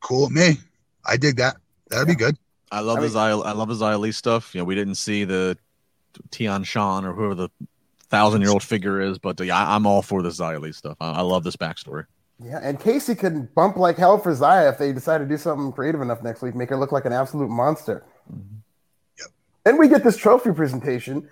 [0.00, 0.58] Cool me.
[1.04, 1.56] I dig that.
[1.88, 2.14] That'd yeah.
[2.14, 2.38] be good.
[2.70, 4.54] I love I the Xia, I love the Xia Li stuff.
[4.54, 5.58] You know, we didn't see the
[6.30, 7.48] Tian Sha or whoever the
[8.08, 10.96] thousand year old figure is, but yeah, I, am all for the Xia Li stuff.
[11.00, 12.06] I, I love this backstory.
[12.44, 15.72] Yeah, and Kacy could bump like hell for Xia if they decide to do something
[15.72, 18.04] creative enough next week, make her look like an absolute monster.
[18.30, 19.28] Yep.
[19.64, 21.28] Then we get this trophy presentation.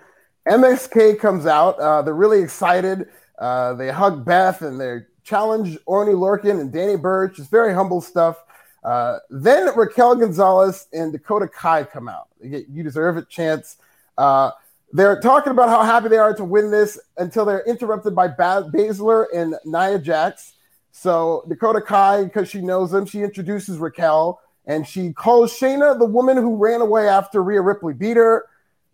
[0.47, 1.79] MSK comes out.
[1.79, 3.07] Uh, they're really excited.
[3.37, 7.39] Uh, they hug Beth and they challenge Oney Lorcan and Danny Burch.
[7.39, 8.37] It's very humble stuff.
[8.83, 12.29] Uh, then Raquel Gonzalez and Dakota Kai come out.
[12.39, 13.77] They get you deserve it chance.
[14.17, 14.51] Uh,
[14.93, 18.65] they're talking about how happy they are to win this until they're interrupted by Bas-
[18.65, 20.53] Baszler and Nia Jax.
[20.91, 24.41] So Dakota Kai, because she knows them, she introduces Raquel
[24.71, 28.45] and she calls Shayna the woman who ran away after Rhea Ripley beat her.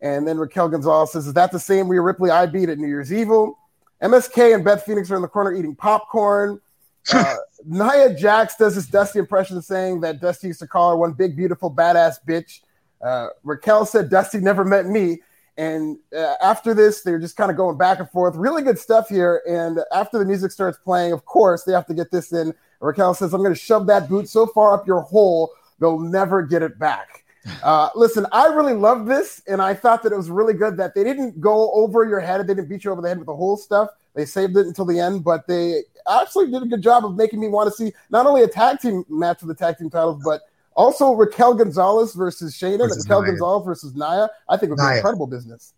[0.01, 2.87] And then Raquel Gonzalez says, Is that the same Rhea Ripley I beat at New
[2.87, 3.59] Year's Evil?
[4.01, 6.59] MSK and Beth Phoenix are in the corner eating popcorn.
[7.13, 7.35] Uh,
[7.65, 11.37] Nia Jax does this Dusty impression saying that Dusty used to call her one big,
[11.37, 12.59] beautiful, badass bitch.
[13.01, 15.19] Uh, Raquel said Dusty never met me.
[15.55, 18.35] And uh, after this, they're just kind of going back and forth.
[18.35, 19.41] Really good stuff here.
[19.47, 22.53] And after the music starts playing, of course, they have to get this in.
[22.79, 26.41] Raquel says, I'm going to shove that boot so far up your hole, they'll never
[26.41, 27.23] get it back.
[27.63, 29.41] Uh, listen, I really love this.
[29.47, 32.41] And I thought that it was really good that they didn't go over your head.
[32.41, 33.89] They didn't beat you over the head with the whole stuff.
[34.13, 37.39] They saved it until the end, but they actually did a good job of making
[37.39, 40.21] me want to see not only a tag team match for the tag team titles,
[40.25, 40.41] but
[40.75, 43.31] also Raquel Gonzalez versus Shayna, versus Raquel Nia.
[43.31, 44.29] Gonzalez versus Nia.
[44.49, 45.73] I think would be incredible business.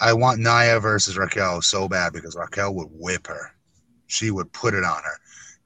[0.00, 3.54] I want Nia versus Raquel so bad because Raquel would whip her.
[4.06, 5.18] She would put it on her.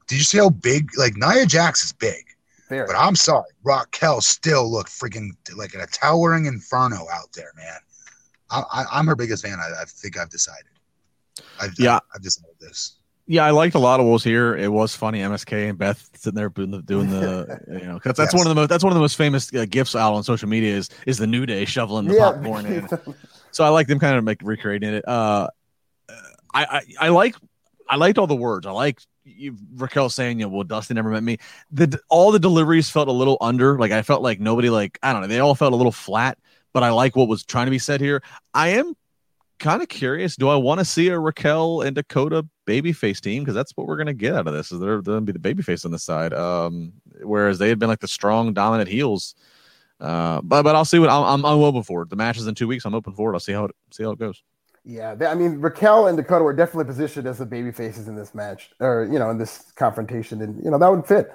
[0.07, 0.91] Did you see how big?
[0.99, 2.25] Like Nia Jax is big,
[2.69, 2.87] Fair.
[2.87, 7.79] but I'm sorry, Raquel still looked freaking like a towering inferno out there, man.
[8.51, 9.59] I, am her biggest fan.
[9.59, 10.71] I, I, think I've decided.
[11.61, 12.97] I've, yeah, I've decided this.
[13.27, 14.55] Yeah, I liked a lot of what was here.
[14.55, 15.21] It was funny.
[15.21, 18.39] MSK and Beth sitting there doing the, doing the you know, because that's yes.
[18.39, 20.49] one of the most that's one of the most famous uh, gifts out on social
[20.49, 22.33] media is is the New Day shoveling the yeah.
[22.33, 22.89] popcorn in.
[23.51, 25.09] so I like them kind of like recreating it.
[25.09, 25.49] Uh,
[26.53, 27.35] I, I I like
[27.89, 28.67] I liked all the words.
[28.67, 28.73] I
[29.27, 31.39] like Raquel saying, you know, well, Dustin never met me.
[31.71, 33.79] The all the deliveries felt a little under.
[33.79, 35.29] Like I felt like nobody like I don't know.
[35.29, 36.39] They all felt a little flat.
[36.73, 38.21] But I like what was trying to be said here.
[38.53, 38.95] I am
[39.61, 40.35] kind of curious.
[40.35, 43.43] Do I want to see a Raquel and Dakota babyface team?
[43.43, 44.73] Because that's what we're gonna get out of this.
[44.73, 46.33] Is they're gonna be the babyface on the side.
[46.33, 46.93] Um,
[47.23, 49.37] whereas they had been like the strong, dominant heels.
[50.01, 52.11] Uh, but but I'll see what I'm, I'm I'm open for it.
[52.11, 52.85] The match is in two weeks.
[52.85, 53.35] I'm open for it.
[53.35, 54.43] I'll see how it see how it goes.
[54.85, 58.17] Yeah, they, I mean Raquel and Dakota were definitely positioned as the baby faces in
[58.17, 61.33] this match, or you know, in this confrontation, and you know that would fit.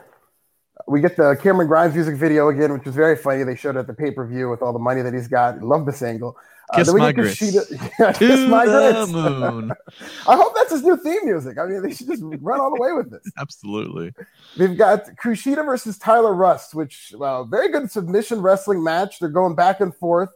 [0.88, 3.44] We get the Cameron Grimes music video again, which was very funny.
[3.44, 5.62] They showed it at the pay per view with all the money that he's got.
[5.62, 6.38] Love this angle.
[6.72, 7.42] Uh, kiss uh, my grits.
[8.00, 9.12] yeah, kiss my grits.
[9.12, 9.72] moon.
[10.28, 11.58] I hope that's his new theme music.
[11.58, 13.32] I mean, they should just run all the way with this.
[13.38, 14.14] Absolutely.
[14.58, 19.20] We've got Kushida versus Tyler Rust, which uh, very good submission wrestling match.
[19.20, 20.30] They're going back and forth.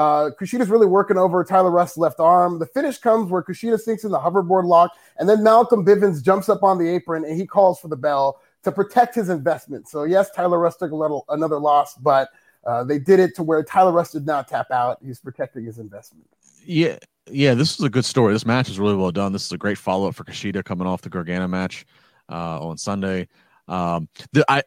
[0.00, 2.58] Uh, Kushida's really working over Tyler Rust's left arm.
[2.58, 6.48] The finish comes where Kushida sinks in the hoverboard lock, and then Malcolm Bivens jumps
[6.48, 9.88] up on the apron and he calls for the bell to protect his investment.
[9.88, 12.30] So yes, Tyler Rust took a little another loss, but
[12.64, 14.96] uh, they did it to where Tyler Rust did not tap out.
[15.04, 16.26] He's protecting his investment.
[16.64, 16.96] Yeah,
[17.30, 18.32] yeah, this is a good story.
[18.32, 19.34] This match is really well done.
[19.34, 21.84] This is a great follow up for Kushida coming off the Gargano match
[22.30, 23.28] uh, on Sunday.
[23.68, 24.62] Um, the, I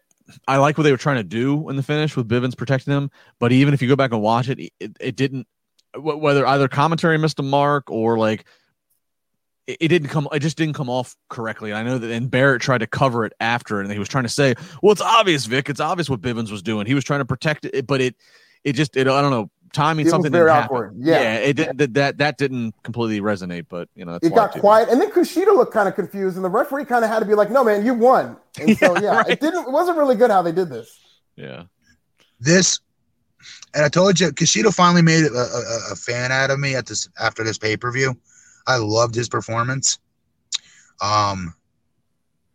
[0.48, 3.12] I like what they were trying to do in the finish with Bivens protecting him,
[3.40, 5.48] but even if you go back and watch it, it, it didn't.
[5.96, 8.46] Whether either commentary missed a mark or like
[9.68, 11.72] it, it didn't come it just didn't come off correctly.
[11.72, 14.30] I know that and Barrett tried to cover it after and he was trying to
[14.30, 15.70] say, "Well, it's obvious, Vic.
[15.70, 16.88] It's obvious what Bivens was doing.
[16.88, 18.16] He was trying to protect it, but it
[18.64, 20.96] it just it I don't know timing it something very awkward.
[20.98, 24.52] Yeah, yeah, it did that, that that didn't completely resonate, but you know, it got
[24.54, 27.26] quiet, and then Kushida looked kind of confused, and the referee kind of had to
[27.26, 29.30] be like, "No, man, you won." And so, yeah, right.
[29.30, 29.68] it didn't.
[29.68, 30.98] It wasn't really good how they did this.
[31.36, 31.64] Yeah,
[32.40, 32.80] this,
[33.74, 36.86] and I told you, Kushida finally made a, a, a fan out of me at
[36.86, 38.16] this after this pay per view.
[38.68, 40.00] I loved his performance.
[41.02, 41.54] Um,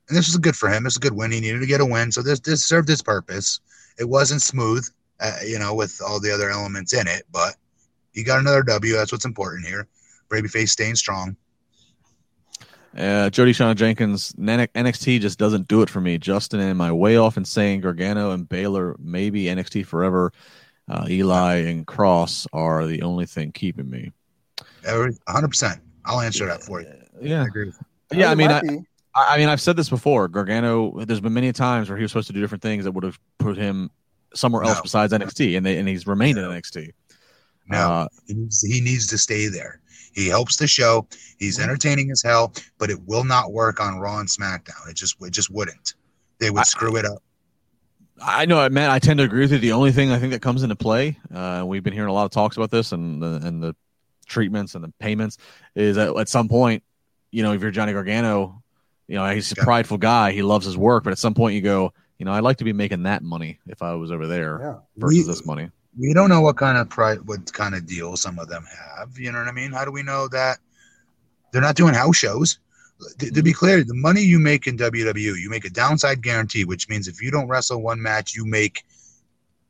[0.09, 0.87] and this was good for him.
[0.87, 1.33] It's a good win.
[1.33, 3.61] He needed to get a win, so this this served its purpose.
[3.99, 4.89] It wasn't smooth,
[5.21, 7.57] uh, you know, with all the other elements in it, but
[8.13, 8.95] he got another W.
[8.95, 9.87] That's what's important here.
[10.29, 11.37] Babyface staying strong.
[12.97, 16.19] Uh, Jody Shauna Jenkins, NXT just doesn't do it for me.
[16.19, 20.33] Justin, am I way off in saying Gargano and Balor maybe NXT forever?
[20.89, 24.11] Uh, Eli and Kross are the only thing keeping me.
[24.85, 25.79] Every 100%.
[26.07, 26.93] I'll answer that for you.
[27.21, 27.73] Yeah, I agree.
[28.11, 28.63] Yeah, I mean, I,
[29.15, 30.27] I, mean, I've said this before.
[30.29, 33.05] Gargano, there's been many times where he was supposed to do different things that would
[33.05, 33.91] have put him
[34.35, 34.83] somewhere else no.
[34.83, 36.51] besides NXT, and they and he's remained no.
[36.51, 36.93] in NXT.
[37.71, 39.81] No, uh, he, needs, he needs to stay there.
[40.13, 41.07] He helps the show.
[41.39, 44.89] He's entertaining as hell, but it will not work on Raw and SmackDown.
[44.89, 45.95] It just it just wouldn't.
[46.39, 47.23] They would I, screw it up.
[48.21, 48.91] I know, man.
[48.91, 49.59] I tend to agree with you.
[49.59, 52.25] The only thing I think that comes into play, uh, we've been hearing a lot
[52.25, 53.77] of talks about this, and the, and the
[54.27, 55.39] treatments and the payments
[55.75, 56.83] is that at some point,
[57.31, 58.63] you know, if you're Johnny Gargano,
[59.07, 60.33] you know, he's a prideful guy.
[60.33, 62.65] He loves his work, but at some point you go, you know, I'd like to
[62.65, 64.75] be making that money if I was over there yeah.
[64.97, 65.71] versus we, this money.
[65.97, 68.65] We don't know what kind of pride, what kind of deal some of them
[68.97, 69.17] have.
[69.19, 69.73] You know what I mean?
[69.73, 70.59] How do we know that
[71.53, 72.59] they're not doing house shows?
[73.21, 73.59] To, to be mm-hmm.
[73.59, 77.23] clear, the money you make in WWE, you make a downside guarantee, which means if
[77.23, 78.85] you don't wrestle one match, you make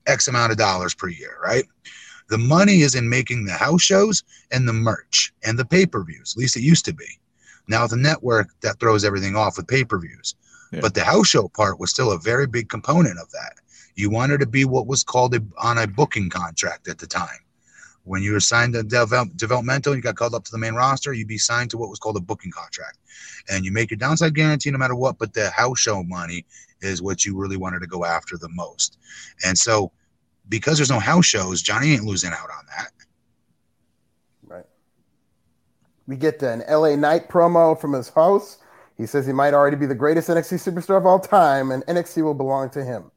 [0.06, 1.66] X amount of dollars per year, right?
[2.30, 6.02] The money is in making the house shows and the merch and the pay per
[6.02, 6.34] views.
[6.34, 7.06] At least it used to be.
[7.68, 10.34] Now the network that throws everything off with pay per views.
[10.73, 10.81] Yeah.
[10.81, 13.55] But the house show part was still a very big component of that.
[13.95, 17.40] You wanted to be what was called a, on a booking contract at the time.
[18.05, 21.12] When you were signed to develop, developmental, you got called up to the main roster,
[21.12, 22.99] you'd be signed to what was called a booking contract.
[23.51, 26.47] And you make your downside guarantee no matter what, but the house show money
[26.81, 28.99] is what you really wanted to go after the most.
[29.45, 29.93] And so
[30.49, 32.93] because there's no house shows, Johnny ain't losing out on that.
[34.47, 34.66] Right.
[36.07, 38.61] We get an LA Knight promo from his host.
[38.98, 42.22] He says he might already be the greatest NXT superstar of all time, and NXT
[42.22, 43.10] will belong to him.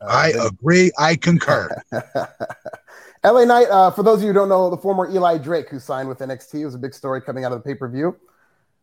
[0.00, 0.92] Uh, I then- agree.
[0.98, 1.82] I concur.
[3.24, 5.80] LA Knight, uh, for those of you who don't know, the former Eli Drake who
[5.80, 8.16] signed with NXT it was a big story coming out of the pay per view.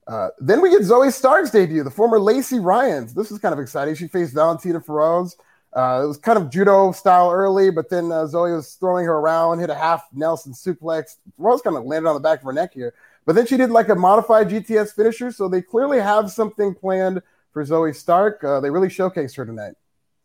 [0.06, 3.14] Uh, then we get Zoey Stark's debut, the former Lacey Ryans.
[3.14, 3.96] This is kind of exciting.
[3.96, 5.38] She faced Valentina Feroz.
[5.72, 9.14] Uh, it was kind of judo style early, but then uh, Zoey was throwing her
[9.14, 11.16] around, hit a half Nelson suplex.
[11.38, 12.94] Rose kind of landed on the back of her neck here.
[13.26, 17.22] But then she did like a modified GTS finisher, so they clearly have something planned
[17.52, 18.44] for Zoey Stark.
[18.44, 19.74] Uh, they really showcased her tonight.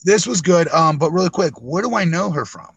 [0.04, 0.68] This was good.
[0.68, 2.68] Um, but really quick, where do I know her from?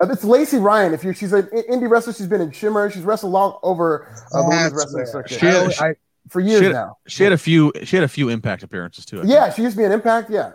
[0.00, 0.92] Uh, it's Lacey Ryan.
[0.94, 2.90] If you, she's an indie wrestler, she's been in Shimmer.
[2.90, 5.94] She's wrestled long over uh, the women's wrestling circuit She had- I-
[6.30, 6.96] for years she had, now.
[7.06, 7.70] She had a few.
[7.84, 9.18] She had a few impact appearances too.
[9.18, 9.32] I think.
[9.32, 10.30] Yeah, she used to be an Impact.
[10.30, 10.52] Yeah.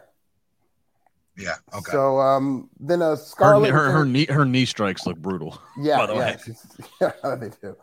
[1.37, 1.55] Yeah.
[1.73, 1.91] Okay.
[1.91, 3.71] So um, then uh, Her, Scarlett.
[3.71, 5.61] her, her knee her knee strikes look brutal.
[5.79, 7.11] Yeah, by the yeah, way.
[7.23, 7.77] yeah, they do.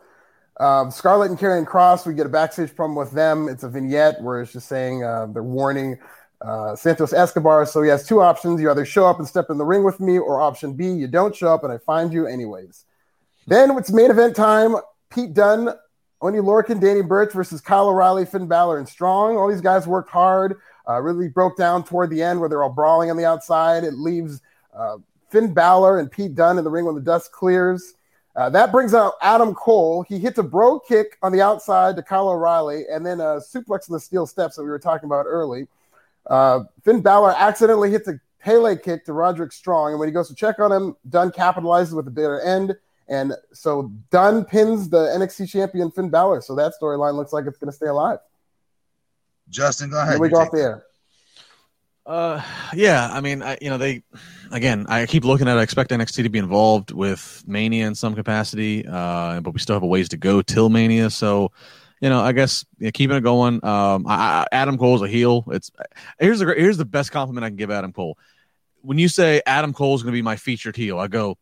[0.59, 3.47] Um, Scarlett and Kross, we get a backstage promo with them.
[3.47, 5.99] It's a vignette where it's just saying uh, they're warning
[6.41, 7.65] uh, Santos Escobar.
[7.65, 9.99] So he has two options: you either show up and step in the ring with
[9.99, 12.85] me, or option B, you don't show up and I find you anyways.
[13.45, 14.75] Then it's main event time:
[15.11, 15.69] Pete Dunne,
[16.21, 19.37] Oney Lorcan, Danny Burch versus Kyle O'Reilly, Finn Balor, and Strong.
[19.37, 20.57] All these guys worked hard.
[20.89, 23.83] Uh, really broke down toward the end where they're all brawling on the outside.
[23.83, 24.41] It leaves
[24.73, 24.97] uh,
[25.29, 27.93] Finn Balor and Pete Dunne in the ring when the dust clears.
[28.37, 30.03] Uh, that brings out Adam Cole.
[30.03, 33.89] He hits a bro kick on the outside to Kyle O'Reilly, and then a suplex
[33.89, 35.67] on the steel steps that we were talking about early.
[36.27, 40.27] Uh, Finn Balor accidentally hits a Pele kick to Roderick Strong, and when he goes
[40.27, 42.77] to check on him, Dunne capitalizes with a bitter end,
[43.07, 46.41] and so Dunne pins the NXT champion Finn Balor.
[46.41, 48.19] So that storyline looks like it's going to stay alive.
[49.49, 50.13] Justin, go ahead.
[50.13, 50.83] Here we go take off the air.
[52.05, 52.41] Uh,
[52.73, 53.09] yeah.
[53.11, 54.03] I mean, I, you know, they
[54.51, 54.85] again.
[54.87, 55.57] I keep looking at.
[55.57, 59.75] I expect NXT to be involved with Mania in some capacity, uh, but we still
[59.75, 61.09] have a ways to go till Mania.
[61.09, 61.51] So,
[62.01, 63.63] you know, I guess yeah, keeping it going.
[63.65, 65.43] Um, I, I, Adam Cole's a heel.
[65.51, 65.71] It's
[66.19, 68.17] here's the here's the best compliment I can give Adam Cole.
[68.81, 71.37] When you say Adam Cole's going to be my featured heel, I go,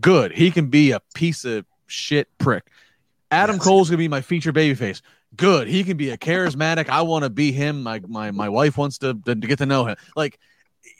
[0.00, 0.32] good.
[0.32, 2.66] He can be a piece of shit prick.
[3.30, 3.64] Adam Yes.
[3.64, 5.00] Cole's going to be my featured babyface.
[5.36, 5.68] Good.
[5.68, 6.88] He can be a charismatic.
[6.88, 7.82] I want to be him.
[7.82, 9.96] My my my wife wants to, to get to know him.
[10.16, 10.38] Like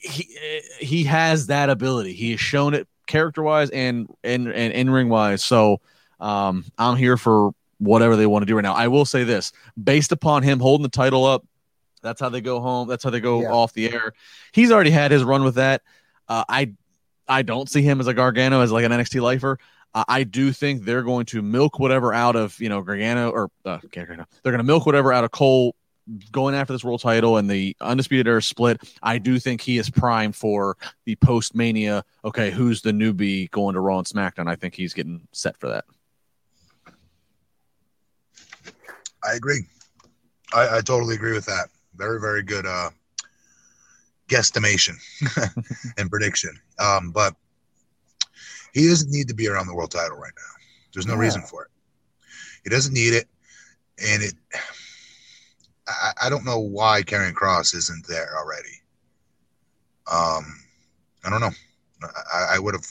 [0.01, 2.13] he he has that ability.
[2.13, 5.43] He has shown it character wise and and and in ring wise.
[5.45, 5.81] So
[6.21, 8.75] um, I'm here for whatever they want to do right now.
[8.75, 9.53] I will say this:
[9.83, 11.45] based upon him holding the title up,
[12.03, 12.89] that's how they go home.
[12.89, 13.53] That's how they go Yeah.
[13.53, 14.13] off the air.
[14.53, 15.83] He's already had his run with that.
[16.29, 16.73] Uh, I
[17.29, 19.59] I don't see him as a Gargano as like an NXT lifer.
[19.93, 23.51] Uh, I do think they're going to milk whatever out of you know Gargano or
[23.65, 24.25] uh, Gargano.
[24.43, 25.75] They're going to milk whatever out of Cole
[26.33, 28.81] going after this world title and the undisputed era split.
[29.03, 32.05] I do think he is primed for the post Mania.
[32.25, 34.49] Okay, who's the newbie going to Raw and SmackDown?
[34.49, 35.85] I think he's getting set for that.
[39.25, 39.65] I agree.
[40.55, 41.69] I, I totally agree with that.
[41.97, 42.91] Very, very good uh
[44.29, 44.95] guesstimation
[45.99, 46.59] and prediction.
[46.79, 47.35] Um, but
[48.73, 50.65] he doesn't need to be around the world title right now.
[50.95, 51.21] There's no Yeah.
[51.21, 51.71] reason for it.
[52.65, 53.29] He doesn't need it,
[53.99, 54.35] and it.
[55.91, 58.81] I, I don't know why Karrion Kross isn't there already.
[60.11, 60.61] Um,
[61.25, 61.51] I don't know.
[62.35, 62.87] I, I would have.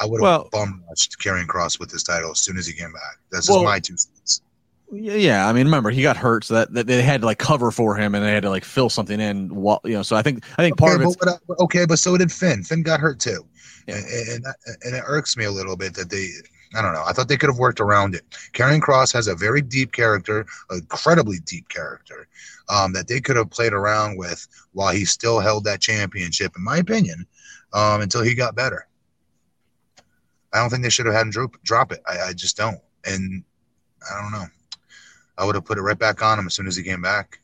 [0.00, 2.72] I would have Well- bum rushed Karrion Kross with this title as soon as he
[2.72, 3.18] came back.
[3.32, 4.42] That's Well- just my two cents.
[4.90, 5.48] Yeah, yeah.
[5.48, 7.94] I mean, remember he got hurt, so that, that they had to like cover for
[7.94, 9.54] him, and they had to like fill something in.
[9.54, 11.16] While, you know, so I think I think part okay, of
[11.46, 12.62] but, okay, but so did Finn.
[12.64, 13.44] Finn got hurt too,
[13.86, 13.96] Yeah.
[13.96, 14.06] and,
[14.46, 14.46] and
[14.82, 16.28] and it irks me a little bit that they.
[16.74, 17.04] I don't know.
[17.06, 18.22] I thought they could have worked around it.
[18.52, 22.28] Karrion Kross has a very deep character, incredibly deep character,
[22.68, 26.62] um, that they could have played around with while he still held that championship, in
[26.62, 27.26] my opinion,
[27.72, 28.86] um, until he got better.
[30.52, 32.02] I don't think they should have had him drop, drop it.
[32.06, 32.80] I, I just don't.
[33.04, 33.42] And
[34.10, 34.46] I don't know.
[35.36, 37.40] I would have put it right back on him as soon as he came back.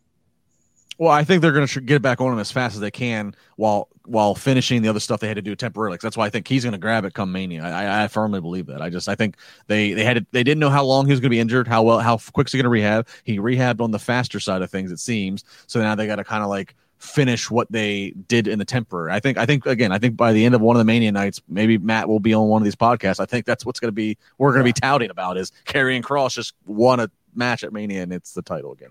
[0.99, 3.35] Well, I think they're going to get back on him as fast as they can
[3.57, 5.99] while while finishing the other stuff they had to do temporarily.
[6.01, 7.65] that's why I think he's going to grab it come Mania.
[7.65, 8.83] I, I, firmly believe that.
[8.83, 11.21] I just I think they they had to, they didn't know how long he was
[11.21, 13.09] going to be injured, how well how quick's he going to rehab.
[13.25, 15.45] He rehabbed on the faster side of things, it seems.
[15.67, 19.13] So now they got to kind of like finish what they did in the temporary.
[19.13, 21.13] I think I think again I think by the end of one of the Mania
[21.13, 23.21] nights, maybe Matt will be on one of these podcasts.
[23.21, 26.03] I think that's what's going to be we're going to be touting about is Karrion
[26.03, 28.91] Kross just won a match at Mania and it's the title again.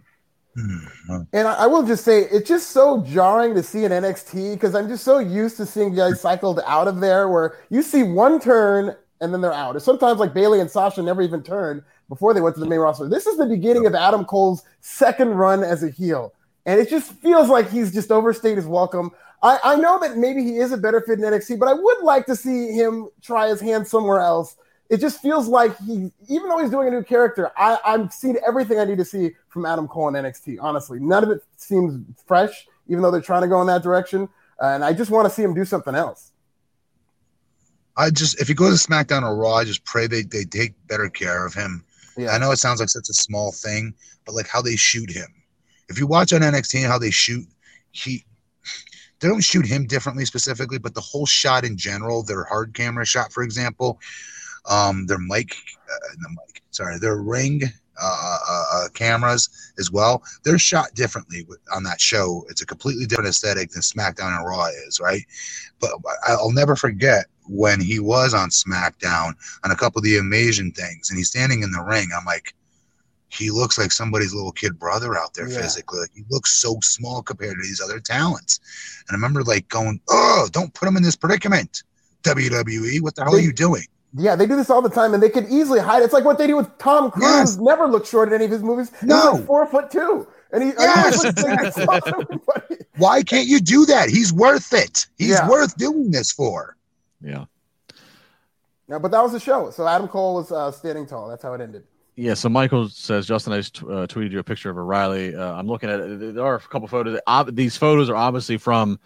[0.56, 1.22] Hmm.
[1.34, 4.76] And I, I will just say it's just so jarring to see an NXT because
[4.76, 8.40] I'm just so used to seeing guys cycled out of there where you see one
[8.40, 9.82] turn and then they're out.
[9.82, 13.08] Sometimes like Bayley and Sasha never even turned before they went to the main roster.
[13.08, 16.34] This is the beginning of Adam Cole's second run as a heel.
[16.66, 19.12] And it just feels like he's just overstayed his welcome.
[19.42, 22.04] I, I know that maybe he is a better fit in NXT, but I would
[22.04, 24.56] like to see him try his hand somewhere else.
[24.90, 28.38] It just feels like he, even though he's doing a new character, I, I'm seeing
[28.46, 30.58] everything I need to see from Adam Cole in NXT.
[30.62, 34.30] Honestly, none of it seems fresh, even though they're trying to go in that direction.
[34.60, 36.32] And I just want to see him do something else.
[37.96, 40.74] I just if he goes to SmackDown or Raw, I just pray they they take
[40.88, 41.84] better care of him.
[42.18, 43.94] Yeah, I know it sounds like such a small thing,
[44.26, 45.28] but like how they shoot him.
[45.90, 47.48] If you watch on NXT how they shoot,
[47.92, 48.26] he
[49.20, 53.06] they don't shoot him differently specifically, but the whole shot in general, their hard camera
[53.06, 54.00] shot, for example,
[54.70, 57.64] um, their mic, uh, the mic, sorry, their ring
[58.02, 62.44] uh, uh, uh, cameras as well, they're shot differently on that show.
[62.50, 65.22] It's a completely different aesthetic than SmackDown and Raw is, right?
[65.80, 65.92] But
[66.28, 69.34] I'll never forget when he was on SmackDown
[69.64, 72.10] on a couple of the Amazing things, and he's standing in the ring.
[72.18, 72.56] I'm like,
[73.30, 75.62] he looks like somebody's little kid brother out there Yeah.
[75.62, 76.00] physically.
[76.00, 78.60] Like, he looks so small compared to these other talents.
[79.08, 81.84] And I remember like going, "Oh, don't put him in this predicament."
[82.24, 83.86] WWE, what the hell are you doing?
[84.16, 86.04] Yeah, they do this all the time, and they could easily hide.
[86.04, 87.24] It's like what they do with Tom Cruise.
[87.26, 87.58] Yes.
[87.58, 88.92] Never looked short in any of his movies.
[89.00, 89.32] He's No.
[89.34, 92.14] like four foot two, and he Yes, and he like
[92.98, 94.10] Why can't you do that?
[94.10, 95.08] He's worth it.
[95.18, 95.50] He's Yeah.
[95.50, 96.78] worth doing this for.
[97.22, 97.46] Yeah.
[98.88, 99.72] Yeah, but that was the show.
[99.72, 101.28] So Adam Cole was uh, standing tall.
[101.30, 101.84] That's how it ended.
[102.16, 105.36] Yeah, so Michael says, Justin, I just uh, tweeted you a picture of O'Reilly.
[105.36, 106.36] Uh, I'm looking at it.
[106.36, 107.20] There are a couple photos.
[107.28, 109.00] Ob- these photos are obviously from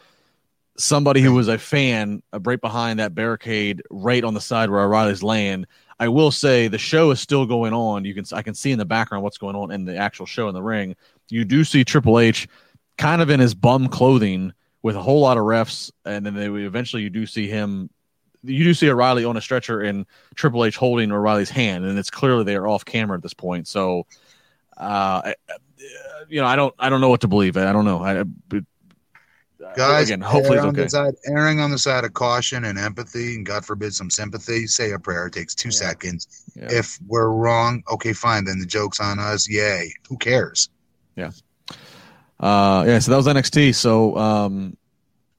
[0.78, 4.82] somebody who was a fan uh, right behind that barricade, right on the side where
[4.82, 5.66] O'Reilly's laying.
[6.00, 8.06] I will say the show is still going on.
[8.06, 10.48] You can I can see in the background what's going on in the actual show
[10.48, 10.96] in the ring.
[11.30, 12.48] You do see Triple H
[12.98, 16.46] kind of in his bum clothing with a whole lot of refs, and then they,
[16.46, 17.90] eventually you do see him.
[18.44, 20.06] You do see O'Reilly on a stretcher and
[20.36, 23.68] Triple H holding O'Reilly's hand, and it's clearly they are off camera at this point.
[23.68, 24.06] So,
[24.78, 25.34] uh,
[26.30, 27.58] you know, I don't, I don't know what to believe.
[27.58, 28.02] I don't know.
[28.04, 28.60] I, uh,
[29.78, 30.90] Guys, again, hopefully err it's on the okay.
[30.90, 34.68] side, erring on the side of caution and empathy, and God forbid some sympathy.
[34.68, 35.28] Say a prayer.
[35.28, 35.74] It takes two Yeah.
[35.76, 36.28] seconds.
[36.56, 36.68] Yeah.
[36.70, 38.46] If we're wrong, okay, fine.
[38.46, 39.48] Then the joke's on us.
[39.50, 39.94] Yay.
[40.10, 40.70] Who cares?
[42.40, 43.74] Uh, yeah, so that was NXT.
[43.74, 44.78] So, um,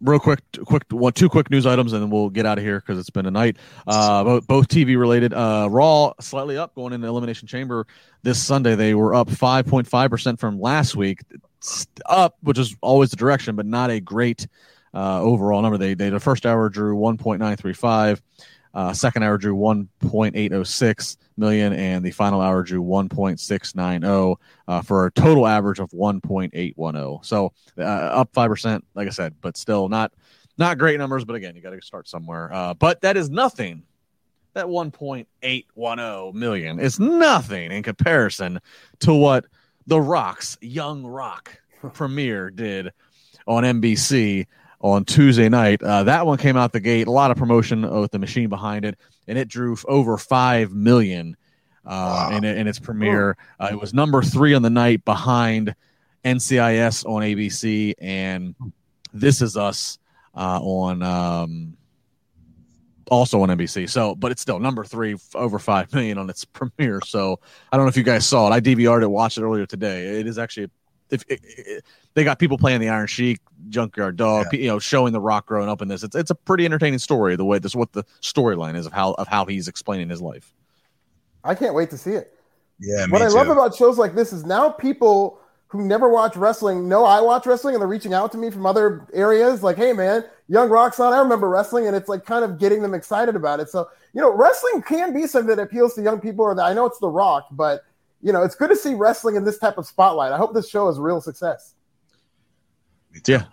[0.00, 2.80] real quick, quick one, two quick news items, and then we'll get out of here
[2.80, 3.56] because it's been a night.
[3.86, 5.32] Uh, both, both TV related.
[5.32, 7.86] Uh, Raw slightly up going into Elimination Chamber
[8.24, 8.74] this Sunday.
[8.74, 11.20] They were up five point five percent from last week.
[12.06, 14.46] Up, which is always the direction, but not a great
[14.94, 15.78] uh, overall number.
[15.78, 18.22] They they the first hour drew one point nine three five.
[18.74, 24.36] Uh, second hour drew 1.806 million, and the final hour drew 1.690
[24.68, 27.24] uh, for a total average of 1.810.
[27.24, 30.12] So uh, up five percent, like I said, but still not
[30.58, 31.24] not great numbers.
[31.24, 32.52] But again, you got to start somewhere.
[32.52, 33.82] Uh, but that is nothing.
[34.54, 38.60] That 1.810 million is nothing in comparison
[39.00, 39.46] to what
[39.88, 41.58] The Rock's Young Rock
[41.94, 42.92] premiere did
[43.46, 44.46] on NBC
[44.80, 45.82] on Tuesday night.
[45.82, 48.84] Uh, that one came out the gate, a lot of promotion with the machine behind
[48.84, 51.38] it, and it drew over five million
[51.86, 52.36] uh, Wow.
[52.36, 53.38] in, in its premiere.
[53.58, 55.74] Uh, it was number three on the night behind
[56.22, 58.54] NCIS on ABC and
[59.14, 59.98] This Is Us
[60.34, 61.77] uh, on um,
[63.08, 63.88] also on NBC.
[63.90, 67.00] So, but it's still number three, over five million on its premiere.
[67.04, 67.40] So,
[67.72, 68.54] I don't know if you guys saw it.
[68.54, 70.20] I DVR'd it, watched it earlier today.
[70.20, 70.70] It is actually,
[71.10, 74.60] if it, it, they got people playing the Iron Sheik, Junkyard Dog, Yeah.
[74.60, 76.02] you know, showing the Rock growing up in this.
[76.02, 77.34] It's it's a pretty entertaining story.
[77.36, 80.52] The way this what the storyline is of how of how he's explaining his life.
[81.44, 82.34] I can't wait to see it.
[82.80, 83.34] Yeah, me what I too.
[83.34, 85.37] love about shows like this is now people
[85.68, 88.66] who never watch wrestling know I watch wrestling and they're reaching out to me from
[88.66, 92.44] other areas like, hey man, Young Rock's on, I remember wrestling, and it's like kind
[92.44, 93.68] of getting them excited about it.
[93.68, 96.72] So, you know, wrestling can be something that appeals to young people, or that I
[96.72, 97.82] know it's The Rock, but
[98.22, 100.32] you know, it's good to see wrestling in this type of spotlight.
[100.32, 101.74] I hope this show is a real success.
[103.26, 103.44] Yeah.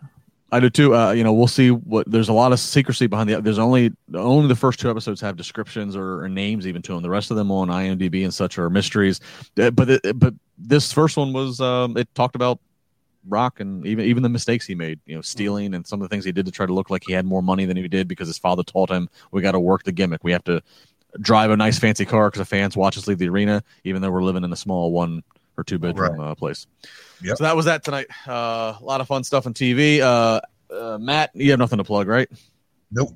[0.51, 0.95] I do too.
[0.95, 3.41] Uh, you know, we'll see what there's a lot of secrecy behind the.
[3.41, 7.01] There's only only the first two episodes have descriptions or, or names even to them.
[7.01, 9.19] The rest of them on IMDb and such are mysteries.
[9.59, 12.59] Uh, but it, but this first one was um, it talked about
[13.27, 14.99] Rock and even even the mistakes he made.
[15.07, 17.03] You know, stealing and some of the things he did to try to look like
[17.05, 19.59] he had more money than he did because his father taught him we got to
[19.59, 20.23] work the gimmick.
[20.23, 20.61] We have to
[21.19, 24.11] drive a nice fancy car because the fans watch us leave the arena, even though
[24.11, 25.23] we're living in a small one
[25.57, 26.67] or two bedroom uh, place.
[27.23, 27.37] Yep.
[27.37, 28.07] So that was that tonight.
[28.27, 29.99] Uh, a lot of fun stuff on TV.
[29.99, 30.41] Uh,
[30.73, 32.29] uh, Matt, you have nothing to plug, right?
[32.91, 33.11] Nope.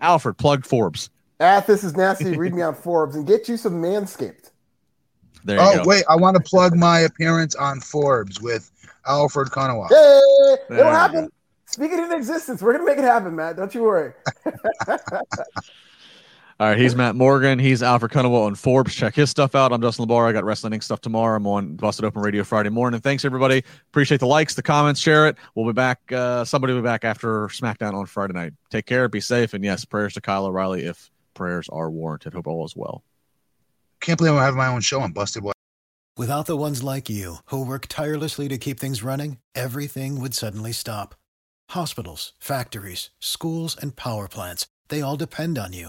[0.00, 1.10] Alfred, plug Forbes.
[1.40, 2.36] At this is nasty.
[2.36, 4.50] Read me on Forbes and get you some Manscaped.
[5.44, 5.88] There you Oh, go.
[5.88, 6.04] wait.
[6.08, 8.70] I want to plug my appearance on Forbes with
[9.06, 9.88] Alfred Konuwa.
[9.88, 11.28] Hey, There it'll you happen.
[11.66, 13.56] Speaking in existence, we're gonna make it happen, Matt.
[13.56, 14.12] Don't you worry.
[16.60, 17.58] All right, he's Matt Morgan.
[17.58, 18.94] He's Alfred Cunningham on Forbes.
[18.94, 19.72] Check his stuff out.
[19.72, 20.28] I'm Justin LaBar.
[20.28, 20.84] I got Wrestling Inc.
[20.84, 21.36] stuff tomorrow.
[21.36, 23.00] I'm on Busted Open Radio Friday morning.
[23.00, 23.64] Thanks, everybody.
[23.88, 25.36] Appreciate the likes, the comments, share it.
[25.56, 26.00] We'll be back.
[26.12, 28.52] Uh, somebody will be back after SmackDown on Friday night.
[28.70, 32.34] Take care, be safe, and yes, prayers to Kyle O'Reilly if prayers are warranted.
[32.34, 33.02] Hope all is well.
[34.00, 35.54] Can't believe I have my own show on Busted Wild.
[36.16, 40.70] Without the ones like you, who work tirelessly to keep things running, everything would suddenly
[40.70, 41.16] stop.
[41.70, 45.88] Hospitals, factories, schools, and power plants, they all depend on you.